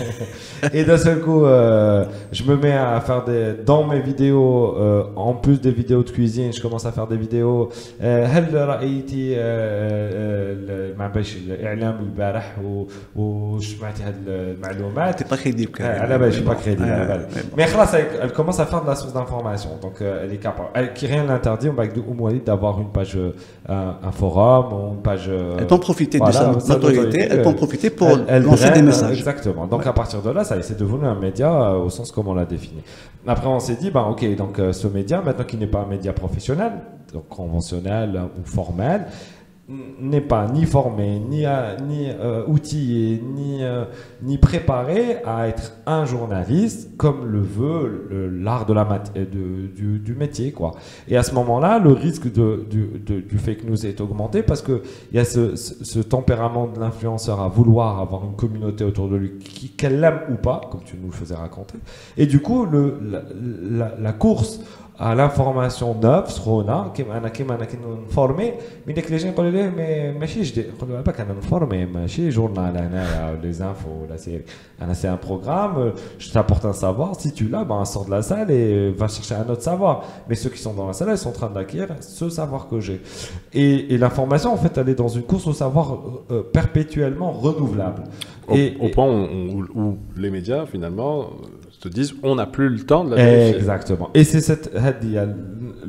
Et 0.72 0.82
d'un 0.84 0.96
seul 0.96 1.20
coup, 1.20 1.44
euh, 1.44 2.04
je 2.32 2.42
me 2.44 2.56
mets 2.56 2.72
à 2.72 3.00
faire 3.00 3.24
des 3.24 3.54
dans 3.64 3.86
mes 3.86 4.00
vidéos, 4.00 4.76
euh, 4.76 5.04
en 5.16 5.34
plus 5.34 5.60
des 5.60 5.70
vidéos 5.72 6.02
de 6.02 6.10
cuisine, 6.10 6.52
je 6.52 6.60
commence 6.60 6.84
à 6.86 6.92
faire 6.92 7.06
des 7.06 7.16
vidéos. 7.16 7.68
euh, 8.02 8.24
هل 8.26 8.54
رأيتي 8.54 9.34
آه، 9.36 9.40
آه، 9.40 10.94
ما 10.98 11.08
باش 11.08 11.36
الإعلام 11.36 11.98
البارح 12.00 12.56
و- 12.64 12.84
وسمعتي 13.16 14.02
هاد 14.02 14.14
المعلومات 14.28 15.22
T'es 15.22 15.26
pas 15.26 15.36
crédible 15.48 15.72
quand 15.72 15.84
آه، 15.84 15.98
même. 15.98 16.02
على 16.02 16.18
بالي 16.18 16.30
je 16.32 16.36
suis 16.36 16.42
Mais 16.44 16.48
pas 16.48 16.54
bon. 16.54 16.60
crédible 16.60 16.90
على 16.90 17.04
Ouais, 17.04 17.08
بالي. 17.08 17.26
mais 17.34 17.42
bon. 17.42 17.56
mais 17.56 17.66
خلاص 17.66 17.94
elle, 17.94 18.06
elle 18.22 18.32
commence 18.32 18.60
à 18.60 18.66
faire 18.66 18.82
de 18.82 18.88
la 18.88 18.96
source 18.96 19.12
d'information 19.12 19.70
donc 19.82 19.96
euh, 20.02 20.22
elle 20.24 20.32
est 20.32 20.42
capable 20.48 20.68
elle, 20.74 20.92
qui 20.92 21.06
rien 21.06 21.24
n'interdit 21.24 21.68
avec 21.68 21.90
de 21.96 22.00
Oum 22.08 22.20
Walid 22.20 22.44
d'avoir 22.44 22.74
une 22.80 22.90
page 22.98 23.14
euh, 23.16 23.32
un, 23.76 23.86
un 24.08 24.12
forum 24.20 24.66
ou 24.74 24.80
une 24.94 25.02
page 25.02 25.26
euh, 25.28 25.56
Elle 25.58 25.66
peut 25.66 25.74
en 25.74 25.78
profiter 25.90 26.18
voilà, 26.18 26.32
de 26.32 26.36
sa 26.38 26.60
sa 26.68 26.74
notoriété, 26.74 27.02
notoriété, 27.04 27.28
elle 27.30 27.42
peut 27.42 27.48
en 27.48 27.58
euh, 27.58 27.64
profiter 27.64 27.90
pour 27.98 28.08
elle- 28.10 28.24
elle 28.34 28.42
lancer 28.42 28.64
des 28.64 28.70
draine, 28.70 28.86
messages. 28.92 29.18
Exactement. 29.22 29.64
Donc 29.72 29.82
à 29.92 29.94
partir 30.00 30.20
de 30.26 30.30
là, 30.36 30.42
ça 30.48 30.54
y 30.56 30.60
est, 30.60 30.66
c'est 30.70 30.78
devenu 30.84 31.04
un 31.14 31.18
média 31.28 31.50
euh, 31.52 31.86
au 31.86 31.90
sens 31.98 32.08
comme 32.14 32.26
on 32.32 32.36
l'a 32.40 32.48
défini. 32.56 32.82
Après, 33.34 33.48
on 33.58 33.60
s'est 33.66 33.78
dit, 33.82 33.90
bah, 33.96 34.04
ok, 34.12 34.22
donc 34.42 34.54
euh, 34.58 34.72
ce 34.82 34.86
média, 34.98 35.16
maintenant 35.26 35.46
qu'il 35.50 35.58
n'est 35.62 35.72
pas 35.76 35.82
un 35.86 35.90
média 35.96 36.12
professionnel, 36.22 36.72
donc 37.14 37.24
conventionnel 37.40 38.10
euh, 38.16 38.38
ou 38.38 38.42
formel, 38.58 39.00
n- 39.00 39.06
n'est 39.99 40.21
pas 40.21 40.47
ni 40.47 40.65
formé, 40.65 41.19
ni, 41.19 41.45
ni 41.87 42.09
euh, 42.09 42.43
outillé, 42.47 43.21
ni, 43.35 43.63
euh, 43.63 43.85
ni 44.23 44.39
préparé 44.39 45.17
à 45.25 45.47
être 45.47 45.73
un 45.85 46.05
journaliste 46.05 46.97
comme 46.97 47.25
le 47.25 47.39
veut 47.39 48.31
l'art 48.41 48.65
de 48.65 48.73
la 48.73 48.87
euh, 49.15 49.25
de, 49.25 49.67
du, 49.67 49.99
du, 49.99 50.15
métier. 50.15 50.51
Quoi. 50.51 50.71
Et 51.07 51.17
à 51.17 51.23
ce 51.23 51.35
moment-là, 51.35 51.77
le 51.77 51.91
risque 51.91 52.31
de, 52.31 52.65
du, 52.67 53.21
du, 53.21 53.37
fake 53.37 53.63
news 53.65 53.85
est 53.85 54.01
augmenté 54.01 54.41
parce 54.41 54.63
qu'il 54.63 54.81
y 55.13 55.19
a 55.19 55.25
ce, 55.25 55.55
ce, 55.55 55.83
ce 55.83 55.99
tempérament 55.99 56.67
de 56.67 56.79
l'influenceur 56.79 57.39
à 57.39 57.47
vouloir 57.47 57.99
avoir 57.99 58.25
une 58.25 58.35
communauté 58.35 58.83
autour 58.83 59.07
de 59.07 59.17
lui, 59.17 59.31
qu'elle 59.77 59.99
l'aime 59.99 60.21
ou 60.31 60.35
pas, 60.35 60.61
comme 60.71 60.81
tu 60.83 60.97
nous 60.99 61.09
le 61.09 61.13
faisais 61.13 61.35
raconter. 61.35 61.77
Et 62.17 62.25
du 62.25 62.41
coup, 62.41 62.65
le, 62.65 62.99
la, 63.03 63.21
la, 63.69 63.95
la 63.99 64.13
course 64.13 64.61
à 64.99 65.15
l'information 65.15 65.95
neuve, 65.95 66.29
ce 66.29 66.41
qu'on 66.41 66.67
a, 66.67 66.91
qui 66.93 67.03
est 67.03 67.07
formé, 68.09 68.53
mais 68.85 68.93
les 68.93 69.19
gens 69.19 69.31
اللي 69.58 69.58
جاي 69.58 69.60
يقولوا 69.64 69.76
ليه 69.78 70.12
مي 70.12 70.18
ماشي 70.18 70.42
جديد 70.42 70.66
نقول 70.78 70.90
له 70.90 71.00
بالك 71.00 71.20
انا 71.20 71.32
نفورمي 71.34 71.86
ماشي 71.86 72.28
جورنال 72.28 72.76
هنايا 72.76 73.38
لي 73.42 73.52
زانفو 73.52 74.02
ولا 74.02 74.16
سيري 74.16 74.42
انا 74.82 74.94
سي 74.94 75.08
ان 75.10 75.18
بروغرام 75.26 75.92
je 76.18 76.28
t'apporte 76.32 76.64
un 76.64 76.72
savoir 76.72 77.10
si 77.20 77.32
tu 77.38 77.44
l'as 77.52 77.64
ben 77.64 77.84
sors 77.84 78.04
de 78.06 78.10
la 78.10 78.22
salle 78.22 78.50
et 78.50 78.90
va 79.00 79.08
chercher 79.08 79.34
un 79.34 79.48
autre 79.52 79.62
savoir 79.62 79.94
mais 80.28 80.34
ceux 80.42 80.50
qui 80.54 80.58
sont 80.66 80.74
dans 80.80 80.86
la 80.86 80.92
salle 80.98 81.08
ils 81.10 81.18
sont 81.18 81.28
en 81.34 81.38
train 81.40 81.50
d'acquérir 81.56 81.88
ce 82.00 82.26
savoir 82.40 82.62
que 82.70 82.78
j'ai 82.86 82.98
et, 83.62 83.70
et 83.94 83.96
l'information 84.02 84.50
en 84.56 84.60
fait 84.64 84.74
elle 84.78 84.88
est 84.94 85.00
dans 85.04 85.12
une 85.18 85.26
course 85.32 85.46
au 85.52 85.56
savoir 85.64 85.86
euh, 86.30 86.42
perpétuellement 86.58 87.30
renouvelable 87.46 88.02
Au, 88.48 88.54
et, 88.60 88.66
au 88.84 88.86
et- 88.88 88.90
point 88.96 89.08
où, 89.14 89.20
où- 89.56 89.68
où 89.82 89.86
les 90.22 90.30
médias, 90.36 90.62
finalement, 90.74 91.14
euh, 91.20 91.24
te 91.82 91.88
disent 91.98 92.12
on 92.30 92.34
n'a 92.40 92.48
plus 92.56 92.68
le 92.76 92.82
temps 92.90 93.02
de 93.06 93.10
la 93.12 93.16
vérifier. 93.24 93.56
Exactement. 93.62 94.08
Et 94.18 94.24
c'est 94.30 94.44
cette 94.50 94.66
hadi, 94.86 95.12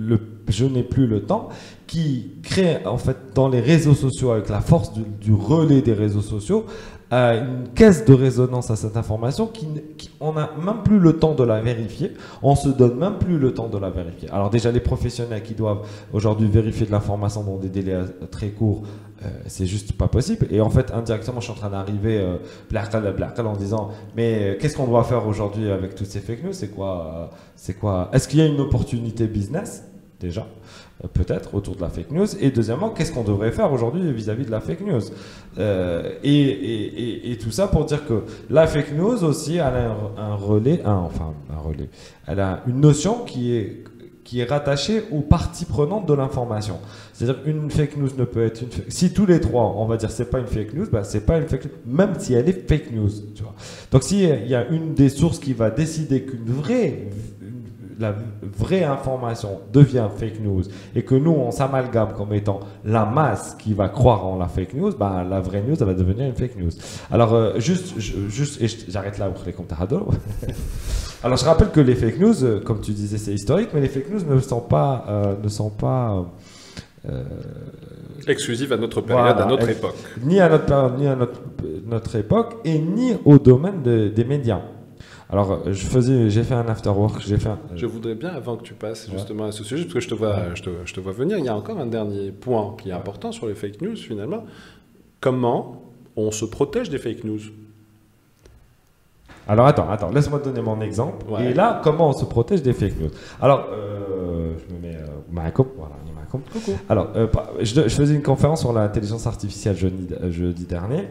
le 0.10 0.18
je 0.49 0.65
n'ai 0.65 0.83
plus 0.83 1.07
le 1.07 1.23
temps 1.23 1.49
qui 1.87 2.33
crée 2.43 2.85
en 2.87 2.99
fait 2.99 3.17
dans 3.35 3.49
les 3.49 3.61
réseaux 3.61 3.95
sociaux 3.95 4.31
avec 4.31 4.49
la 4.49 4.61
force 4.61 4.93
du, 4.93 5.33
relais 5.33 5.83
des 5.83 5.93
réseaux 5.93 6.21
sociaux 6.21 6.67
euh, 7.13 7.45
une 7.45 7.69
caisse 7.71 8.05
de 8.05 8.15
résonance 8.15 8.71
à 8.71 8.77
cette 8.77 8.97
information 8.97 9.49
qui, 9.49 9.67
on 10.21 10.35
n'a 10.35 10.51
même 10.65 10.85
plus 10.85 11.01
le 11.01 11.15
temps 11.15 11.35
de 11.35 11.43
la 11.43 11.61
vérifier. 11.61 12.13
On 12.41 12.55
se 12.55 12.69
donne 12.69 12.99
même 12.99 13.19
plus 13.19 13.37
le 13.37 13.53
temps 13.53 13.67
de 13.67 13.79
la 13.79 13.91
vérifier. 13.91 14.31
Alors 14.31 14.49
déjà 14.49 14.71
les 14.71 14.79
professionnels 14.79 15.43
qui 15.43 15.55
doivent 15.55 15.81
aujourd'hui 16.13 16.47
vérifier 16.47 16.87
de 16.87 16.93
l'information 16.93 17.43
dans 17.43 17.57
des 17.57 17.69
délais 17.69 17.95
euh, 17.95 18.07
très 18.31 18.51
courts 18.51 18.85
euh, 19.23 19.29
c'est 19.47 19.67
juste 19.67 19.93
pas 19.93 20.09
possible. 20.09 20.47
Et 20.51 20.61
en 20.61 20.71
fait 20.71 20.91
indirectement 20.93 21.41
je 21.41 21.45
suis 21.45 21.53
en 21.53 21.57
train 21.57 21.69
d'arriver 21.69 22.19
euh, 22.19 22.37
en 23.45 23.57
disant 23.57 23.91
mais 24.17 24.55
euh, 24.55 24.59
qu'est-ce 24.59 24.77
qu'on 24.77 24.87
doit 24.87 25.05
faire 25.05 25.27
aujourd'hui 25.27 25.71
avec 25.71 25.95
toutes 25.95 26.07
ces 26.07 26.21
fake 26.21 26.43
news? 26.43 26.53
C'est 26.53 26.69
quoi 26.69 27.31
c'est 27.55 27.75
quoi? 27.75 28.09
Est-ce 28.15 28.27
qu'il 28.29 28.39
y 28.39 28.43
a 28.43 28.47
une 28.47 28.61
opportunité 28.61 29.27
business? 29.27 29.85
Déjà 30.21 30.47
euh, 31.03 31.09
peut-être 31.13 31.55
autour 31.55 31.75
de 31.77 31.81
la 31.81 31.89
fake 31.89 32.11
news. 32.13 32.27
Et 32.41 32.51
deuxièmement 32.51 32.91
qu'est-ce 32.91 33.13
qu'on 33.13 33.25
devrait 33.25 33.53
faire 33.53 33.73
aujourd'hui 33.73 34.13
vis-à-vis 34.13 34.45
de 34.45 34.51
la 34.51 34.61
fake 34.61 34.83
news? 34.83 35.01
Euh, 35.59 36.13
et, 36.23 37.37
tout 37.43 37.51
ça 37.51 37.67
pour 37.69 37.87
dire 37.87 38.07
que 38.07 38.23
la 38.51 38.67
fake 38.67 38.93
news 38.97 39.25
aussi 39.25 39.55
elle 39.55 39.61
a 39.63 39.97
un, 40.19 40.35
relais 40.35 40.83
un- 40.85 40.95
enfin 40.95 41.33
un 41.51 41.59
relais. 41.59 41.89
Elle 42.27 42.41
a 42.41 42.63
une 42.67 42.81
notion 42.81 43.25
qui 43.25 43.55
est 43.57 43.85
qui 44.23 44.39
est 44.41 44.45
rattachée 44.45 45.03
aux 45.11 45.23
parties 45.23 45.65
prenantes 45.65 46.07
de 46.07 46.15
l'information. 46.15 46.77
C'est-à-dire 47.15 47.41
une 47.47 47.69
fake 47.71 47.97
news 47.97 48.11
ne 48.17 48.25
peut 48.25 48.45
être 48.45 48.63
une 48.63 48.69
fake- 48.71 48.85
si 48.89 49.13
tous 49.13 49.27
les 49.27 49.41
trois 49.41 49.75
on 49.77 49.87
va 49.87 49.97
dire 49.97 50.11
c'est 50.11 50.31
pas 50.31 50.39
une 50.39 50.47
fake 50.47 50.75
news 50.75 50.87
bah 50.93 51.03
c'est 51.03 51.25
pas 51.27 51.39
une 51.39 51.49
fake 51.49 51.65
news 51.65 51.71
même 51.97 52.13
si 52.19 52.35
elle 52.35 52.49
est 52.49 52.69
fake 52.69 52.93
news 52.93 53.09
tu 53.35 53.43
vois. 53.43 53.55
Donc 53.91 54.03
s'il 54.05 54.21
y 54.47 54.55
a 54.55 54.69
une 54.69 54.95
des 54.95 55.09
sources 55.09 55.39
qui 55.41 55.53
va 55.55 55.71
décider 55.71 56.23
qu'une 56.23 56.45
vraie, 56.45 57.09
la 58.01 58.15
vraie 58.43 58.83
information 58.85 59.61
devient 59.73 60.09
fake 60.17 60.41
news 60.41 60.63
et 60.97 61.03
que 61.03 61.15
nous 61.15 61.31
on 61.33 61.51
s'amalgame 61.51 62.15
comme 62.17 62.33
étant 62.33 62.61
la 62.85 63.05
masse 63.05 63.55
qui 63.59 63.75
va 63.75 63.89
croire 63.89 64.27
en 64.27 64.37
la 64.39 64.49
fake 64.49 64.75
news, 64.75 64.93
ben 64.99 65.23
la 65.25 65.41
vraie 65.41 65.63
news 65.63 65.77
elle 65.79 65.87
va 65.87 65.95
devenir 65.95 66.27
une 66.27 66.35
fake 66.35 66.57
news. 66.57 66.71
Alors 67.13 67.35
euh, 67.35 67.59
juste, 67.61 67.99
juste 67.99 68.61
et 68.63 68.67
j'arrête 68.89 69.19
là 69.19 69.29
pour 69.29 69.45
les 69.47 69.53
comptes 69.53 69.73
Alors 71.23 71.37
je 71.37 71.45
rappelle 71.45 71.71
que 71.71 71.81
les 71.81 71.95
fake 71.95 72.19
news, 72.19 72.43
euh, 72.45 72.61
comme 72.61 72.81
tu 72.81 72.93
disais, 72.93 73.19
c'est 73.19 73.35
historique, 73.35 73.69
mais 73.75 73.81
les 73.83 73.89
fake 73.89 74.11
news 74.11 74.35
ne 74.35 74.41
sont 74.41 74.61
pas, 74.63 75.05
euh, 75.09 75.35
ne 75.43 75.49
sont 75.49 75.69
pas 75.71 76.25
euh, 77.09 77.23
Exclusive 78.27 78.73
à 78.73 78.77
notre 78.77 79.01
période, 79.01 79.35
Voilà. 79.37 79.45
à 79.45 79.49
notre 79.49 79.69
époque. 79.69 79.95
ni 80.23 80.41
à 80.41 80.49
notre 80.49 80.65
période, 80.67 80.99
ni 80.99 81.07
à 81.07 81.17
notre, 81.17 81.41
notre 81.87 82.17
époque, 82.17 82.57
et 82.65 82.79
ni 82.79 83.13
au 83.25 83.39
domaine 83.39 83.83
de- 83.83 84.09
des 84.09 84.25
médias. 84.25 84.61
Alors, 85.33 85.61
je 85.65 85.87
faisais, 85.87 86.29
j'ai 86.29 86.43
fait 86.43 86.55
un 86.55 86.67
after 86.67 86.91
work, 86.91 87.23
Je 87.77 87.87
voudrais 87.87 88.17
bien 88.17 88.31
avant 88.31 88.57
que 88.57 88.65
tu 88.65 88.75
passes 88.75 89.09
justement 89.11 89.45
à 89.45 89.53
ce 89.53 89.63
sujet, 89.63 89.85
parce 89.85 89.95
que 89.95 90.01
je 90.01 90.09
te 90.09 91.01
vois, 91.01 91.13
venir. 91.13 91.39
Il 91.39 91.45
y 91.45 91.49
a 91.49 91.57
encore 91.57 91.79
un 91.79 91.87
dernier 91.87 92.33
point 92.33 92.75
qui 92.81 92.91
est 92.91 92.93
important 92.93 93.31
sur 93.31 93.47
les 93.47 93.55
fake 93.55 93.81
news 93.81 93.97
finalement. 93.97 94.45
Comment 95.21 95.83
on 96.17 96.31
se 96.31 96.45
protège 96.45 96.91
des 96.91 96.99
fake 96.99 97.25
news? 97.25 97.41
Alors 99.47 99.67
attends, 99.67 99.89
attends, 99.89 100.11
laisse-moi 100.11 100.39
donner 100.41 100.63
mon 100.63 100.81
exemple. 100.81 101.27
Et 101.41 101.55
là, 101.55 101.81
comment 101.83 102.09
on 102.09 102.13
se 102.13 102.25
protège 102.25 102.63
des 102.63 102.73
fake 102.73 103.01
news? 103.01 103.11
Alors, 103.41 103.69
euh, 103.73 104.55
je 104.59 104.75
me 104.75 104.81
mets 104.81 104.97
euh, 104.97 105.07
voilà. 105.77 105.97
Alors, 106.89 107.09
euh, 107.17 107.27
je, 107.61 107.89
faisais 107.89 108.15
une 108.15 108.23
conférence 108.23 108.61
sur 108.61 108.73
l'intelligence 108.73 109.27
artificielle 109.27 109.77
jeudi 109.77 110.09
euh, 110.23 110.53
dernier. 110.69 111.09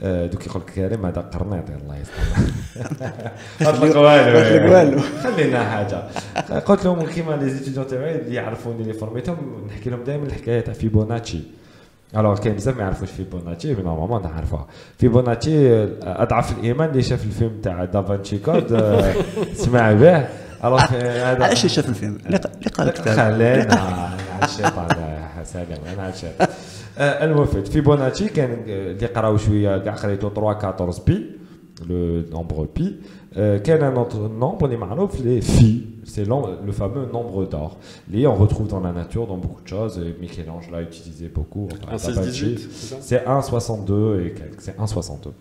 Euh, 0.00 0.04
دوك 0.04 0.46
يقول 0.46 0.62
لك 0.62 0.70
كريم 0.74 1.06
هذا 1.06 1.20
قرنيط 1.20 1.64
الله 1.70 1.96
يسلمك. 1.96 3.32
اطلق 3.62 3.96
والو 3.96 4.72
والو. 4.74 5.00
خلينا 5.22 5.64
حاجة. 5.70 6.02
قلت 6.60 6.84
لهم 6.84 7.06
كيما 7.06 7.32
لي 7.32 7.50
زيتيديون 7.50 7.86
تاعي 7.86 8.14
اللي 8.18 8.34
يعرفوني 8.34 8.82
اللي 8.82 8.92
فورميتهم 8.92 9.66
نحكي 9.68 9.90
لهم 9.90 10.04
دائما 10.04 10.26
الحكاية 10.26 10.60
تاع 10.60 10.74
فيبوناتشي 10.74 11.40
الوغ 12.16 12.38
كاين 12.38 12.54
بزاف 12.54 12.76
ما 12.76 12.82
يعرفوش 12.82 13.10
فيبوناتشي 13.10 13.74
مي 13.74 13.82
نورمالمون 13.82 14.22
نعرفوها 14.22 14.66
فيبوناتشي 14.98 15.72
آه، 15.82 15.88
أضعف 16.02 16.58
الإيمان 16.58 16.88
اللي 16.90 17.02
شاف 17.02 17.24
الفيلم 17.24 17.60
تاع 17.62 17.84
دافانشي 17.84 18.38
كود 18.38 18.72
آه، 18.72 19.14
سمع 19.64 19.92
به؟ 19.92 20.24
الوغ 20.64 20.80
هذا 20.80 21.44
علاش 21.44 21.66
شاف 21.66 21.88
الفيلم؟ 21.88 22.18
اللي 22.26 22.36
ق- 22.38 22.46
اللي 22.56 22.70
قرا 22.70 22.84
الكتاب. 22.88 23.16
خلينا 23.16 23.74
على 23.74 24.44
الشيطان 24.44 24.86
يا 25.38 25.44
سلام 25.44 25.66
أنا 25.94 26.02
على 26.02 26.12
الشيطان. 26.12 26.48
آه، 26.48 26.48
المفيد 26.97 27.65
فيبوناتشي 27.65 28.29
كان 28.29 28.49
آه، 28.51 28.91
اللي 28.91 29.05
قراو 29.07 29.37
شويه 29.37 29.77
كاع 29.77 29.95
قريتو 29.95 30.29
3 30.29 30.67
14 30.67 31.03
بي 31.07 31.25
لو 31.89 32.21
نومبر 32.31 32.67
بي 32.75 32.95
آه، 33.33 33.57
كان 33.57 33.83
ان 33.83 34.05
autre 34.05 34.41
nombre 34.43 34.63
اللي 34.63 34.77
معروف 34.77 35.21
لي 35.21 35.41
في 35.41 35.81
c'est 36.07 36.25
l'om- 36.29 36.65
le 36.69 36.71
fameux 36.71 37.05
nombre 37.17 37.39
d'or. 37.53 37.71
Les 38.13 38.25
on 38.27 38.35
retrouve 38.43 38.67
dans 38.75 38.79
la 38.87 38.93
nature 39.01 39.25
dans 39.31 39.39
beaucoup 39.43 39.61
de 39.61 39.67
choses. 39.75 39.95
et 40.05 40.11
Michel-Ange 40.21 40.67
l'a 40.71 40.81
utilisé 40.81 41.25
beaucoup. 41.37 41.67
enfin, 41.73 42.09
Un 42.09 42.13
Da 42.15 42.21
Vinci. 42.21 42.55
16-18, 42.55 42.59
c'est 42.71 42.87
ça 42.93 42.97
C'est 43.09 43.23
1,62 43.27 44.21
et 44.25 44.31
quelques. 44.39 44.61
C'est 44.65 44.77
1,62. 44.79 45.33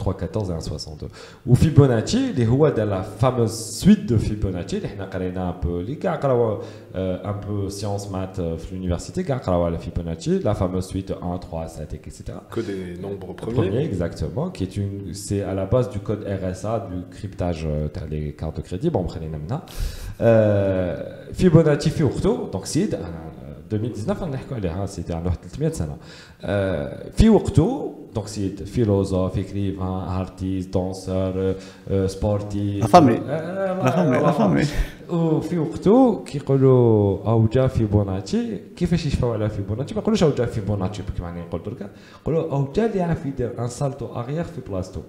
3,14 0.00 0.50
et 0.50 0.54
1,62. 0.54 1.08
Ou 1.46 1.54
Fibonacci, 1.54 2.32
les 2.32 2.46
هو 2.46 2.68
de 2.70 2.82
la 2.82 3.02
fameuse 3.02 3.52
suite 3.52 4.06
de 4.06 4.16
Fibonacci, 4.16 4.74
اللي 4.76 4.88
حنا 4.88 5.04
قرينا 5.04 5.50
un 5.50 5.64
peu 5.64 5.66
اللي 5.66 5.94
كاع 5.94 6.16
قراو 6.16 6.58
un 7.24 7.34
peu 7.46 7.70
sciences 7.70 8.08
maths 8.10 8.38
euh, 8.38 8.56
في 8.56 8.70
l'université 8.70 9.20
كاع 9.20 9.36
قراو 9.36 9.64
على 9.64 9.78
Fibonacci, 9.78 10.42
la 10.42 10.54
fameuse 10.54 10.86
suite 10.88 11.12
1, 11.22 11.38
3, 11.38 11.68
7 11.68 11.94
etc. 11.94 12.22
Que 12.50 12.60
des 12.60 13.00
nombres 13.02 13.34
premiers. 13.34 13.54
Premier, 13.54 13.84
exactement, 13.84 14.50
qui 14.50 14.62
est 14.64 14.76
une, 14.76 15.12
c'est 15.12 15.42
à 15.42 15.54
la 15.54 15.66
base 15.66 15.90
du 15.90 15.98
code 15.98 16.24
RSA, 16.24 16.88
du 16.90 17.02
cryptage 17.16 17.66
euh, 17.66 17.88
des 18.08 18.32
cartes 18.32 18.56
de 18.56 18.62
crédit. 18.62 18.90
Bon, 18.90 19.04
prenez 19.04 19.28
maintenant. 19.28 19.62
Euh, 20.20 20.96
Fibonacci 21.32 21.90
في 21.90 22.04
وقته, 22.04 22.50
donc 22.52 22.66
c'est 22.66 22.94
euh, 22.94 22.98
2019 23.70 24.22
on 24.22 24.26
نحكوا 24.26 24.56
عليها 24.56 24.86
c'était 24.86 25.12
à 25.12 25.20
300 25.20 25.72
سنه. 25.72 25.96
Euh, 26.42 27.10
في 27.16 27.28
وقته 27.28 27.94
donc 28.14 28.24
c'est 28.28 28.66
philosophe, 28.66 29.36
écrivain, 29.36 30.04
artiste, 30.22 30.72
danseur, 30.72 31.32
euh, 31.36 32.08
sportif. 32.08 32.80
La 32.80 32.88
famille. 32.88 33.20
Euh, 33.26 33.84
La 33.84 33.92
famille, 33.92 34.20
la 34.22 34.32
famille. 34.32 34.68
وفي 35.10 35.58
وقته 35.58 36.24
كيقولوا 36.24 37.18
او 37.30 37.46
جا 37.46 37.66
فيبوناتشي 37.66 38.58
كيفاش 38.76 39.06
يشفاو 39.06 39.32
على 39.32 39.48
فيبوناتشي 39.48 39.94
ما 39.94 40.00
يقولوش 40.00 40.22
او 40.22 40.30
جا 40.30 40.46
فيبوناتشي 40.46 41.02
كيما 41.16 41.28
راني 41.28 41.40
نقول 41.40 41.62
دركا 41.62 41.90
يقولوا 42.22 42.52
او 42.52 42.68
جا 42.76 42.86
اللي 42.86 42.98
يعرف 42.98 43.26
يدير 43.26 43.52
ان 43.58 43.68
سالتو 43.68 44.06
اريير 44.06 44.44
في 44.44 44.60
بلاصتو 44.68 45.00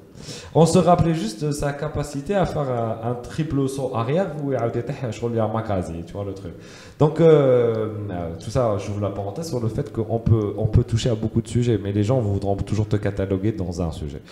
اون 0.55 0.65
سو 0.65 0.79
رابلي 0.79 1.13
جوست 1.13 1.45
de 1.45 1.51
sa 1.51 1.71
capacité 1.73 2.35
à 2.35 2.45
faire 2.45 2.69
un, 2.81 3.09
un 3.09 3.15
triple 3.29 3.69
saut 3.69 3.91
arrière 3.95 4.43
ويعاود 4.45 4.75
يطيح 4.75 5.09
شغل 5.09 5.37
يا 5.37 5.45
ماكازي 5.45 6.03
tu 6.07 6.11
vois 6.13 6.25
le 6.31 6.33
truc 6.41 6.53
donc 6.98 7.20
euh, 7.20 7.88
euh, 8.10 8.30
tout 8.42 8.50
ça 8.50 8.76
j'ouvre 8.78 9.00
la 9.00 9.10
parenthèse 9.10 9.48
sur 9.48 9.60
le 9.60 9.68
fait 9.68 9.92
qu'on 9.92 10.18
peut 10.18 10.54
on 10.56 10.66
peut 10.66 10.84
toucher 10.84 11.10
à 11.10 11.14
beaucoup 11.14 11.42
de 11.42 11.48
sujets 11.48 11.78
mais 11.82 11.92
les 11.92 12.04
gens 12.04 12.20
voudront 12.20 12.56
toujours 12.56 12.88
te 12.88 12.96
cataloguer 12.96 13.52
dans 13.52 13.82
un 13.82 13.92
sujet 13.92 14.22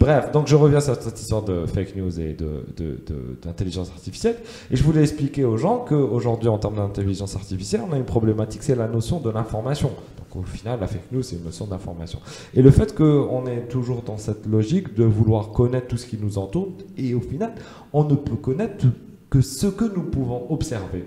Bref, 0.00 0.32
donc 0.32 0.46
je 0.46 0.56
reviens 0.56 0.80
sur 0.80 0.94
cette 1.00 1.20
histoire 1.20 1.42
de 1.42 1.66
fake 1.66 1.96
news 1.96 2.20
et 2.20 2.34
d'intelligence 2.34 2.76
de, 2.76 3.14
de, 3.14 3.38
d'intelligence 3.42 3.90
artificielle. 3.90 4.36
Et 4.70 4.76
je 4.76 4.82
voulais 4.82 5.02
expliquer 5.02 5.44
aux 5.44 5.56
gens 5.56 5.78
qu'aujourd'hui, 5.78 6.48
en 6.48 6.58
termes 6.58 6.76
d'intelligence 6.76 7.36
artificielle, 7.36 7.82
on 7.88 7.92
a 7.92 7.96
une 7.96 8.04
problématique, 8.04 8.62
c'est 8.62 8.74
la 8.74 8.88
notion 8.88 9.20
de 9.20 9.30
l'information. 9.30 9.90
Donc 10.18 10.44
au 10.44 10.46
final, 10.46 10.80
la 10.80 10.86
fake 10.86 11.12
news, 11.12 11.22
c'est 11.22 11.36
une 11.36 11.44
notion 11.44 11.66
d'information. 11.66 12.20
Et 12.54 12.62
le 12.62 12.70
fait 12.70 12.94
qu'on 12.94 13.46
est 13.46 13.68
toujours 13.68 14.02
dans 14.02 14.18
cette 14.18 14.46
logique 14.46 14.94
de 14.94 15.04
vouloir 15.04 15.50
connaître 15.50 15.88
tout 15.88 15.96
ce 15.96 16.06
qui 16.06 16.18
nous 16.20 16.38
entoure, 16.38 16.72
et 16.96 17.14
au 17.14 17.20
final, 17.20 17.54
on 17.92 18.04
ne 18.04 18.14
peut 18.14 18.36
connaître 18.36 18.86
que 19.30 19.40
ce 19.40 19.66
que 19.66 19.84
nous 19.84 20.02
pouvons 20.02 20.46
observer. 20.50 21.04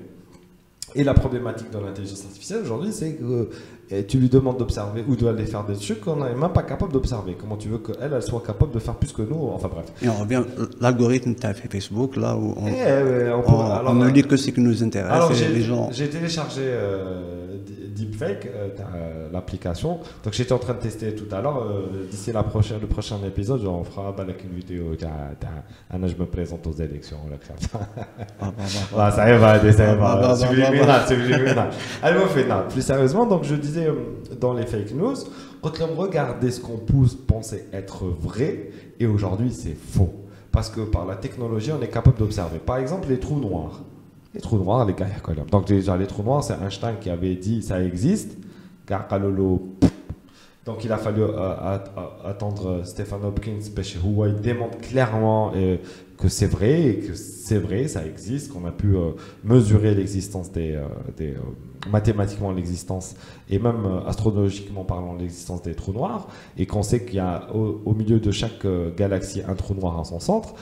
Et 0.95 1.03
la 1.03 1.13
problématique 1.13 1.69
de 1.71 1.77
l'intelligence 1.79 2.23
artificielle 2.25 2.61
aujourd'hui, 2.63 2.91
c'est 2.91 3.13
que 3.13 3.49
et 3.89 4.05
tu 4.05 4.17
lui 4.19 4.27
demandes 4.27 4.57
d'observer 4.57 5.03
ou 5.07 5.15
d'aller 5.15 5.45
faire 5.45 5.63
des 5.63 5.75
trucs 5.75 6.01
qu'on 6.01 6.17
n'est 6.17 6.33
même 6.35 6.51
pas 6.53 6.63
capable 6.63 6.91
d'observer. 6.91 7.37
Comment 7.39 7.55
tu 7.55 7.69
veux 7.69 7.77
qu'elle, 7.77 8.11
elle 8.13 8.21
soit 8.21 8.41
capable 8.45 8.73
de 8.73 8.79
faire 8.79 8.95
plus 8.95 9.13
que 9.13 9.21
nous 9.21 9.49
Enfin 9.53 9.69
bref. 9.71 9.85
Et 10.01 10.09
on 10.09 10.15
revient 10.15 10.43
l'algorithme 10.81 11.33
de 11.35 11.53
Facebook, 11.71 12.17
là 12.17 12.35
où 12.35 12.53
on, 12.57 12.67
Eh, 12.67 13.31
on, 13.31 13.49
on- 13.49 13.61
alors, 13.71 13.91
on 13.91 13.95
ne 13.95 14.05
euh, 14.07 14.11
lit 14.11 14.23
que 14.23 14.35
ce 14.35 14.49
qui 14.51 14.59
nous 14.59 14.83
intéresse. 14.83 15.11
alors, 15.11 15.33
j'ai 15.33 15.47
les 15.47 15.61
gens. 15.61 15.89
j'ai 15.93 16.09
téléchargé 16.09 16.61
euh, 16.63 17.57
Deepfake, 17.97 18.45
euh, 18.45 18.69
euh, 18.79 19.29
l'application. 19.31 19.99
Donc 20.23 20.33
j'étais 20.33 20.53
en 20.53 20.59
train 20.59 20.73
de 20.73 20.79
tester 20.79 21.15
tout 21.15 21.33
à 21.35 21.41
l'heure. 21.41 21.57
euh, 21.63 22.07
D'ici 22.09 22.31
la 22.31 22.43
prochaine, 22.43 22.79
le 22.79 22.87
prochain 22.87 23.17
épisode, 23.25 23.65
on 23.65 23.83
fera 23.83 24.13
avec 24.17 24.43
une 24.43 24.51
vidéo. 24.51 24.95
je 26.07 26.15
me 26.15 26.25
présente 26.25 26.65
aux 26.67 26.73
élections. 26.73 27.17
là, 27.29 27.37
ça. 27.59 27.79
Ah, 28.39 28.45
bah, 28.45 28.51
bah. 28.57 28.63
Voilà, 28.91 29.11
ça 29.11 29.35
y 29.35 29.37
va, 29.37 29.59
ça 29.73 29.93
y 29.93 29.95
bah, 29.97 30.15
va. 30.15 30.15
bah, 30.27 30.35
Subliminal, 30.35 31.07
subliminal. 31.07 31.69
Allez, 32.03 32.19
on 32.23 32.27
fait 32.27 32.45
Plus 32.69 32.81
sérieusement, 32.81 33.25
donc 33.25 33.43
je 33.43 33.55
disais 33.55 33.87
dans 34.39 34.53
les 34.53 34.65
fake 34.65 34.91
news, 34.93 35.15
regardait 35.95 36.51
ce 36.51 36.59
qu'on 36.61 36.77
pensait 37.27 37.65
être 37.73 38.05
vrai, 38.05 38.69
et 38.99 39.07
aujourd'hui 39.07 39.51
c'est 39.51 39.75
faux. 39.75 40.13
Parce 40.51 40.69
que 40.69 40.81
par 40.81 41.05
la 41.05 41.15
technologie, 41.15 41.71
on 41.71 41.81
est 41.81 41.89
capable 41.89 42.17
d'observer. 42.17 42.59
Par 42.59 42.77
exemple, 42.77 43.09
les 43.09 43.19
trous 43.19 43.39
noirs. 43.39 43.81
Les 44.37 44.41
trous 44.41 44.59
noirs, 44.59 44.85
les 44.85 44.93
gars. 44.93 45.07
Donc 45.51 45.65
déjà, 45.65 45.97
les 45.97 46.05
trous 46.05 46.21
noirs, 46.21 46.43
c'est 46.43 46.53
Einstein 46.61 46.97
qui 47.01 47.09
avait 47.09 47.33
dit 47.33 47.63
ça 47.63 47.83
existe. 47.83 48.37
Donc 50.63 50.83
il 50.85 50.91
a 50.91 50.97
fallu 50.97 51.23
euh, 51.23 51.39
at- 51.39 51.85
at- 51.97 52.29
attendre 52.29 52.81
Stephen 52.85 53.23
Hopkins 53.23 53.71
parce 53.75 53.93
que 53.93 54.27
il 54.27 54.39
démontre 54.39 54.77
clairement 54.77 55.53
euh, 55.55 55.77
que 56.19 56.27
c'est 56.27 56.45
vrai 56.45 56.83
et 56.83 56.99
que 56.99 57.15
c'est 57.15 57.57
vrai, 57.57 57.87
ça 57.87 58.05
existe, 58.05 58.53
qu'on 58.53 58.67
a 58.67 58.71
pu 58.71 58.95
euh, 58.95 59.11
mesurer 59.43 59.95
l'existence 59.95 60.51
des, 60.51 60.79
mathématiquement 61.89 62.51
l'existence 62.51 63.15
et 63.49 63.57
même 63.57 63.87
astrologiquement 64.05 64.83
parlant 64.83 65.15
l'existence 65.15 65.63
des 65.63 65.73
trous 65.73 65.93
noirs 65.93 66.27
et 66.59 66.67
qu'on 66.67 66.83
sait 66.83 67.03
qu'il 67.05 67.15
y 67.15 67.19
a 67.19 67.47
au, 67.55 67.93
milieu 67.93 68.19
de 68.19 68.29
chaque 68.29 68.67
galaxie 68.95 69.41
un 69.47 69.55
trou 69.55 69.73
noir 69.73 69.99
à 69.99 70.03
son 70.03 70.19
centre 70.19 70.53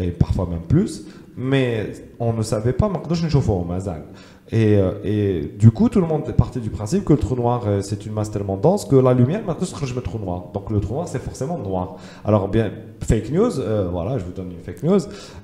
et 0.00 0.10
parfois 0.10 0.46
même 0.46 0.60
plus, 0.68 1.04
mais 1.37 1.93
on 2.19 2.33
ne 2.33 2.41
savait 2.41 2.73
pas. 2.73 2.89
maintenant, 2.89 3.15
je 3.15 3.25
ne 3.25 3.29
chauffe 3.29 3.49
au 3.49 3.63
Mazal. 3.63 4.03
Et, 4.51 4.77
euh, 4.77 4.93
et 5.03 5.53
du 5.59 5.69
coup, 5.71 5.89
tout 5.89 6.01
le 6.01 6.07
monde 6.07 6.23
est 6.27 6.33
parti 6.33 6.59
du 6.59 6.71
principe 6.71 7.05
que 7.05 7.13
le 7.13 7.19
trou 7.19 7.35
noir, 7.35 7.63
euh, 7.67 7.81
c'est 7.81 8.05
une 8.05 8.13
masse 8.13 8.31
tellement 8.31 8.57
dense 8.57 8.85
que 8.85 8.95
la 8.95 9.13
lumière, 9.13 9.43
maintenant, 9.45 9.65
se 9.65 9.75
rejoint 9.75 9.97
le 9.97 10.01
trou 10.01 10.17
noir. 10.17 10.45
Donc 10.53 10.71
le 10.71 10.79
trou 10.79 10.95
noir, 10.95 11.07
c'est 11.07 11.21
forcément 11.21 11.57
noir. 11.57 11.97
Alors, 12.25 12.47
bien, 12.47 12.71
fake 13.01 13.31
news, 13.31 13.59
euh, 13.59 13.89
voilà, 13.91 14.17
je 14.17 14.25
vous 14.25 14.31
donne 14.31 14.51
une 14.51 14.59
fake 14.59 14.83
news. 14.83 15.01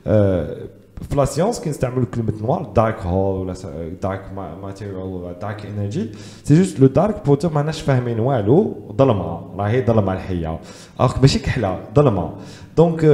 Euh, 0.08 0.66
في 1.02 1.16
لا 1.16 1.26
سيونس 1.26 1.60
كنستعملوا 1.60 2.06
كلمه 2.06 2.34
نوار 2.42 2.64
دارك 2.76 3.00
هول 3.00 3.40
ولا 3.40 3.54
دارك 4.02 4.22
ماتيريال 4.64 4.96
ولا 4.96 5.34
دارك 5.34 5.66
انرجي 5.66 6.12
سي 6.44 6.56
جوست 6.56 6.80
لو 6.80 6.88
دارك 6.88 7.26
بور 7.26 7.38
دير 7.38 7.54
ماناش 7.54 7.82
فاهمين 7.82 8.20
والو 8.20 8.74
ظلمه 8.98 9.42
راهي 9.58 9.86
ظلمه 9.86 10.14
الحيه 10.14 10.60
الوغ 11.00 11.22
ماشي 11.22 11.40
كحله 11.40 11.80
ظلمه 11.96 12.34
دونك 12.78 13.06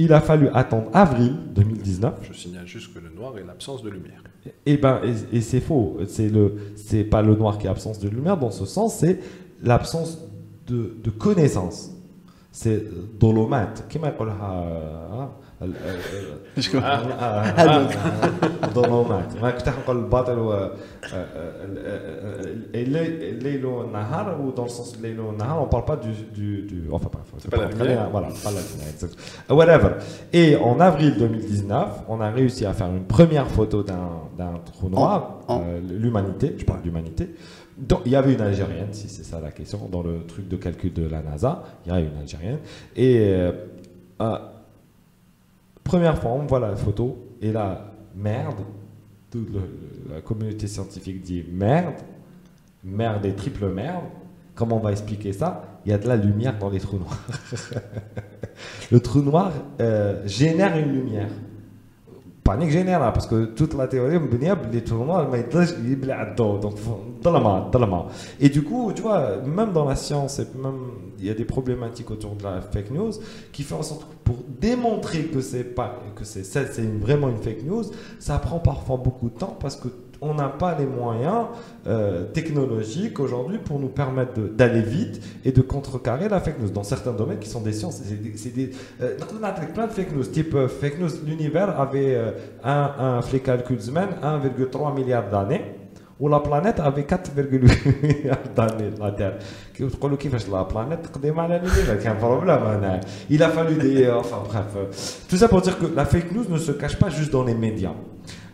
il 0.00 0.12
a 0.12 0.20
fallu 0.20 0.48
attendre 0.54 0.88
avril 0.94 1.34
2019 1.54 2.14
Je 2.22 2.32
signale 2.32 2.66
juste 2.66 2.94
que 2.94 2.98
le 2.98 3.10
noir 3.10 3.36
est 3.38 3.44
l'absence 3.44 3.82
de 3.82 3.90
lumière. 3.90 4.22
et 4.66 4.76
ben, 4.76 5.00
et, 5.04 5.36
et 5.36 5.40
c'est 5.40 5.60
faux. 5.60 5.98
C'est 6.08 6.28
le, 6.28 6.54
c'est 6.76 7.04
pas 7.04 7.22
le 7.22 7.34
noir 7.34 7.58
qui 7.58 7.66
est 7.66 7.70
absence 7.70 7.98
de 7.98 8.08
lumière. 8.08 8.36
Dans 8.38 8.50
ce 8.50 8.64
sens, 8.64 8.96
c'est 8.96 9.20
l'absence 9.62 10.18
de, 10.66 10.94
de 11.04 11.10
connaissance. 11.10 11.90
C'est 12.50 12.82
dolomate. 13.18 13.86
Qui 16.61 16.75
m'a 16.77 17.01
dolomate. 18.75 19.41
ما 19.41 19.51
كنت 19.51 19.69
نقول 19.69 19.97
الباطل 19.97 20.31
هو 20.39 20.71
الليل 22.75 23.65
والنهار 23.65 24.37
ou 24.39 24.51
dans 24.57 24.63
le 24.65 24.69
sens 24.69 24.95
الليل 24.95 25.19
والنهار 25.19 25.65
on 25.65 25.67
parle 25.75 25.85
pas 25.85 25.95
du 25.97 26.11
du, 26.33 26.61
du 26.63 26.83
enfin 26.91 27.09
bref 27.11 27.25
c'est 27.37 27.49
pas 27.51 27.57
la 27.57 27.67
lumière. 27.69 28.09
voilà 28.11 28.27
pas 28.43 28.51
la 28.51 28.61
lumière 28.61 28.89
exact. 28.93 29.15
whatever 29.49 29.91
et 30.33 30.55
en 30.57 30.79
avril 30.79 31.15
2019 31.17 31.87
on 32.09 32.21
a 32.21 32.29
réussi 32.29 32.65
à 32.65 32.73
faire 32.73 32.87
une 32.87 33.03
première 33.05 33.47
photo 33.47 33.83
d'un 33.83 34.09
d'un 34.37 34.53
trou 34.65 34.89
noir 34.89 35.39
En- 35.47 35.53
en- 35.55 35.61
euh, 35.61 35.79
l'humanité 36.03 36.55
je 36.57 36.65
parle 36.65 36.81
d'humanité 36.81 37.29
donc, 37.77 37.99
il 38.05 38.13
y 38.13 38.15
avait 38.15 38.31
une 38.31 38.39
Algérienne, 38.39 38.93
si 38.93 39.09
c'est 39.09 39.25
ça 39.25 39.41
la 39.41 39.51
question, 39.51 39.89
dans 39.91 40.01
le 40.01 40.25
truc 40.25 40.47
de 40.47 40.55
calcul 40.55 40.93
de 40.93 41.05
la 41.09 41.21
NASA, 41.21 41.61
il 41.85 41.91
y 41.91 41.93
a 41.93 41.99
une 41.99 42.15
Algérienne. 42.21 42.59
Et 42.95 43.17
euh, 43.19 43.51
euh, 44.21 44.37
première 45.90 46.24
on 46.24 46.46
voit 46.46 46.60
la 46.60 46.76
photo, 46.76 47.18
et 47.42 47.50
là, 47.50 47.92
merde, 48.14 48.60
toute 49.28 49.48
la 50.08 50.20
communauté 50.20 50.68
scientifique 50.68 51.20
dit 51.20 51.44
merde, 51.50 51.96
merde 52.84 53.26
et 53.26 53.34
triple 53.34 53.66
merde. 53.70 54.04
Comment 54.54 54.76
on 54.76 54.80
va 54.80 54.92
expliquer 54.92 55.32
ça? 55.32 55.80
Il 55.84 55.90
y 55.90 55.92
a 55.92 55.98
de 55.98 56.06
la 56.06 56.14
lumière 56.14 56.56
dans 56.60 56.70
les 56.70 56.78
trous 56.78 56.98
noirs. 56.98 57.26
le 58.92 59.00
trou 59.00 59.20
noir 59.20 59.52
euh, 59.80 60.22
génère 60.28 60.76
une 60.76 60.92
lumière. 60.92 61.30
Panique 62.49 62.69
générale, 62.69 63.11
parce 63.11 63.25
que 63.25 63.45
toute 63.45 63.73
la 63.73 63.87
théorie 63.87 64.19
مبنية 64.19 64.55
les 64.71 64.83
trous 64.83 65.03
noirs 65.03 65.27
ما 65.31 65.37
يقدرش 65.37 65.71
يبلع 65.85 66.21
الضوء 66.31 66.61
donc 66.61 66.73
ظلمة 67.23 67.71
ظلمة 67.71 68.05
et 68.39 68.49
du 68.49 68.61
coup 68.63 68.91
tu 68.93 69.01
vois 69.01 69.37
même 69.45 69.71
dans 69.73 69.85
la 69.85 69.95
science 69.95 70.37
et 70.39 70.45
même 70.63 70.91
il 71.17 71.25
y 71.25 71.29
a 71.31 71.33
des 71.33 71.45
problématiques 71.45 72.11
autour 72.11 72.35
de 72.35 72.43
la 72.43 72.61
fake 72.61 72.91
news 72.91 73.11
qui 73.51 73.63
font 73.63 73.77
en 73.79 73.83
sorte 73.83 74.01
que 74.03 74.15
pour 74.23 74.37
démontrer 74.61 75.23
que 75.23 75.41
c'est 75.41 75.63
pas 75.63 75.99
que 76.15 76.23
c'est 76.23 76.43
ça 76.43 76.61
c'est 76.71 76.83
une- 76.83 76.99
vraiment 76.99 77.29
une 77.29 77.37
fake 77.37 77.63
news 77.65 77.83
ça 78.19 78.37
prend 78.37 78.59
parfois 78.59 78.97
beaucoup 78.97 79.29
de 79.29 79.37
temps 79.39 79.57
parce 79.59 79.75
que 79.75 79.87
on 80.20 80.34
n'a 80.34 80.48
pas 80.48 80.76
les 80.78 80.86
moyens 80.86 81.46
euh, 81.86 82.24
technologiques 82.24 83.18
aujourd'hui 83.20 83.58
pour 83.58 83.78
nous 83.78 83.88
permettre 83.88 84.40
d'aller 84.40 84.82
vite 84.82 85.22
et 85.44 85.52
de 85.52 85.62
contrecarrer 85.62 86.28
la 86.28 86.40
fake 86.40 86.60
news 86.60 86.70
dans 86.70 86.82
certains 86.82 87.12
domaines 87.12 87.38
qui 87.38 87.48
sont 87.48 87.62
des 87.62 87.72
sciences. 87.72 88.02
Euh, 89.00 89.16
on 89.32 89.42
a 89.42 89.52
plein 89.52 89.86
de 89.86 89.92
fake 89.92 90.14
news, 90.14 90.24
type 90.24 90.54
euh, 90.54 90.68
fake 90.68 90.98
news. 91.00 91.08
L'univers 91.26 91.80
avait 91.80 92.18
un, 92.62 92.90
un 92.98 93.20
les 93.32 93.40
calculs 93.40 93.78
1,3 93.78 94.94
milliard 94.94 95.30
d'années. 95.30 95.62
Ou 96.18 96.28
la 96.28 96.40
planète 96.40 96.78
avait 96.80 97.04
4,8 97.04 98.02
milliards 98.02 98.36
d'années, 98.54 98.90
la 99.00 99.10
Terre. 99.10 99.38
La 99.78 100.64
planète, 100.64 101.08
c'est 101.98 102.08
un 102.08 102.14
problème. 102.14 102.50
Hein, 102.50 102.80
hein. 102.84 103.00
Il 103.30 103.42
a 103.42 103.48
fallu 103.48 103.76
des. 103.76 104.10
Enfin 104.10 104.42
bref. 104.46 105.24
Tout 105.26 105.38
ça 105.38 105.48
pour 105.48 105.62
dire 105.62 105.78
que 105.78 105.86
la 105.86 106.04
fake 106.04 106.32
news 106.32 106.44
ne 106.46 106.58
se 106.58 106.72
cache 106.72 106.98
pas 106.98 107.08
juste 107.08 107.32
dans 107.32 107.44
les 107.44 107.54
médias. 107.54 107.94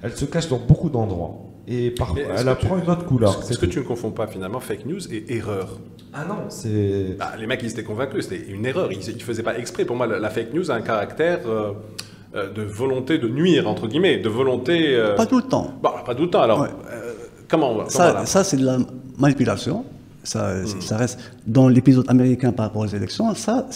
Elle 0.00 0.16
se 0.16 0.26
cache 0.26 0.48
dans 0.48 0.58
beaucoup 0.60 0.90
d'endroits 0.90 1.45
et 1.68 1.90
parfois 1.90 2.18
elle 2.38 2.48
apprend 2.48 2.76
tu- 2.78 2.84
une 2.84 2.90
autre 2.90 3.04
couleur. 3.06 3.38
Est-ce 3.50 3.58
que 3.58 3.66
tout. 3.66 3.72
tu 3.72 3.78
ne 3.80 3.84
confonds 3.84 4.10
pas 4.12 4.26
finalement 4.26 4.60
fake 4.60 4.86
news 4.86 5.00
et 5.12 5.36
erreur 5.36 5.78
Ah 6.12 6.24
non, 6.28 6.36
c'est. 6.48 7.16
Bah, 7.18 7.32
Les 7.38 7.46
mecs, 7.46 7.62
ils 7.62 7.70
étaient 7.70 7.82
convaincus, 7.84 8.28
c'était 8.28 8.44
une 8.50 8.64
erreur. 8.66 8.90
Ils 8.92 8.98
ne 8.98 9.20
faisaient 9.20 9.42
pas 9.42 9.58
exprès. 9.58 9.84
Pour 9.84 9.96
moi, 9.96 10.06
la, 10.06 10.18
la 10.18 10.30
fake 10.30 10.54
news 10.54 10.70
a 10.70 10.74
un 10.74 10.80
caractère 10.82 11.40
euh, 11.46 11.72
euh, 12.34 12.52
de 12.52 12.62
volonté 12.62 13.18
de 13.18 13.28
nuire, 13.28 13.68
entre 13.68 13.86
guillemets, 13.88 14.18
de 14.18 14.28
volonté. 14.28 14.94
euh, 14.94 15.14
Pas 15.16 15.26
tout 15.26 15.36
le 15.38 15.42
temps. 15.44 15.74
Bon, 15.82 15.90
pas 16.04 16.14
tout 16.14 16.22
le 16.24 16.30
temps. 16.30 16.42
Alors, 16.42 16.60
Ouais. 16.62 16.68
euh, 16.92 17.12
comment, 17.48 17.74
comment 17.74 17.88
Ça, 17.88 18.12
là 18.12 18.26
ça 18.26 18.44
c'est 18.44 18.56
de 18.56 18.64
la 18.64 18.78
manipulation. 19.18 19.84
Ça, 20.24 20.54
Hmm. 20.54 20.80
ça 20.80 20.96
reste 20.96 21.20
dans 21.46 21.68
l'épisode 21.68 22.04
américain 22.08 22.50
par 22.50 22.66
rapport 22.66 22.82
aux 22.82 22.86
élections. 22.86 23.32
Ça, 23.36 23.66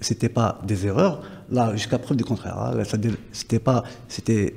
c'était, 0.00 0.28
pas 0.28 0.58
des 0.66 0.84
erreurs. 0.86 1.22
Là, 1.50 1.70
jusqu'à 1.74 1.98
preuve 1.98 2.16
du 2.16 2.24
contraire. 2.24 2.58
hein. 2.58 2.82
C'était 3.32 3.60
pas, 3.60 3.84
c'était 4.08 4.52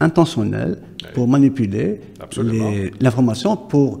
intentionnel 0.00 0.78
pour 1.14 1.26
manipuler 1.28 2.00
l'information 3.00 3.56
pour 3.56 4.00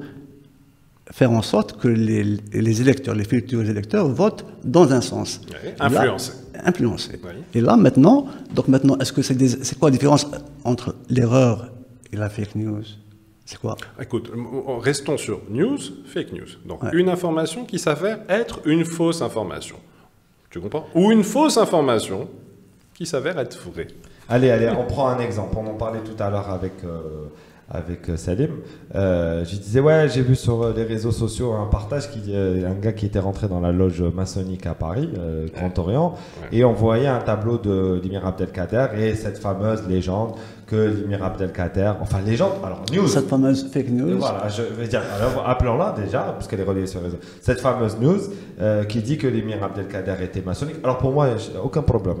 faire 1.10 1.30
en 1.32 1.42
sorte 1.42 1.78
que 1.80 1.88
les, 1.88 2.22
les 2.52 2.80
électeurs, 2.82 3.14
les 3.14 3.24
futurs 3.24 3.64
électeurs 3.68 4.08
votent 4.08 4.44
dans 4.64 4.92
un 4.92 5.00
sens. 5.00 5.40
Influencer. 5.80 6.32
influencer. 6.64 7.12
Oui. 7.24 7.30
Et 7.54 7.60
là, 7.60 7.76
maintenant, 7.76 8.26
donc 8.54 8.68
maintenant, 8.68 8.96
est-ce 8.98 9.12
que 9.12 9.22
c'est 9.22 9.78
quoi 9.78 9.88
la 9.90 9.96
différence 9.96 10.26
entre 10.64 10.94
l'erreur 11.08 11.70
et 12.12 12.16
la 12.16 12.28
fake 12.28 12.54
news? 12.56 12.82
C'est 13.46 13.58
quoi? 13.58 13.76
Écoute, 13.98 14.30
restons 14.82 15.16
sur 15.16 15.40
news, 15.50 15.78
fake 16.04 16.32
news. 16.32 16.48
Donc, 16.66 16.82
Ouais. 16.82 16.90
une 16.92 17.08
information 17.08 17.64
qui 17.64 17.78
s'avère 17.78 18.18
être 18.28 18.60
une 18.66 18.84
fausse 18.84 19.22
information. 19.22 19.76
Tu 20.50 20.60
comprends? 20.60 20.86
Ou 20.94 21.10
une 21.12 21.24
fausse 21.24 21.56
information 21.56 22.28
qui 22.94 23.06
s'avère 23.06 23.38
être 23.38 23.58
vraie. 23.70 23.88
Allez, 24.28 24.50
allez, 24.50 24.68
on 24.68 24.84
prend 24.84 25.08
un 25.08 25.18
exemple. 25.20 25.56
On 25.58 25.66
en 25.66 25.74
parlait 25.74 26.00
tout 26.00 26.22
à 26.22 26.28
l'heure 26.28 26.50
avec, 26.50 26.84
euh, 26.84 27.28
avec 27.70 28.08
euh, 28.08 28.16
Salim. 28.16 28.50
Euh, 28.94 29.44
je 29.44 29.56
disais, 29.56 29.80
ouais, 29.80 30.08
j'ai 30.08 30.22
vu 30.22 30.34
sur 30.34 30.62
euh, 30.62 30.72
les 30.74 30.84
réseaux 30.84 31.12
sociaux 31.12 31.52
un 31.52 31.66
partage 31.66 32.10
qui 32.10 32.20
euh, 32.30 32.66
un 32.70 32.74
gars 32.74 32.92
qui 32.92 33.06
était 33.06 33.18
rentré 33.18 33.46
dans 33.48 33.60
la 33.60 33.72
loge 33.72 34.00
maçonnique 34.02 34.64
à 34.66 34.74
Paris, 34.74 35.10
euh, 35.18 35.46
Grand 35.54 35.78
Orient, 35.78 36.14
Ouais. 36.42 36.58
et 36.58 36.64
on 36.64 36.72
voyait 36.72 37.06
un 37.08 37.20
tableau 37.20 37.58
de 37.58 38.00
l'Imir 38.02 38.26
Abdelkader 38.26 38.86
et 38.96 39.14
cette 39.14 39.38
fameuse 39.38 39.86
légende 39.88 40.32
que 40.66 40.76
l'Imir 40.76 41.24
Abdelkader, 41.24 41.92
enfin 42.00 42.20
légende, 42.20 42.52
alors 42.64 42.82
news. 42.92 43.06
Cette 43.08 43.28
fameuse 43.28 43.70
fake 43.72 43.88
Et 43.88 43.90
news 43.90 44.18
Voilà, 44.18 44.48
je 44.48 44.62
vais 44.62 44.86
dire, 44.86 45.02
alors 45.16 45.46
appelons-la 45.48 45.92
déjà, 45.92 46.20
parce 46.32 46.46
qu'elle 46.46 46.60
est 46.60 46.64
relayée 46.64 46.86
sur 46.86 47.00
le 47.00 47.06
réseau. 47.06 47.18
Cette 47.40 47.60
fameuse 47.60 47.98
news 47.98 48.18
euh, 48.60 48.84
qui 48.84 49.00
dit 49.00 49.16
que 49.18 49.26
l'émir 49.26 49.62
Abdelkader 49.62 50.16
était 50.22 50.42
maçonnique. 50.42 50.76
Alors 50.84 50.98
pour 50.98 51.12
moi, 51.12 51.28
aucun 51.62 51.82
problème. 51.82 52.16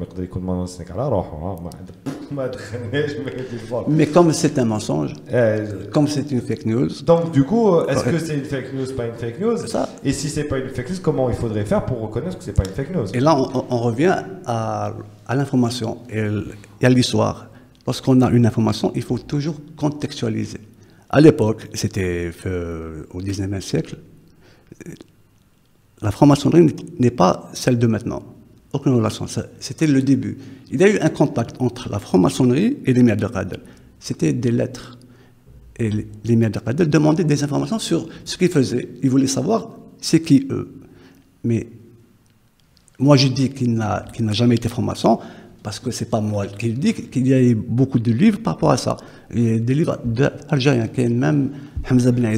Mais 3.88 4.06
comme 4.06 4.32
c'est 4.32 4.58
un 4.58 4.64
mensonge, 4.64 5.14
euh, 5.32 5.86
comme 5.92 6.08
c'est 6.08 6.30
une 6.30 6.40
fake 6.40 6.66
news. 6.66 6.88
Donc 7.04 7.32
du 7.32 7.44
coup, 7.44 7.74
euh, 7.74 7.86
est-ce 7.86 8.04
que 8.04 8.18
c'est 8.18 8.34
une 8.34 8.44
fake 8.44 8.72
news, 8.74 8.86
pas 8.96 9.06
une 9.06 9.14
fake 9.14 9.40
news? 9.40 9.66
Ça. 9.66 9.88
Et 10.04 10.12
si 10.12 10.28
c'est 10.28 10.44
pas 10.44 10.58
une 10.58 10.68
fake 10.68 10.90
news, 10.90 10.96
comment 11.02 11.28
il 11.28 11.36
faudrait 11.36 11.64
faire 11.64 11.84
pour 11.84 12.00
reconnaître 12.00 12.38
que 12.38 12.44
c'est 12.44 12.52
pas 12.52 12.64
une 12.64 12.74
fake 12.74 12.94
news? 12.94 13.06
Et 13.14 13.20
là, 13.20 13.36
on, 13.36 13.78
revient 13.78 14.16
à, 14.46 14.92
à 15.26 15.34
l'information 15.34 15.98
et 16.10 16.86
à 16.86 16.88
l'histoire. 16.88 17.48
Lorsqu'on 17.86 18.20
a 18.20 18.30
une 18.30 18.44
information, 18.44 18.92
il 18.94 19.02
faut 19.02 19.18
toujours 19.18 19.56
contextualiser. 19.76 20.60
À 21.10 21.20
l'époque, 21.22 21.68
c'était 21.72 22.30
euh, 22.44 23.04
au 23.14 23.22
19e 23.22 23.60
siècle, 23.62 23.96
la 26.02 26.10
franc-maçonnerie 26.10 26.74
n'est 26.98 27.10
pas 27.10 27.48
celle 27.54 27.78
de 27.78 27.86
maintenant. 27.86 28.22
Aucune 28.72 28.92
relation. 28.92 29.26
C'était 29.58 29.86
le 29.86 30.02
début. 30.02 30.36
Il 30.70 30.80
y 30.80 30.84
a 30.84 30.88
eu 30.88 30.98
un 31.00 31.08
contact 31.08 31.56
entre 31.58 31.88
la 31.90 31.98
franc-maçonnerie 31.98 32.78
et 32.84 32.92
les 32.92 33.02
de 33.02 33.26
Qadr. 33.26 33.56
C'était 33.98 34.32
des 34.32 34.50
lettres. 34.52 34.98
Et 35.78 35.90
les- 35.90 36.06
les 36.24 36.36
de 36.36 36.58
Qadr 36.58 36.86
demandaient 36.86 37.24
des 37.24 37.42
informations 37.42 37.78
sur 37.78 38.08
ce 38.24 38.36
qu'ils 38.36 38.50
faisaient. 38.50 38.88
Ils 39.02 39.08
voulaient 39.10 39.26
savoir 39.26 39.70
c'est 40.00 40.20
qui 40.20 40.46
eux. 40.50 40.68
Mais 41.44 41.66
moi, 42.98 43.16
je 43.16 43.28
dis 43.28 43.50
qu'il 43.50 43.74
n'a 43.74 44.04
jamais 44.32 44.56
été 44.56 44.68
franc-maçon 44.68 45.18
parce 45.62 45.80
que 45.80 45.90
c'est 45.90 46.10
pas 46.10 46.20
moi 46.20 46.46
qui 46.46 46.68
le 46.68 46.74
dis, 46.74 46.94
qu'il 46.94 47.26
y 47.26 47.34
a 47.34 47.54
beaucoup 47.54 47.98
de 47.98 48.12
livres 48.12 48.40
par 48.40 48.54
rapport 48.54 48.70
à 48.70 48.76
ça. 48.76 48.96
Il 49.34 49.42
y 49.42 49.54
a 49.54 49.58
des 49.58 49.74
livres 49.74 49.98
d'Algériens, 50.04 50.88
qui 50.88 51.06
même 51.08 51.50
Hamza 51.90 52.12
Ben 52.12 52.36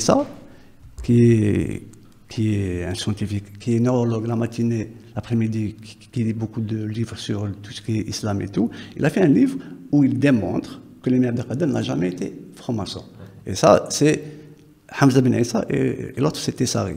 qui 1.03 1.83
qui 2.31 2.55
est 2.55 2.85
un 2.85 2.95
scientifique, 2.95 3.59
qui 3.59 3.77
est 3.77 3.81
neurologue 3.81 4.27
la 4.27 4.37
matinée, 4.37 4.93
l'après-midi, 5.15 5.75
qui, 5.75 5.97
qui 6.13 6.25
lit 6.25 6.33
beaucoup 6.33 6.61
de 6.61 6.85
livres 6.85 7.19
sur 7.19 7.47
tout 7.61 7.73
ce 7.73 7.83
qui 7.83 7.99
est 7.99 8.09
islam 8.09 8.41
et 8.41 8.49
tout. 8.49 8.71
Il 8.97 9.05
a 9.05 9.11
fait 9.11 9.21
un 9.21 9.29
livre 9.29 9.59
où 9.93 10.05
il 10.05 10.19
démontre 10.19 10.81
que 11.03 11.11
l'Émir 11.11 11.31
Abdelkader 11.31 11.67
n'a 11.67 11.83
jamais 11.83 12.09
été 12.09 12.33
franc-maçon. 12.55 13.03
Et 13.45 13.55
ça, 13.55 13.87
c'est 13.91 14.23
Hamza 15.01 15.21
Ben 15.21 15.35
Issa 15.35 15.65
et, 15.69 16.13
et 16.17 16.21
l'autre, 16.21 16.39
c'était 16.39 16.67
Sari. 16.67 16.97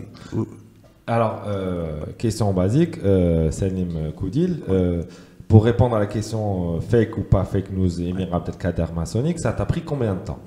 Alors, 1.07 1.43
euh, 1.47 2.03
question 2.17 2.53
basique, 2.53 2.99
euh, 3.03 3.49
Salim 3.51 4.11
Koudil, 4.15 4.59
euh, 4.69 5.03
pour 5.47 5.65
répondre 5.65 5.95
à 5.95 5.99
la 5.99 6.05
question 6.05 6.79
fake 6.79 7.17
ou 7.17 7.21
pas 7.23 7.43
fake 7.43 7.71
news, 7.71 8.01
émir 8.01 8.33
Abdelkader 8.33 8.85
maçonnique, 8.95 9.39
ça 9.39 9.51
t'a 9.51 9.65
pris 9.65 9.81
combien 9.81 10.13
de 10.13 10.19
temps? 10.19 10.39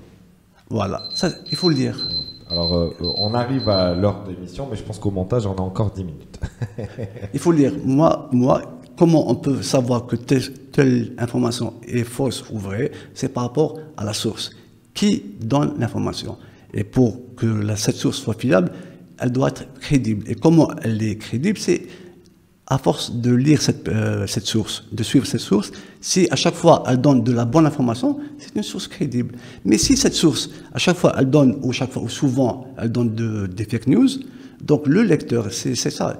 Voilà, 0.70 1.02
ça, 1.14 1.28
il 1.50 1.56
faut 1.56 1.68
le 1.68 1.74
dire. 1.74 2.08
Alors, 2.48 2.76
euh, 2.76 2.90
on 3.00 3.34
arrive 3.34 3.68
à 3.68 3.94
l'heure 3.94 4.22
d'émission, 4.24 4.68
mais 4.70 4.76
je 4.76 4.82
pense 4.82 4.98
qu'au 4.98 5.10
montage, 5.10 5.46
on 5.46 5.54
a 5.54 5.60
encore 5.60 5.90
10 5.90 6.04
minutes. 6.04 6.40
Il 7.34 7.40
faut 7.40 7.50
le 7.50 7.58
dire. 7.58 7.72
Moi, 7.84 8.28
moi, 8.32 8.62
comment 8.96 9.28
on 9.28 9.34
peut 9.34 9.62
savoir 9.62 10.06
que 10.06 10.16
telle, 10.16 11.12
information 11.18 11.74
est 11.86 12.04
fausse 12.04 12.44
ou 12.50 12.58
vraie? 12.58 12.92
C'est 13.14 13.32
par 13.32 13.44
rapport 13.44 13.78
à 13.96 14.04
la 14.04 14.12
source. 14.12 14.50
Qui 14.94 15.22
donne 15.40 15.74
l'information? 15.78 16.38
Et 16.72 16.84
pour 16.84 17.34
que 17.36 17.74
cette 17.76 17.96
source 17.96 18.18
soit 18.18 18.38
fiable, 18.38 18.70
elle 19.18 19.32
doit 19.32 19.48
être 19.48 19.66
crédible. 19.80 20.30
Et 20.30 20.34
comment 20.34 20.70
elle 20.82 21.02
est 21.02 21.16
crédible 21.16 21.58
C'est 21.58 21.82
à 22.68 22.78
force 22.78 23.12
de 23.14 23.32
lire 23.32 23.62
cette, 23.62 23.88
euh, 23.88 24.26
cette 24.26 24.46
source, 24.46 24.84
de 24.90 25.02
suivre 25.04 25.24
cette 25.26 25.40
source, 25.40 25.70
si 26.00 26.26
à 26.30 26.36
chaque 26.36 26.54
fois 26.54 26.82
elle 26.88 27.00
donne 27.00 27.22
de 27.22 27.32
la 27.32 27.44
bonne 27.44 27.64
information, 27.66 28.18
c'est 28.38 28.54
une 28.56 28.62
source 28.64 28.88
crédible. 28.88 29.36
Mais 29.64 29.78
si 29.78 29.96
cette 29.96 30.14
source, 30.14 30.50
à 30.72 30.78
chaque 30.78 30.96
fois 30.96 31.14
elle 31.18 31.30
donne, 31.30 31.58
ou 31.62 31.72
chaque 31.72 31.92
fois, 31.92 32.02
ou 32.02 32.08
souvent 32.08 32.66
elle 32.78 32.90
donne 32.90 33.14
de- 33.14 33.46
des 33.46 33.64
fake 33.64 33.86
news, 33.86 34.08
donc 34.64 34.86
le 34.88 35.02
lecteur, 35.02 35.52
c'est 35.52 35.74
ça, 35.76 36.18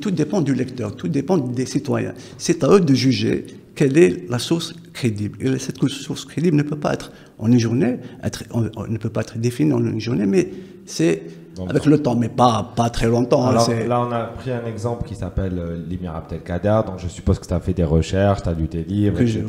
tout 0.00 0.10
dépend 0.10 0.40
du 0.42 0.52
lecteur, 0.52 0.94
tout 0.96 1.08
dépend 1.08 1.38
des 1.38 1.64
citoyens. 1.64 2.12
C'est 2.36 2.64
à 2.64 2.68
eux 2.70 2.80
de 2.80 2.92
juger 2.92 3.46
quelle 3.74 3.96
est 3.96 4.28
la 4.28 4.40
source 4.40 4.74
crédible. 4.92 5.38
Et 5.46 5.58
cette 5.60 5.78
source 5.88 6.24
crédible 6.24 6.56
ne 6.56 6.64
peut 6.64 6.76
pas 6.76 6.92
être 6.94 7.12
en 7.38 7.50
une 7.50 7.60
journée, 7.60 7.98
être, 8.22 8.42
on 8.50 8.62
ne 8.88 8.98
peut 8.98 9.10
pas 9.10 9.20
être 9.20 9.38
définie 9.38 9.72
en 9.72 9.82
une 9.84 10.00
journée, 10.00 10.26
mais 10.26 10.50
c'est 10.86 11.22
avec 11.68 11.86
le 11.86 11.98
temps, 11.98 12.14
mais 12.14 12.28
pas, 12.28 12.72
pas 12.76 12.90
très 12.90 13.06
longtemps. 13.06 13.46
Hein, 13.46 13.50
Alors, 13.50 13.68
là, 13.86 14.00
on 14.00 14.12
a 14.12 14.24
pris 14.24 14.50
un 14.50 14.64
exemple 14.66 15.04
qui 15.06 15.14
s'appelle 15.14 15.58
euh, 15.58 15.76
l'Imir 15.88 16.14
Abdelkader, 16.14 16.80
donc 16.86 16.98
je 16.98 17.08
suppose 17.08 17.38
que 17.38 17.46
tu 17.46 17.54
as 17.54 17.60
fait 17.60 17.72
des 17.72 17.84
recherches, 17.84 18.42
tu 18.42 18.48
as 18.48 18.52
lu 18.52 18.66
des 18.68 18.84
livres, 18.84 19.20
etc., 19.20 19.44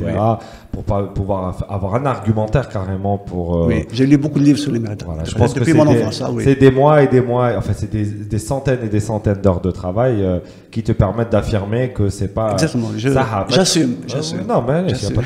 pour 0.72 0.84
pas, 0.84 1.03
pouvoir 1.03 1.66
avoir 1.70 1.95
un 1.95 2.05
argumentaire 2.05 2.70
carrément 2.70 3.18
pour... 3.18 3.57
Euh... 3.57 3.68
Oui, 3.68 3.86
j'ai 3.91 4.05
lu 4.05 4.18
beaucoup 4.18 4.39
de 4.39 4.45
livres 4.45 4.60
sur 4.60 4.72
l'Imir 4.72 4.91
Abdelkader, 4.91 5.14
voilà, 5.14 5.30
je 5.30 5.36
pense 5.36 5.53
depuis 5.53 5.74
mon 5.74 5.88
enfance. 5.88 6.22
Hein, 6.22 6.36
c'est 6.39 6.55
des 6.55 6.72
mois 6.72 7.03
et 7.03 7.07
des 7.07 7.22
mois, 7.22 7.53
enfin 7.57 7.74
c'est 7.76 7.91
des, 7.91 8.05
des, 8.05 8.39
centaines 8.39 8.80
et 8.84 8.89
des 8.89 8.99
centaines 8.99 9.41
d'heures 9.41 9.62
de 9.62 9.72
travail 9.72 10.24
euh, 10.24 10.39
qui 10.72 10.84
te 10.84 10.91
permettent 10.91 11.32
d'affirmer 11.32 11.89
que 11.89 12.10
c'est 12.10 12.34
pas... 12.34 12.53
Exactement, 12.53 12.89
j'assume, 12.95 13.91
euh, 13.91 14.07
j'assume. 14.07 14.45
non, 14.47 14.64
mais 14.68 14.89
je 14.89 14.95
suis 14.95 15.14
pas 15.14 15.22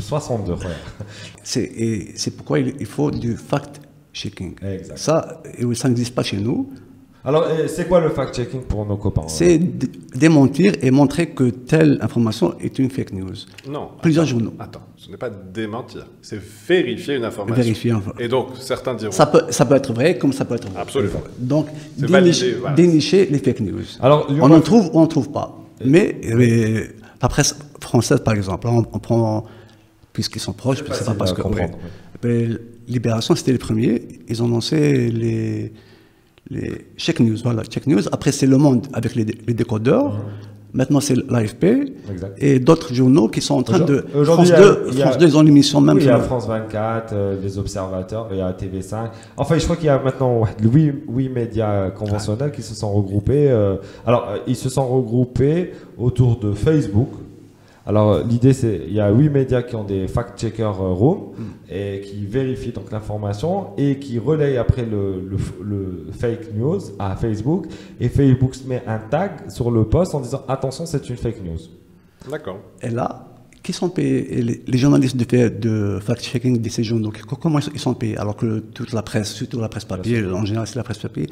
62. 0.00 0.54
C'est 1.42 2.36
pourquoi 2.36 2.58
il, 2.58 2.74
il 2.80 2.86
faut 2.86 3.10
du 3.10 3.36
fact 3.36 3.80
fact-checking. 4.16 4.54
Ça, 4.96 5.42
ça 5.74 5.88
n'existe 5.88 6.14
pas 6.14 6.22
chez 6.22 6.38
nous. 6.38 6.70
Alors, 7.24 7.42
euh, 7.42 7.66
c'est 7.66 7.88
quoi 7.88 7.98
le 8.00 8.10
fact-checking 8.10 8.62
pour 8.62 8.86
nos 8.86 8.96
copains 8.96 9.26
C'est 9.26 9.58
d- 9.58 9.90
démentir 10.14 10.74
et 10.80 10.92
montrer 10.92 11.30
que 11.30 11.50
telle 11.50 11.98
information 12.00 12.54
est 12.60 12.78
une 12.78 12.88
fake 12.88 13.12
news. 13.14 13.34
Non. 13.68 13.88
Plusieurs 14.00 14.24
attends, 14.24 14.30
journaux. 14.30 14.52
Attends, 14.60 14.82
ce 14.96 15.10
n'est 15.10 15.16
pas 15.16 15.28
démentir, 15.30 16.06
c'est 16.22 16.40
vérifier 16.68 17.16
une 17.16 17.24
information. 17.24 17.60
Vérifier. 17.62 17.94
Et 18.20 18.28
donc, 18.28 18.50
certains 18.60 18.94
diront. 18.94 19.10
Ça 19.10 19.26
peut, 19.26 19.42
ça 19.50 19.64
peut 19.64 19.74
être 19.74 19.92
vrai 19.92 20.16
comme 20.18 20.32
ça 20.32 20.44
peut 20.44 20.54
être 20.54 20.68
vrai. 20.70 20.80
Absolument. 20.80 21.20
Donc, 21.36 21.66
dénicher, 21.96 22.12
validé, 22.12 22.52
voilà. 22.60 22.76
dénicher 22.76 23.26
les 23.26 23.38
fake 23.38 23.60
news. 23.60 23.82
Alors, 24.00 24.28
on 24.30 24.50
en 24.52 24.60
trouve 24.60 24.86
ou 24.94 25.00
on 25.00 25.02
ne 25.02 25.06
trouve 25.08 25.30
pas. 25.32 25.58
Mais, 25.84 26.16
mais 26.22 26.90
la 27.20 27.28
presse 27.28 27.56
française, 27.80 28.20
par 28.20 28.34
exemple, 28.34 28.68
on, 28.68 28.84
on 28.92 28.98
prend, 29.00 29.44
puisqu'ils 30.12 30.38
sont 30.38 30.52
proches, 30.52 30.78
C'est 30.92 31.04
pas 31.04 31.14
parce 31.14 31.32
que. 31.32 31.42
Mais 32.24 32.48
Libération, 32.88 33.34
c'était 33.34 33.52
les 33.52 33.58
premiers. 33.58 34.02
Ils 34.28 34.42
ont 34.42 34.48
lancé 34.48 35.08
les, 35.10 35.72
les 36.50 36.72
Check 36.96 37.20
News. 37.20 37.36
Voilà, 37.42 37.64
Check 37.64 37.86
News. 37.86 38.02
Après, 38.12 38.32
c'est 38.32 38.46
Le 38.46 38.58
Monde 38.58 38.86
avec 38.92 39.14
les, 39.14 39.24
dé- 39.24 39.38
les 39.46 39.54
décodeurs. 39.54 40.16
Maintenant, 40.72 41.00
c'est 41.00 41.16
l'AFP. 41.30 41.64
Et 42.38 42.58
d'autres 42.58 42.92
journaux 42.92 43.28
qui 43.28 43.40
sont 43.40 43.54
en 43.54 43.62
train 43.62 43.78
de. 43.80 44.04
Aujourd'hui, 44.14 44.46
France 44.46 44.48
il 44.48 44.50
y 44.50 44.54
a- 44.54 44.60
2, 44.60 44.82
il 44.92 44.98
y 44.98 45.02
a- 45.02 45.06
France 45.06 45.18
2, 45.18 45.26
ils 45.26 45.36
ont 45.38 45.42
l'émission 45.42 45.80
même. 45.80 45.96
Oui, 45.96 46.02
il 46.02 46.06
y 46.06 46.10
a 46.10 46.18
France 46.18 46.46
24, 46.46 47.12
euh, 47.14 47.36
les 47.42 47.56
observateurs, 47.58 48.28
il 48.30 48.38
y 48.38 48.40
a 48.42 48.52
TV5. 48.52 49.08
Enfin, 49.38 49.56
je 49.58 49.64
crois 49.64 49.76
qu'il 49.76 49.86
y 49.86 49.88
a 49.88 49.98
maintenant 50.02 50.42
8, 50.62 50.92
8 51.08 51.28
médias 51.30 51.90
conventionnels 51.90 52.50
qui 52.52 52.62
se 52.62 52.74
sont 52.74 52.92
regroupés. 52.92 53.48
euh, 53.50 53.76
alors, 54.06 54.28
euh, 54.28 54.36
ils 54.46 54.56
se 54.56 54.68
sont 54.68 54.86
regroupés 54.86 55.72
autour 55.96 56.38
de 56.38 56.52
Facebook 56.52 57.08
Alors 57.88 58.24
l'idée 58.24 58.52
c'est 58.52 58.82
il 58.88 58.94
y 58.94 59.00
a 59.00 59.10
huit 59.12 59.30
médias 59.30 59.62
qui 59.62 59.76
ont 59.76 59.84
des 59.84 60.08
fact-checkers 60.08 60.80
euh, 60.82 60.92
room 60.92 61.18
et 61.70 62.00
qui 62.00 62.26
vérifient 62.26 62.72
donc 62.72 62.90
l'information 62.90 63.68
et 63.76 64.00
qui 64.00 64.18
relayent 64.18 64.56
après 64.56 64.84
le, 64.84 65.20
le 65.20 65.36
f- 65.36 65.62
le 65.62 66.06
fake 66.10 66.52
news 66.54 66.80
à 66.98 67.14
Facebook 67.14 67.66
et 68.00 68.08
Facebook 68.08 68.56
se 68.56 68.66
met 68.66 68.82
un 68.88 68.98
tag 68.98 69.48
sur 69.50 69.70
le 69.70 69.84
post 69.84 70.16
en 70.16 70.20
disant 70.20 70.42
attention 70.48 70.84
c'est 70.84 71.08
une 71.08 71.16
fake 71.16 71.44
news. 71.44 71.60
D'accord. 72.28 72.58
Et 72.82 72.90
là, 72.90 73.28
qui 73.62 73.72
sont 73.72 73.88
payés? 73.88 74.42
Les, 74.42 74.62
les 74.66 74.78
journalistes 74.78 75.16
de, 75.16 76.00
fact-checking 76.00 76.60
de 76.60 76.68
ces 76.68 76.82
journaux, 76.82 77.12
comment 77.40 77.60
ils 77.60 77.78
sont 77.78 77.94
payés? 77.94 78.16
Alors 78.16 78.34
que 78.34 78.58
toute 78.58 78.92
la 78.92 79.02
presse, 79.02 79.32
surtout 79.32 79.60
la 79.60 79.68
presse 79.68 79.84
papier, 79.84 80.24
en 80.24 80.44
général 80.44 80.66
c'est 80.66 80.76
la 80.76 80.82
presse 80.82 80.98
papier, 80.98 81.28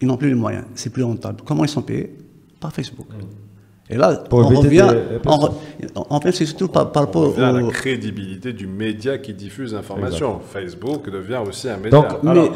ils 0.00 0.08
n'ont 0.08 0.16
plus 0.16 0.30
les 0.30 0.34
moyens, 0.34 0.64
c'est 0.74 0.90
plus 0.90 1.04
rentable. 1.04 1.42
Comment 1.44 1.64
ils 1.64 1.68
sont 1.68 1.82
payés? 1.82 2.16
Par 2.58 2.72
Facebook. 2.72 3.06
Et 3.90 3.96
là, 3.96 4.14
Pour 4.28 4.38
on 4.40 4.48
revient, 4.60 4.88
on 5.24 6.04
en 6.08 6.20
fait, 6.20 6.32
c'est 6.32 6.46
surtout 6.46 6.68
par, 6.68 6.92
par 6.92 7.02
On 7.02 7.06
rapport 7.06 7.26
revient 7.34 7.42
à 7.42 7.52
la 7.52 7.68
crédibilité 7.70 8.52
du 8.52 8.66
média 8.66 9.18
qui 9.18 9.34
diffuse 9.34 9.74
l'information. 9.74 10.40
Facebook 10.50 11.10
devient 11.10 11.40
aussi 11.46 11.68
un 11.68 11.76
média. 11.76 11.90
Donc, 11.90 12.06
Mais 12.22 12.30
Alors- 12.30 12.48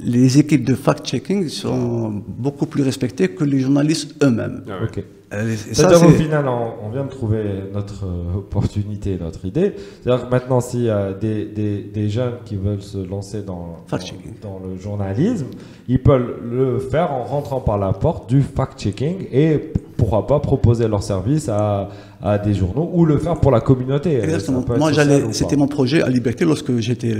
les 0.00 0.38
équipes 0.38 0.64
de 0.64 0.74
fact-checking 0.74 1.48
sont 1.48 2.22
beaucoup 2.26 2.66
plus 2.66 2.82
respectées 2.82 3.28
que 3.28 3.44
les 3.44 3.60
journalistes 3.60 4.22
eux-mêmes. 4.22 4.62
Ah. 4.68 4.84
Ok. 4.84 5.02
Euh, 5.32 5.54
C'est-à-dire 5.72 6.06
au 6.06 6.10
final, 6.10 6.46
on, 6.46 6.86
on 6.86 6.90
vient 6.90 7.04
de 7.04 7.10
trouver 7.10 7.42
notre 7.72 8.04
euh, 8.04 8.36
opportunité, 8.38 9.16
notre 9.20 9.44
idée. 9.46 9.72
C'est-à-dire 10.02 10.26
que 10.26 10.30
maintenant, 10.30 10.60
s'il 10.60 10.82
y 10.82 10.90
a 10.90 11.12
des, 11.12 11.46
des, 11.46 11.78
des 11.82 12.08
jeunes 12.08 12.34
qui 12.44 12.56
veulent 12.56 12.82
se 12.82 12.98
lancer 12.98 13.42
dans, 13.42 13.78
dans, 13.90 13.98
dans 14.42 14.60
le 14.64 14.78
journalisme, 14.78 15.46
ils 15.88 16.00
peuvent 16.00 16.34
le 16.44 16.78
faire 16.78 17.10
en 17.12 17.24
rentrant 17.24 17.60
par 17.60 17.78
la 17.78 17.92
porte 17.92 18.28
du 18.28 18.42
fact-checking 18.42 19.26
et 19.32 19.72
pourquoi 19.96 20.26
pas 20.26 20.40
proposer 20.40 20.86
leur 20.88 21.02
service 21.02 21.48
à, 21.48 21.88
à 22.22 22.38
des 22.38 22.54
journaux 22.54 22.90
ou 22.92 23.04
le 23.04 23.18
faire 23.18 23.36
pour 23.40 23.50
la 23.50 23.60
communauté. 23.60 24.16
Exactement. 24.22 24.62
Peut 24.62 24.72
être 24.74 24.78
Moi, 24.78 24.92
j'allais, 24.92 25.32
c'était 25.32 25.56
mon 25.56 25.68
projet 25.68 26.02
à 26.02 26.08
Liberté 26.08 26.44
lorsque 26.44 26.76
j'étais 26.78 27.14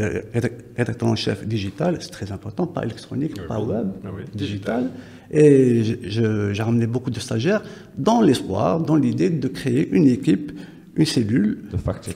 rédacteur 0.76 1.08
en 1.08 1.16
chef 1.16 1.46
digital. 1.46 1.98
C'est 2.00 2.10
très 2.10 2.30
important, 2.32 2.66
pas 2.66 2.84
électronique, 2.84 3.32
Oui, 3.38 3.44
pas 3.48 3.60
web, 3.60 3.86
Ah 4.04 4.08
oui, 4.16 4.22
digital. 4.34 4.90
Et 5.30 5.82
je- 5.84 5.94
je- 6.08 6.52
j'ai 6.52 6.62
ramené 6.62 6.86
beaucoup 6.86 7.10
de 7.10 7.18
stagiaires 7.20 7.62
dans 7.98 8.20
l'espoir, 8.20 8.80
dans 8.80 8.96
l'idée 8.96 9.30
de 9.30 9.48
créer 9.48 9.88
une 9.90 10.06
équipe, 10.06 10.52
une 10.96 11.06
cellule 11.06 11.64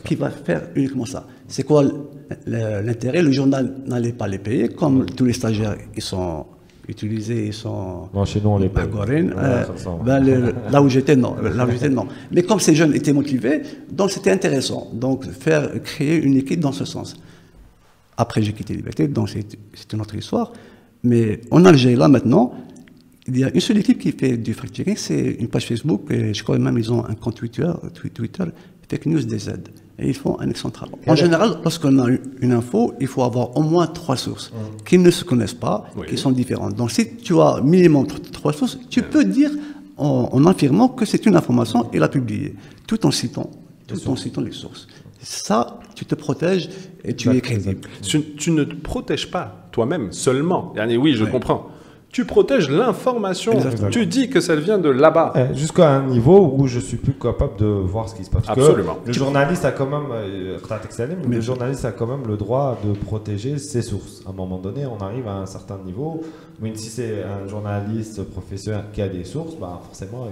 qui 0.04 0.14
va 0.14 0.30
faire 0.30 0.62
uniquement 0.76 1.04
ça. 1.06 1.26
C'est 1.48 1.64
quoi 1.64 1.82
l'intérêt? 2.46 3.22
Le 3.22 3.32
journal 3.32 3.74
n'allait 3.86 4.12
pas 4.12 4.28
les 4.28 4.38
payer, 4.38 4.68
comme 4.68 5.06
tous 5.06 5.24
les 5.24 5.32
stagiaires, 5.32 5.76
ils 5.96 6.02
sont 6.02 6.46
utilisés, 6.88 7.46
ils 7.48 7.52
sont 7.52 8.08
Non, 8.14 8.24
chez 8.24 8.40
nous, 8.40 8.48
on 8.50 8.58
les 8.58 8.68
Ouais, 9.34 9.36
euh, 9.36 9.64
ben, 10.04 10.20
le- 10.20 10.54
là 10.72 10.82
où 10.82 10.88
j'étais, 10.88 11.16
non. 11.16 11.36
Là 11.40 11.66
où 11.66 11.70
j'étais, 11.70 11.88
non. 11.88 12.06
Mais 12.32 12.42
comme 12.42 12.60
ces 12.60 12.74
jeunes 12.74 12.94
étaient 12.94 13.12
motivés, 13.12 13.62
donc 13.90 14.10
c'était 14.10 14.30
intéressant. 14.30 14.88
Donc, 14.92 15.24
faire, 15.30 15.70
créer 15.82 16.16
une 16.22 16.36
équipe 16.36 16.60
dans 16.60 16.72
ce 16.72 16.84
sens. 16.84 17.16
Après, 18.16 18.42
j'ai 18.42 18.52
quitté 18.52 18.74
Liberté, 18.74 19.06
donc 19.06 19.28
c'est 19.28 19.92
une 19.92 20.00
autre 20.00 20.14
histoire. 20.16 20.52
Mais 21.04 21.40
en 21.50 21.64
Algérie, 21.64 21.94
là, 21.96 22.08
maintenant, 22.08 22.52
il 23.28 23.38
y 23.38 23.44
a 23.44 23.50
une 23.54 23.60
seule 23.60 23.78
équipe 23.78 23.98
qui 23.98 24.10
fait 24.12 24.36
du 24.36 24.54
fact-checking, 24.54 24.96
c'est 24.96 25.36
une 25.38 25.48
page 25.48 25.66
Facebook, 25.66 26.10
et 26.10 26.32
je 26.34 26.42
crois 26.42 26.58
même 26.58 26.78
ils 26.78 26.90
ont 26.92 27.04
un 27.04 27.14
compte 27.14 27.36
Twitter, 27.36 27.70
Twi- 27.94 28.10
Twitter 28.10 28.44
Fake 28.90 29.06
News 29.06 29.20
DZ. 29.22 29.50
Et 30.00 30.08
ils 30.08 30.14
font 30.14 30.38
un 30.38 30.48
excellent 30.48 30.70
travail. 30.70 30.94
En 31.08 31.16
général, 31.16 31.58
lorsqu'on 31.64 31.98
a 31.98 32.06
une- 32.40 32.52
info, 32.52 32.94
il 33.00 33.08
faut 33.08 33.24
avoir 33.24 33.56
au 33.56 33.62
moins 33.62 33.86
trois 33.88 34.16
sources 34.16 34.52
qui 34.84 34.96
ne 34.96 35.10
se 35.10 35.24
connaissent 35.24 35.54
pas, 35.54 35.86
Oui. 35.96 36.06
qui 36.06 36.16
sont 36.16 36.30
différentes. 36.30 36.74
Donc, 36.76 36.92
si 36.92 37.16
tu 37.16 37.38
as 37.40 37.60
minimum 37.62 38.04
tr- 38.06 38.30
trois 38.30 38.52
sources, 38.52 38.78
tu 38.88 39.02
peux 39.02 39.24
dire 39.24 39.50
en, 39.96 40.28
en 40.32 40.46
affirmant 40.46 40.88
que 40.88 41.04
c'est 41.04 41.26
une 41.26 41.34
information 41.34 41.90
et 41.92 41.98
la 41.98 42.08
publier, 42.08 42.54
tout 42.86 43.04
en 43.06 43.10
citant, 43.10 43.50
tout 43.88 44.08
en 44.08 44.14
citant 44.14 44.40
les 44.40 44.52
sources. 44.52 44.86
Ça, 45.20 45.80
tu 45.96 46.04
te 46.04 46.14
protèges 46.14 46.68
et 47.04 47.12
tu 47.16 47.28
es 47.28 47.32
Exact, 47.38 47.44
crédible. 47.44 47.88
Tu, 48.02 48.22
tu 48.36 48.52
ne 48.52 48.62
te 48.62 48.74
protèges 48.76 49.28
pas 49.30 49.68
toi-même 49.72 50.12
seulement. 50.12 50.72
Oui, 51.00 51.14
je 51.14 51.24
comprends. 51.24 51.70
Tu 52.10 52.24
protèges 52.24 52.70
l'information. 52.70 53.52
Exactement. 53.52 53.90
Tu 53.90 54.06
dis 54.06 54.30
que 54.30 54.40
ça 54.40 54.56
vient 54.56 54.78
de 54.78 54.88
là-bas. 54.88 55.32
Eh, 55.36 55.54
Jusqu'à 55.54 55.90
un 55.90 56.02
niveau 56.06 56.54
où 56.56 56.66
je 56.66 56.78
suis 56.78 56.96
plus 56.96 57.12
capable 57.12 57.56
de 57.56 57.66
voir 57.66 58.08
ce 58.08 58.14
qui 58.14 58.24
se 58.24 58.30
passe. 58.30 58.46
Que 58.46 58.52
Absolument. 58.52 58.98
Le 59.04 59.12
journaliste 59.12 59.64
a 59.66 59.72
quand 59.72 59.86
même, 59.86 60.10
euh, 60.12 60.58
le 61.28 61.40
journaliste 61.40 61.84
a 61.84 61.92
quand 61.92 62.06
même 62.06 62.26
le 62.26 62.36
droit 62.36 62.78
de 62.82 62.92
protéger 62.92 63.58
ses 63.58 63.82
sources. 63.82 64.22
À 64.26 64.30
un 64.30 64.32
moment 64.32 64.58
donné, 64.58 64.86
on 64.86 65.02
arrive 65.04 65.28
à 65.28 65.34
un 65.34 65.46
certain 65.46 65.78
niveau. 65.84 66.22
Mais 66.61 66.75
si 66.75 66.89
c'est 66.95 67.23
un 67.23 67.47
journaliste 67.47 68.19
professionnel 68.35 68.85
qui 68.93 69.01
a 69.01 69.09
des 69.09 69.25
sources, 69.33 69.55
bah 69.61 69.81
forcément. 69.87 70.23
euh, 70.25 70.29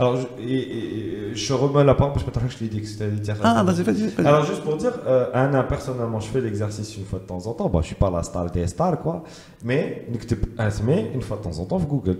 Alors, 0.00 0.16
je, 0.20 0.26
et, 0.42 0.60
et- 0.78 1.30
et 1.30 1.34
je 1.34 1.52
remets 1.54 1.84
la 1.84 1.94
parole, 1.94 2.12
parce 2.12 2.24
que 2.26 2.30
je 2.34 2.40
me 2.44 2.48
que 2.48 2.54
je 2.56 2.60
l'ai 2.62 2.68
dit 2.74 2.80
que 2.82 2.86
c'était 2.92 3.08
dire. 3.10 3.36
Ah, 3.42 3.62
vas-y, 3.68 3.82
vas-y. 3.88 4.06
vas-y. 4.08 4.26
Alors 4.26 4.44
juste 4.44 4.62
pour 4.66 4.76
dire, 4.76 4.92
euh, 5.06 5.26
Anna, 5.42 5.62
personnellement, 5.74 6.20
je 6.20 6.28
fais 6.32 6.40
l'exercice 6.46 6.90
une 6.98 7.06
fois 7.10 7.18
de 7.20 7.24
temps 7.32 7.44
en 7.50 7.52
temps. 7.58 7.68
Bon, 7.68 7.80
je 7.80 7.86
suis 7.86 8.00
pas 8.04 8.10
la 8.10 8.22
star 8.22 8.50
des 8.50 8.66
stars, 8.66 8.98
quoi. 9.00 9.16
Mais 9.64 10.02
نكتب 10.14 10.38
اسمي 10.60 11.10
une 11.14 11.22
fois 11.22 11.36
de 11.38 11.42
temps 11.48 11.58
en 11.60 11.64
temps 11.64 11.78
في 11.78 11.86
جوجل. 11.86 12.16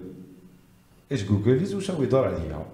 ايش 1.12 1.24
جوجل 1.24 1.62
يزو 1.62 1.80
شو 1.80 2.02
يدور 2.02 2.24
عليها. 2.24 2.64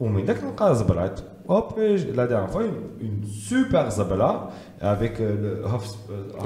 ومن 0.00 0.24
ذاك 0.24 0.44
نلقى 0.44 0.74
زبلات. 0.76 1.20
Hop, 1.50 1.78
et 1.78 1.96
je- 1.96 2.12
la 2.20 2.26
dernière 2.26 2.50
fois, 2.50 2.62
une, 2.70 3.06
une 3.06 3.24
super 3.48 3.90
zabala 3.90 4.50
avec 4.82 5.14
euh, 5.18 5.34
le 5.44 5.50
Huff- 5.66 5.96
euh, 6.10 6.44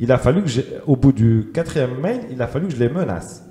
il 0.00 0.12
a 0.12 0.18
fallu 0.18 0.42
que 0.42 0.48
j'ai, 0.48 0.64
au 0.86 0.96
bout 0.96 1.12
du 1.12 1.50
quatrième 1.52 2.00
mail, 2.00 2.20
il 2.30 2.40
a 2.40 2.46
fallu 2.46 2.68
que 2.68 2.74
je 2.74 2.78
les 2.78 2.88
menace. 2.88 3.44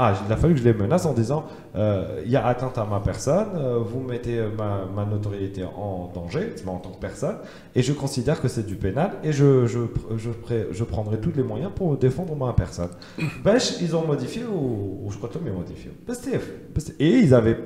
Ah, 0.00 0.14
il 0.24 0.32
a 0.32 0.36
fallu 0.36 0.54
que 0.54 0.60
je 0.60 0.64
les 0.64 0.72
menace 0.72 1.06
en 1.06 1.12
disant 1.12 1.46
euh, 1.74 2.22
il 2.24 2.30
y 2.30 2.36
a 2.36 2.46
atteinte 2.46 2.78
à 2.78 2.84
ma 2.84 3.00
personne, 3.00 3.48
euh, 3.56 3.78
vous 3.78 3.98
mettez 3.98 4.40
ma, 4.56 4.84
ma 4.94 5.04
notoriété 5.04 5.64
en 5.64 6.12
danger, 6.14 6.54
moi 6.64 6.74
en 6.74 6.78
tant 6.78 6.90
que 6.90 7.00
personne, 7.00 7.34
et 7.74 7.82
je 7.82 7.92
considère 7.92 8.40
que 8.40 8.46
c'est 8.46 8.64
du 8.64 8.76
pénal, 8.76 9.14
et 9.24 9.32
je, 9.32 9.66
je, 9.66 9.80
je, 10.16 10.30
je 10.70 10.84
prendrai 10.84 11.18
tous 11.18 11.32
les 11.36 11.42
moyens 11.42 11.72
pour 11.74 11.96
défendre 11.96 12.36
ma 12.36 12.52
personne. 12.52 12.90
Bêche, 13.44 13.80
ils 13.80 13.96
ont 13.96 14.06
modifié, 14.06 14.44
ou, 14.44 15.00
ou 15.04 15.10
je 15.10 15.16
crois 15.16 15.28
que 15.30 15.38
ils 15.44 15.50
ont 15.50 15.58
modifié. 15.58 15.90
Et 17.00 17.10
ils 17.18 17.34
avaient 17.34 17.58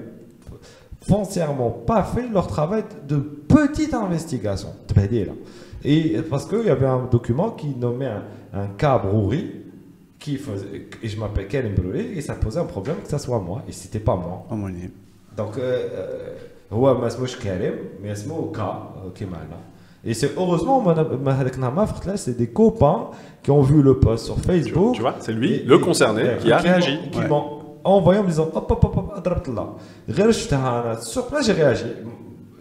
foncièrement 1.03 1.71
pas 1.71 2.03
fait 2.03 2.29
leur 2.29 2.47
travail 2.47 2.85
de 3.07 3.17
petite 3.17 3.93
investigation. 3.93 4.69
Tbadila. 5.84 6.20
Et 6.20 6.22
parce 6.32 6.46
qu'il 6.46 6.66
y 6.66 6.70
avait 6.70 6.86
un 6.86 7.04
document 7.12 7.50
qui 7.52 7.68
nommait 7.76 8.08
un, 8.08 8.24
un 8.54 8.68
cas 8.78 8.98
Brouri, 8.98 9.44
qui 10.20 10.38
faisait, 10.38 10.88
et 11.04 11.08
je 11.08 11.20
m'appelle 11.20 11.48
Karim 11.48 11.74
Brouri, 11.76 12.06
et 12.18 12.22
ça 12.22 12.34
posait 12.34 12.60
un 12.60 12.66
problème 12.66 12.98
que 13.04 13.10
ça 13.10 13.20
soit 13.20 13.40
moi, 13.40 13.62
et 13.70 13.72
c'était 13.72 14.00
pas 14.10 14.16
moi. 14.16 14.46
Homonyme. 14.50 14.92
Donc, 15.38 15.58
euh, 15.58 15.62
euh, 15.62 16.74
هو 16.74 16.98
ما 17.02 17.08
اسموش 17.08 17.36
كريم 17.36 17.74
mais 18.04 18.08
اسمه 18.12 18.52
كا 18.56 18.90
كيما 19.16 19.38
هنا. 19.38 19.58
Et 20.06 20.14
c'est 20.14 20.36
heureusement, 20.38 20.80
ما- 20.86 21.18
ما 21.26 21.32
هذاك 21.42 21.56
النهار 21.56 21.74
ما 21.74 21.86
فقت 21.86 22.06
là, 22.08 22.18
c'est 22.18 22.38
des 22.38 22.48
copains 22.48 23.10
qui 23.44 23.52
ont 23.52 23.62
vu 23.62 23.82
le 23.82 24.00
post 24.00 24.26
sur 24.26 24.36
Tu, 24.36 24.42
Facebook. 24.42 24.96
tu 24.96 25.02
vois, 25.02 25.16
c'est 25.20 25.32
lui, 25.34 25.54
Et- 25.54 25.64
le 25.64 25.76
et- 25.76 25.80
concerné, 25.80 26.24
ouais, 26.24 26.38
qui 26.42 26.52
a 26.52 26.58
m'ont- 26.58 26.64
réagi. 26.64 26.98
Qui 27.12 27.20
Ouais. 27.20 27.28
m'ont 27.28 27.46
envoyé 27.84 28.20
en 28.20 28.24
me 28.24 28.28
disant 28.30 28.50
hop 28.56 28.70
hop 28.72 28.84
hop 28.84 28.96
hop 28.98 29.20
ضربت 29.26 29.48
الله. 29.50 29.68
غير 30.10 30.32
شفتها 30.32 30.82
أنا 30.84 31.00
sur 31.02 31.24
place 31.30 31.46
j'ai 31.48 31.54
réagi. 31.54 31.86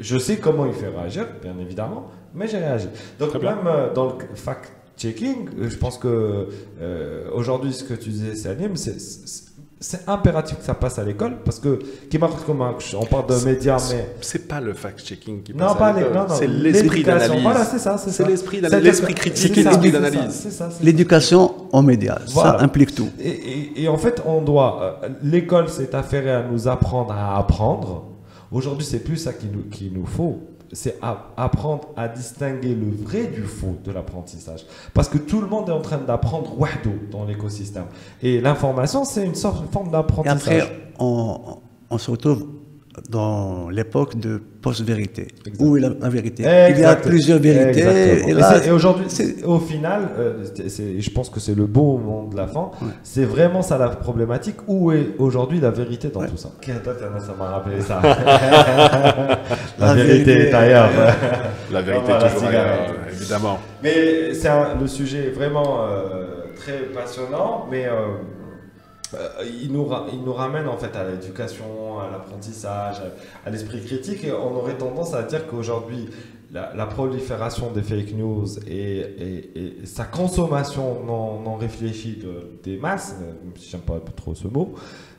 Je 0.01 0.17
sais 0.17 0.37
comment 0.37 0.65
il 0.65 0.73
fait 0.73 0.89
réagir, 0.89 1.25
bien 1.41 1.55
évidemment, 1.61 2.07
mais 2.33 2.47
j'ai 2.47 2.57
réagi. 2.57 2.87
Donc 3.19 3.29
Très 3.29 3.39
même 3.39 3.65
euh, 3.67 3.93
dans 3.93 4.05
le 4.07 4.13
fact 4.35 4.71
checking, 4.97 5.47
euh, 5.59 5.69
je 5.69 5.77
pense 5.77 5.97
que 5.97 6.47
euh, 6.81 7.23
aujourd'hui 7.33 7.71
ce 7.73 7.83
que 7.83 7.93
tu 7.93 8.09
disais 8.09 8.35
Salim, 8.35 8.75
c'est 8.75 8.99
c'est- 8.99 9.45
c'est 9.83 10.07
impératif 10.07 10.59
que 10.59 10.63
ça 10.63 10.75
passe 10.75 10.99
à 10.99 11.03
l'école 11.03 11.37
parce 11.43 11.59
que 11.59 11.79
qui 12.09 12.19
marque 12.19 12.45
comme 12.45 12.61
un- 12.61 12.75
on 13.01 13.05
parle 13.05 13.25
de 13.25 13.45
médias 13.45 13.79
mais 13.91 14.13
C'est 14.21 14.47
pas 14.47 14.61
le 14.61 14.73
fact-checking 14.73 15.41
qui 15.41 15.53
non, 15.53 15.59
passe 15.65 15.71
à 15.71 15.75
pas 15.75 15.93
les, 15.93 15.99
l'école, 16.01 16.15
non, 16.17 16.27
non, 16.27 16.35
C'est 16.35 16.45
l'esprit 16.47 17.03
d'analyse. 17.03 17.41
Voilà, 17.41 17.65
c'est 17.65 17.79
ça, 17.79 17.97
c'est 17.97 18.27
l'esprit 18.27 18.61
l'esprit 18.61 19.15
critique 19.15 19.55
c'est 19.55 19.61
et 19.61 19.63
l'esprit 19.63 19.91
d'analyse. 19.91 20.47
L'éducation 20.83 21.51
en 21.71 21.81
médias, 21.81 22.19
Voilà. 22.27 22.59
ça 22.59 22.63
implique 22.63 22.93
tout. 22.93 23.09
Et, 23.19 23.29
et- 23.29 23.83
et 23.83 23.87
en 23.87 23.97
fait, 23.97 24.21
on 24.25 24.41
doit. 24.41 24.99
euh, 25.03 25.09
L'école 25.23 25.67
s'est 25.69 25.95
affairée 25.95 26.31
à 26.31 26.43
nous 26.43 26.67
apprendre 26.67 27.11
à 27.13 27.37
apprendre. 27.39 28.05
Aujourd'hui, 28.51 28.85
c'est 28.85 28.99
plus 29.03 29.17
ça 29.17 29.33
qu'il 29.33 29.51
nous, 29.51 29.63
nous 29.99 30.05
faut. 30.05 30.39
C'est 30.73 30.97
apprendre 31.35 31.89
à 31.97 32.07
distinguer 32.07 32.73
le 32.73 32.89
vrai 32.91 33.27
du 33.27 33.43
faux 33.43 33.77
de 33.83 33.91
l'apprentissage. 33.91 34.65
Parce 34.93 35.09
que 35.09 35.17
tout 35.17 35.41
le 35.41 35.47
monde 35.47 35.67
est 35.67 35.73
en 35.73 35.81
train 35.81 35.97
d'apprendre 35.97 36.57
wahdo 36.57 36.91
dans 37.11 37.25
l'écosystème. 37.25 37.85
Et 38.21 38.39
l'information, 38.39 39.03
c'est 39.03 39.25
une 39.25 39.35
sorte, 39.35 39.69
forme 39.71 39.89
Et 39.89 39.91
d'apprentissage. 39.91 40.63
après, 40.63 40.91
on, 40.97 41.57
on 41.89 41.97
se 41.97 42.09
retrouve 42.09 42.47
dans 43.09 43.69
l'époque 43.69 44.19
de 44.19 44.41
post-vérité. 44.61 45.27
Où 45.59 45.77
est 45.77 45.79
la, 45.79 45.89
la 45.99 46.09
vérité 46.09 46.43
Il 46.69 46.79
y 46.79 46.83
a 46.83 46.95
plusieurs 46.95 47.39
vérités. 47.39 47.79
Exactement. 47.83 48.27
Et 48.27 48.33
là, 48.33 48.73
aujourd'hui, 48.73 49.05
au 49.45 49.59
final, 49.59 50.09
euh, 50.19 50.43
je 50.99 51.09
pense 51.09 51.29
que 51.29 51.39
c'est 51.39 51.55
le 51.55 51.65
beau 51.67 51.97
moment 51.97 52.25
de 52.27 52.35
la 52.35 52.47
fin. 52.47 52.69
C'est 53.03 53.23
vraiment 53.25 53.61
ça 53.61 53.77
la 53.77 53.89
problématique. 53.89 54.57
Où 54.67 54.91
est 54.91 55.15
aujourd'hui 55.19 55.59
la 55.61 55.71
vérité 55.71 56.09
dans 56.09 56.19
Ouais. 56.21 56.27
tout 56.27 56.37
ça? 56.37 56.49
Ça 56.61 57.33
m'a 57.39 57.45
rappelé 57.49 57.81
ça. 57.81 58.01
la, 58.03 59.37
La 59.79 59.93
vérité 59.93 60.23
vérité, 60.35 60.49
est 60.49 60.53
ailleurs. 60.53 60.89
La 61.71 61.81
vérité 61.81 62.11
est 62.11 62.29
toujours 62.29 62.47
ailleurs, 62.49 62.89
évidemment. 63.11 63.59
Mais 63.83 64.33
c'est 64.33 64.49
un- 64.49 64.75
le 64.79 64.87
sujet 64.87 65.27
est 65.27 65.31
vraiment 65.31 65.85
euh, 65.85 66.25
très 66.55 66.79
passionnant. 66.93 67.67
Mais 67.71 67.85
euh, 67.87 68.17
euh, 69.13 69.29
il, 69.61 69.71
nous 69.71 69.85
ra- 69.85 70.07
il 70.13 70.21
nous 70.23 70.33
ramène 70.33 70.67
en 70.67 70.77
fait 70.77 70.95
à 70.95 71.03
l'éducation, 71.09 71.99
à 71.99 72.09
l'apprentissage, 72.11 72.97
à, 73.01 73.47
à 73.47 73.49
l'esprit 73.51 73.81
critique. 73.81 74.23
Et 74.23 74.31
on 74.31 74.55
aurait 74.57 74.77
tendance 74.77 75.13
à 75.13 75.23
dire 75.23 75.47
qu'aujourd'hui, 75.47 76.09
la, 76.53 76.73
la 76.75 76.85
prolifération 76.85 77.71
des 77.71 77.81
fake 77.81 78.13
news 78.13 78.45
et, 78.67 78.97
et- 78.99 79.59
et 79.81 79.85
sa 79.85 80.03
consommation 80.05 81.03
non, 81.05 81.39
non 81.39 81.55
réfléchie 81.55 82.17
de- 82.17 82.59
des 82.63 82.77
masses, 82.77 83.15
euh, 83.21 83.25
même 83.45 83.53
si 83.57 83.69
j'aime 83.69 83.81
pas 83.81 83.99
trop 84.15 84.35
ce 84.35 84.47
mot, 84.47 84.73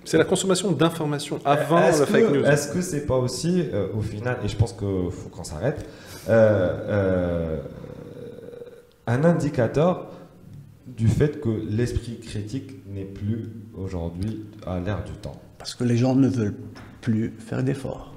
C'est 0.04 0.18
la 0.18 0.24
consommation 0.24 0.72
d'informations 0.72 1.38
avant 1.44 1.78
le 1.86 1.98
que- 2.00 2.04
fake 2.06 2.30
news. 2.32 2.44
Est-ce 2.44 2.72
que 2.72 2.82
c'est 2.82 3.06
pas 3.06 3.16
aussi, 3.16 3.68
euh, 3.72 3.86
au 3.96 4.00
final, 4.02 4.38
et 4.44 4.48
je 4.48 4.56
pense 4.56 4.72
qu'il 4.72 5.10
faut 5.10 5.28
qu'on 5.30 5.44
s'arrête, 5.44 5.86
euh, 6.28 6.32
euh, 6.88 7.60
un 9.06 9.24
indicateur 9.24 10.08
du 10.86 11.08
fait 11.08 11.40
que 11.40 11.48
l'esprit 11.70 12.18
critique 12.20 12.81
n'est 12.92 13.04
plus 13.04 13.50
aujourd'hui 13.74 14.44
à 14.66 14.78
l'ère 14.80 15.04
du 15.04 15.12
temps 15.12 15.40
Parce 15.58 15.74
que 15.74 15.84
les 15.84 15.96
gens 15.96 16.14
ne 16.14 16.28
veulent 16.28 16.56
plus 17.00 17.32
faire 17.38 17.62
d'efforts. 17.62 18.14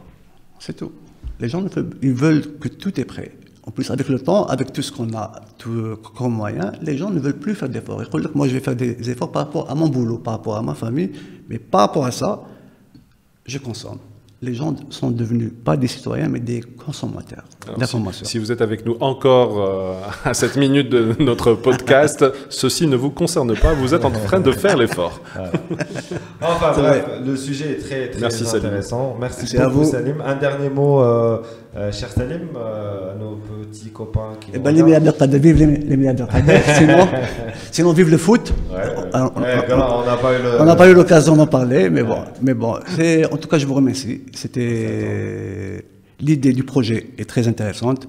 C'est 0.59 0.75
tout. 0.75 0.91
Les 1.39 1.49
gens 1.49 1.61
ne 1.61 1.69
veulent, 1.69 1.89
ils 2.01 2.13
veulent 2.13 2.57
que 2.59 2.67
tout 2.67 2.99
est 2.99 3.05
prêt. 3.05 3.31
En 3.63 3.71
plus, 3.71 3.89
avec 3.89 4.09
le 4.09 4.19
temps, 4.19 4.45
avec 4.45 4.71
tout 4.73 4.83
ce 4.83 4.91
qu'on 4.91 5.11
a 5.15 5.41
tout, 5.57 5.97
comme 6.15 6.33
moyen, 6.33 6.71
les 6.81 6.97
gens 6.97 7.09
ne 7.09 7.19
veulent 7.19 7.39
plus 7.39 7.55
faire 7.55 7.69
d'efforts. 7.69 8.03
Ils 8.03 8.09
que 8.09 8.37
moi, 8.37 8.47
je 8.47 8.53
vais 8.53 8.59
faire 8.59 8.75
des 8.75 9.09
efforts 9.09 9.31
par 9.31 9.45
rapport 9.45 9.71
à 9.71 9.75
mon 9.75 9.87
boulot, 9.87 10.19
par 10.19 10.35
rapport 10.35 10.55
à 10.55 10.61
ma 10.61 10.75
famille, 10.75 11.11
mais 11.49 11.57
par 11.57 11.81
rapport 11.81 12.05
à 12.05 12.11
ça, 12.11 12.43
je 13.45 13.57
consomme. 13.57 13.97
Les 14.41 14.53
gens 14.53 14.75
sont 14.91 15.09
devenus 15.09 15.51
pas 15.63 15.77
des 15.77 15.87
citoyens, 15.87 16.29
mais 16.29 16.39
des 16.39 16.61
consommateurs. 16.61 17.45
Si, 18.13 18.25
si 18.25 18.37
vous 18.39 18.51
êtes 18.51 18.61
avec 18.61 18.85
nous 18.85 18.95
encore 18.99 19.59
euh, 19.59 19.93
à 20.23 20.33
cette 20.33 20.55
minute 20.55 20.89
de 20.89 21.15
notre 21.19 21.53
podcast, 21.53 22.23
ceci 22.49 22.87
ne 22.87 22.95
vous 22.95 23.09
concerne 23.09 23.55
pas, 23.55 23.73
vous 23.73 23.93
êtes 23.93 24.05
en 24.05 24.11
train 24.11 24.39
de 24.39 24.51
faire 24.51 24.77
l'effort. 24.77 25.19
Enfin 26.41 26.71
bref, 26.79 27.05
le 27.25 27.35
sujet 27.35 27.71
est 27.71 27.75
très, 27.83 28.09
très 28.11 28.21
Merci, 28.21 28.45
Salim. 28.45 28.65
intéressant. 28.67 29.15
Merci, 29.19 29.39
Merci 29.41 29.57
à 29.57 29.65
beaucoup 29.67 29.79
vous. 29.83 29.91
Salim. 29.91 30.21
Un 30.25 30.35
dernier 30.35 30.69
mot, 30.69 31.01
euh, 31.01 31.39
euh, 31.75 31.91
cher 31.91 32.09
Salim, 32.09 32.49
euh, 32.55 33.13
à 33.13 33.15
nos 33.15 33.35
petits 33.37 33.89
copains 33.89 34.33
qui 34.39 34.51
Eh 34.53 34.59
ben, 34.59 34.71
les 34.71 34.81
regardent. 34.81 35.03
milliardaires 35.03 35.39
vive 35.41 35.57
les, 35.57 35.65
les 35.77 35.97
milliardaires 35.97 36.27
sinon, 36.77 37.07
sinon, 37.71 37.93
vive 37.93 38.09
le 38.11 38.17
foot. 38.17 38.53
Ouais, 38.71 38.77
on- 39.13 39.41
Ouais, 39.41 39.55
n'a 40.05 40.17
pas 40.17 40.33
eu 40.33 40.41
le... 40.43 40.61
On 40.61 40.65
n'a 40.65 40.75
pas 40.75 40.87
eu 40.89 40.93
l'occasion 40.93 41.35
d'en 41.35 41.47
parler, 41.47 41.89
mais 41.89 42.03
bon, 42.03 42.19
mais 42.41 42.53
bon, 42.53 42.75
en 42.75 43.37
tout 43.37 43.47
cas, 43.47 43.57
je 43.57 43.65
vous 43.65 43.73
remercie. 43.73 44.21
C'était 44.33 45.83
l'idée 46.19 46.53
du 46.53 46.63
projet 46.63 47.07
est 47.17 47.25
très 47.25 47.47
intéressante. 47.47 48.07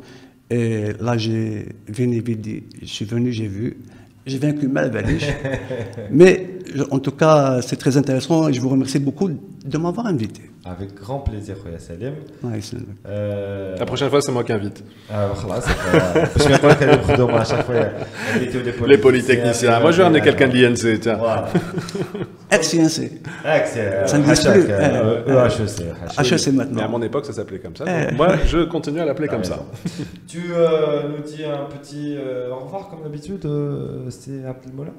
Et 0.51 0.93
là, 1.01 1.19
j'ai 1.19 1.67
venu 1.89 2.23
je 2.81 2.87
suis 2.87 3.05
venu, 3.05 3.33
j'ai 3.33 3.49
vu, 3.49 3.79
j'ai 4.27 4.39
vaincu 4.39 4.69
mal 4.69 4.91
Valiche. 4.91 5.29
mais 6.11 6.56
en 6.91 6.99
tout 6.99 7.13
cas, 7.13 7.61
c'est 7.63 7.77
très 7.77 7.97
intéressant 7.97 8.49
et 8.49 8.53
je 8.53 8.61
vous 8.61 8.69
remercie 8.69 8.99
beaucoup 8.99 9.29
de 9.31 9.79
m'avoir 9.79 10.07
invité. 10.07 10.43
Avec 10.65 10.95
grand 10.95 11.21
plaisir, 11.21 11.55
Khoya 11.63 11.79
Salim. 11.79 12.15
Ouais, 12.43 12.59
Euh, 13.07 13.77
La 13.79 13.87
prochaine 13.87 14.11
fois, 14.11 14.21
c'est 14.21 14.33
moi 14.33 14.43
qui 14.43 14.53
invite. 14.53 14.83
euh, 15.13 15.29
voilà, 15.45 15.61
c'est 15.63 15.75
pas- 15.77 16.25
Je 16.45 16.49
vais 16.49 16.59
pas 16.59 16.73
est 16.73 16.99
prudente 17.03 17.31
à 17.31 17.45
chaque 17.45 17.67
fois. 17.67 17.75
Les 18.89 18.99
polytechniciens. 18.99 19.79
Moi, 19.81 19.93
je 19.93 19.99
vais 19.99 20.03
ramener 20.05 20.21
quelqu'un 20.23 20.49
de 20.49 20.55
l'INC, 20.55 20.99
tiens. 21.01 21.17
Voilà. 21.19 21.47
Ex-INC. 22.51 23.11
Ah, 23.45 23.57
euh, 23.77 25.23
EHEC. 25.27 26.33
HEC 26.33 26.47
Mais 26.53 26.63
à 26.63 26.65
maintenant. 26.65 26.89
mon 26.89 27.03
époque, 27.03 27.27
ça 27.27 27.33
s'appelait 27.33 27.59
comme 27.61 27.77
ça. 27.77 27.85
Donc, 27.85 28.13
moi, 28.17 28.29
je 28.47 28.65
continue 28.65 29.01
à 29.01 29.05
l'appeler 29.05 29.29
comme 29.29 29.45
ça. 29.45 29.61
Tu 30.27 30.43
euh, 30.53 31.03
nous 31.09 31.23
dis 31.25 31.45
un 31.45 31.65
petit 31.79 32.17
euh, 32.17 32.51
au 32.51 32.65
revoir 32.65 32.89
comme 32.89 33.03
d'habitude, 33.05 33.45
euh, 33.47 34.07
c'est 34.11 34.45
Abdelmoula 34.45 34.91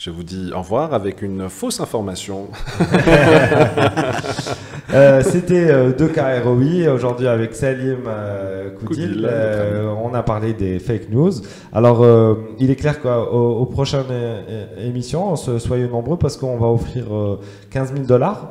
Je 0.00 0.08
vous 0.08 0.22
dis 0.22 0.50
au 0.54 0.60
revoir 0.60 0.94
avec 0.94 1.20
une 1.20 1.50
fausse 1.50 1.78
information. 1.78 2.48
Euh, 4.92 5.22
C'était 5.22 5.70
euh, 5.70 5.92
de 5.92 6.90
aujourd'hui 6.90 7.28
avec 7.28 7.54
Salim 7.54 7.98
euh, 8.08 8.70
Koudil. 8.70 9.24
Euh, 9.24 9.94
on 10.02 10.12
a 10.14 10.24
parlé 10.24 10.52
des 10.52 10.80
fake 10.80 11.10
news. 11.10 11.30
Alors, 11.72 12.02
euh, 12.02 12.34
il 12.58 12.72
est 12.72 12.74
clair 12.74 13.00
qu'aux 13.00 13.08
aux 13.08 13.66
prochaines 13.66 14.10
émissions, 14.84 15.36
soyez 15.36 15.86
nombreux 15.86 16.18
parce 16.18 16.36
qu'on 16.36 16.56
va 16.56 16.66
offrir 16.66 17.04
euh, 17.14 17.38
15 17.70 17.92
000 17.92 18.04
dollars 18.04 18.48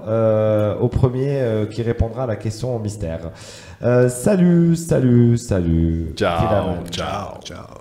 au 0.81 0.87
premier 0.87 1.41
qui 1.69 1.81
répondra 1.81 2.23
à 2.23 2.27
la 2.27 2.37
question 2.37 2.73
au 2.73 2.79
mystère. 2.79 3.31
Salut, 4.07 4.77
salut, 4.77 5.35
salut. 5.35 6.13
Ciao, 6.15 6.85
ciao. 6.89 7.41
Ciao. 7.43 7.78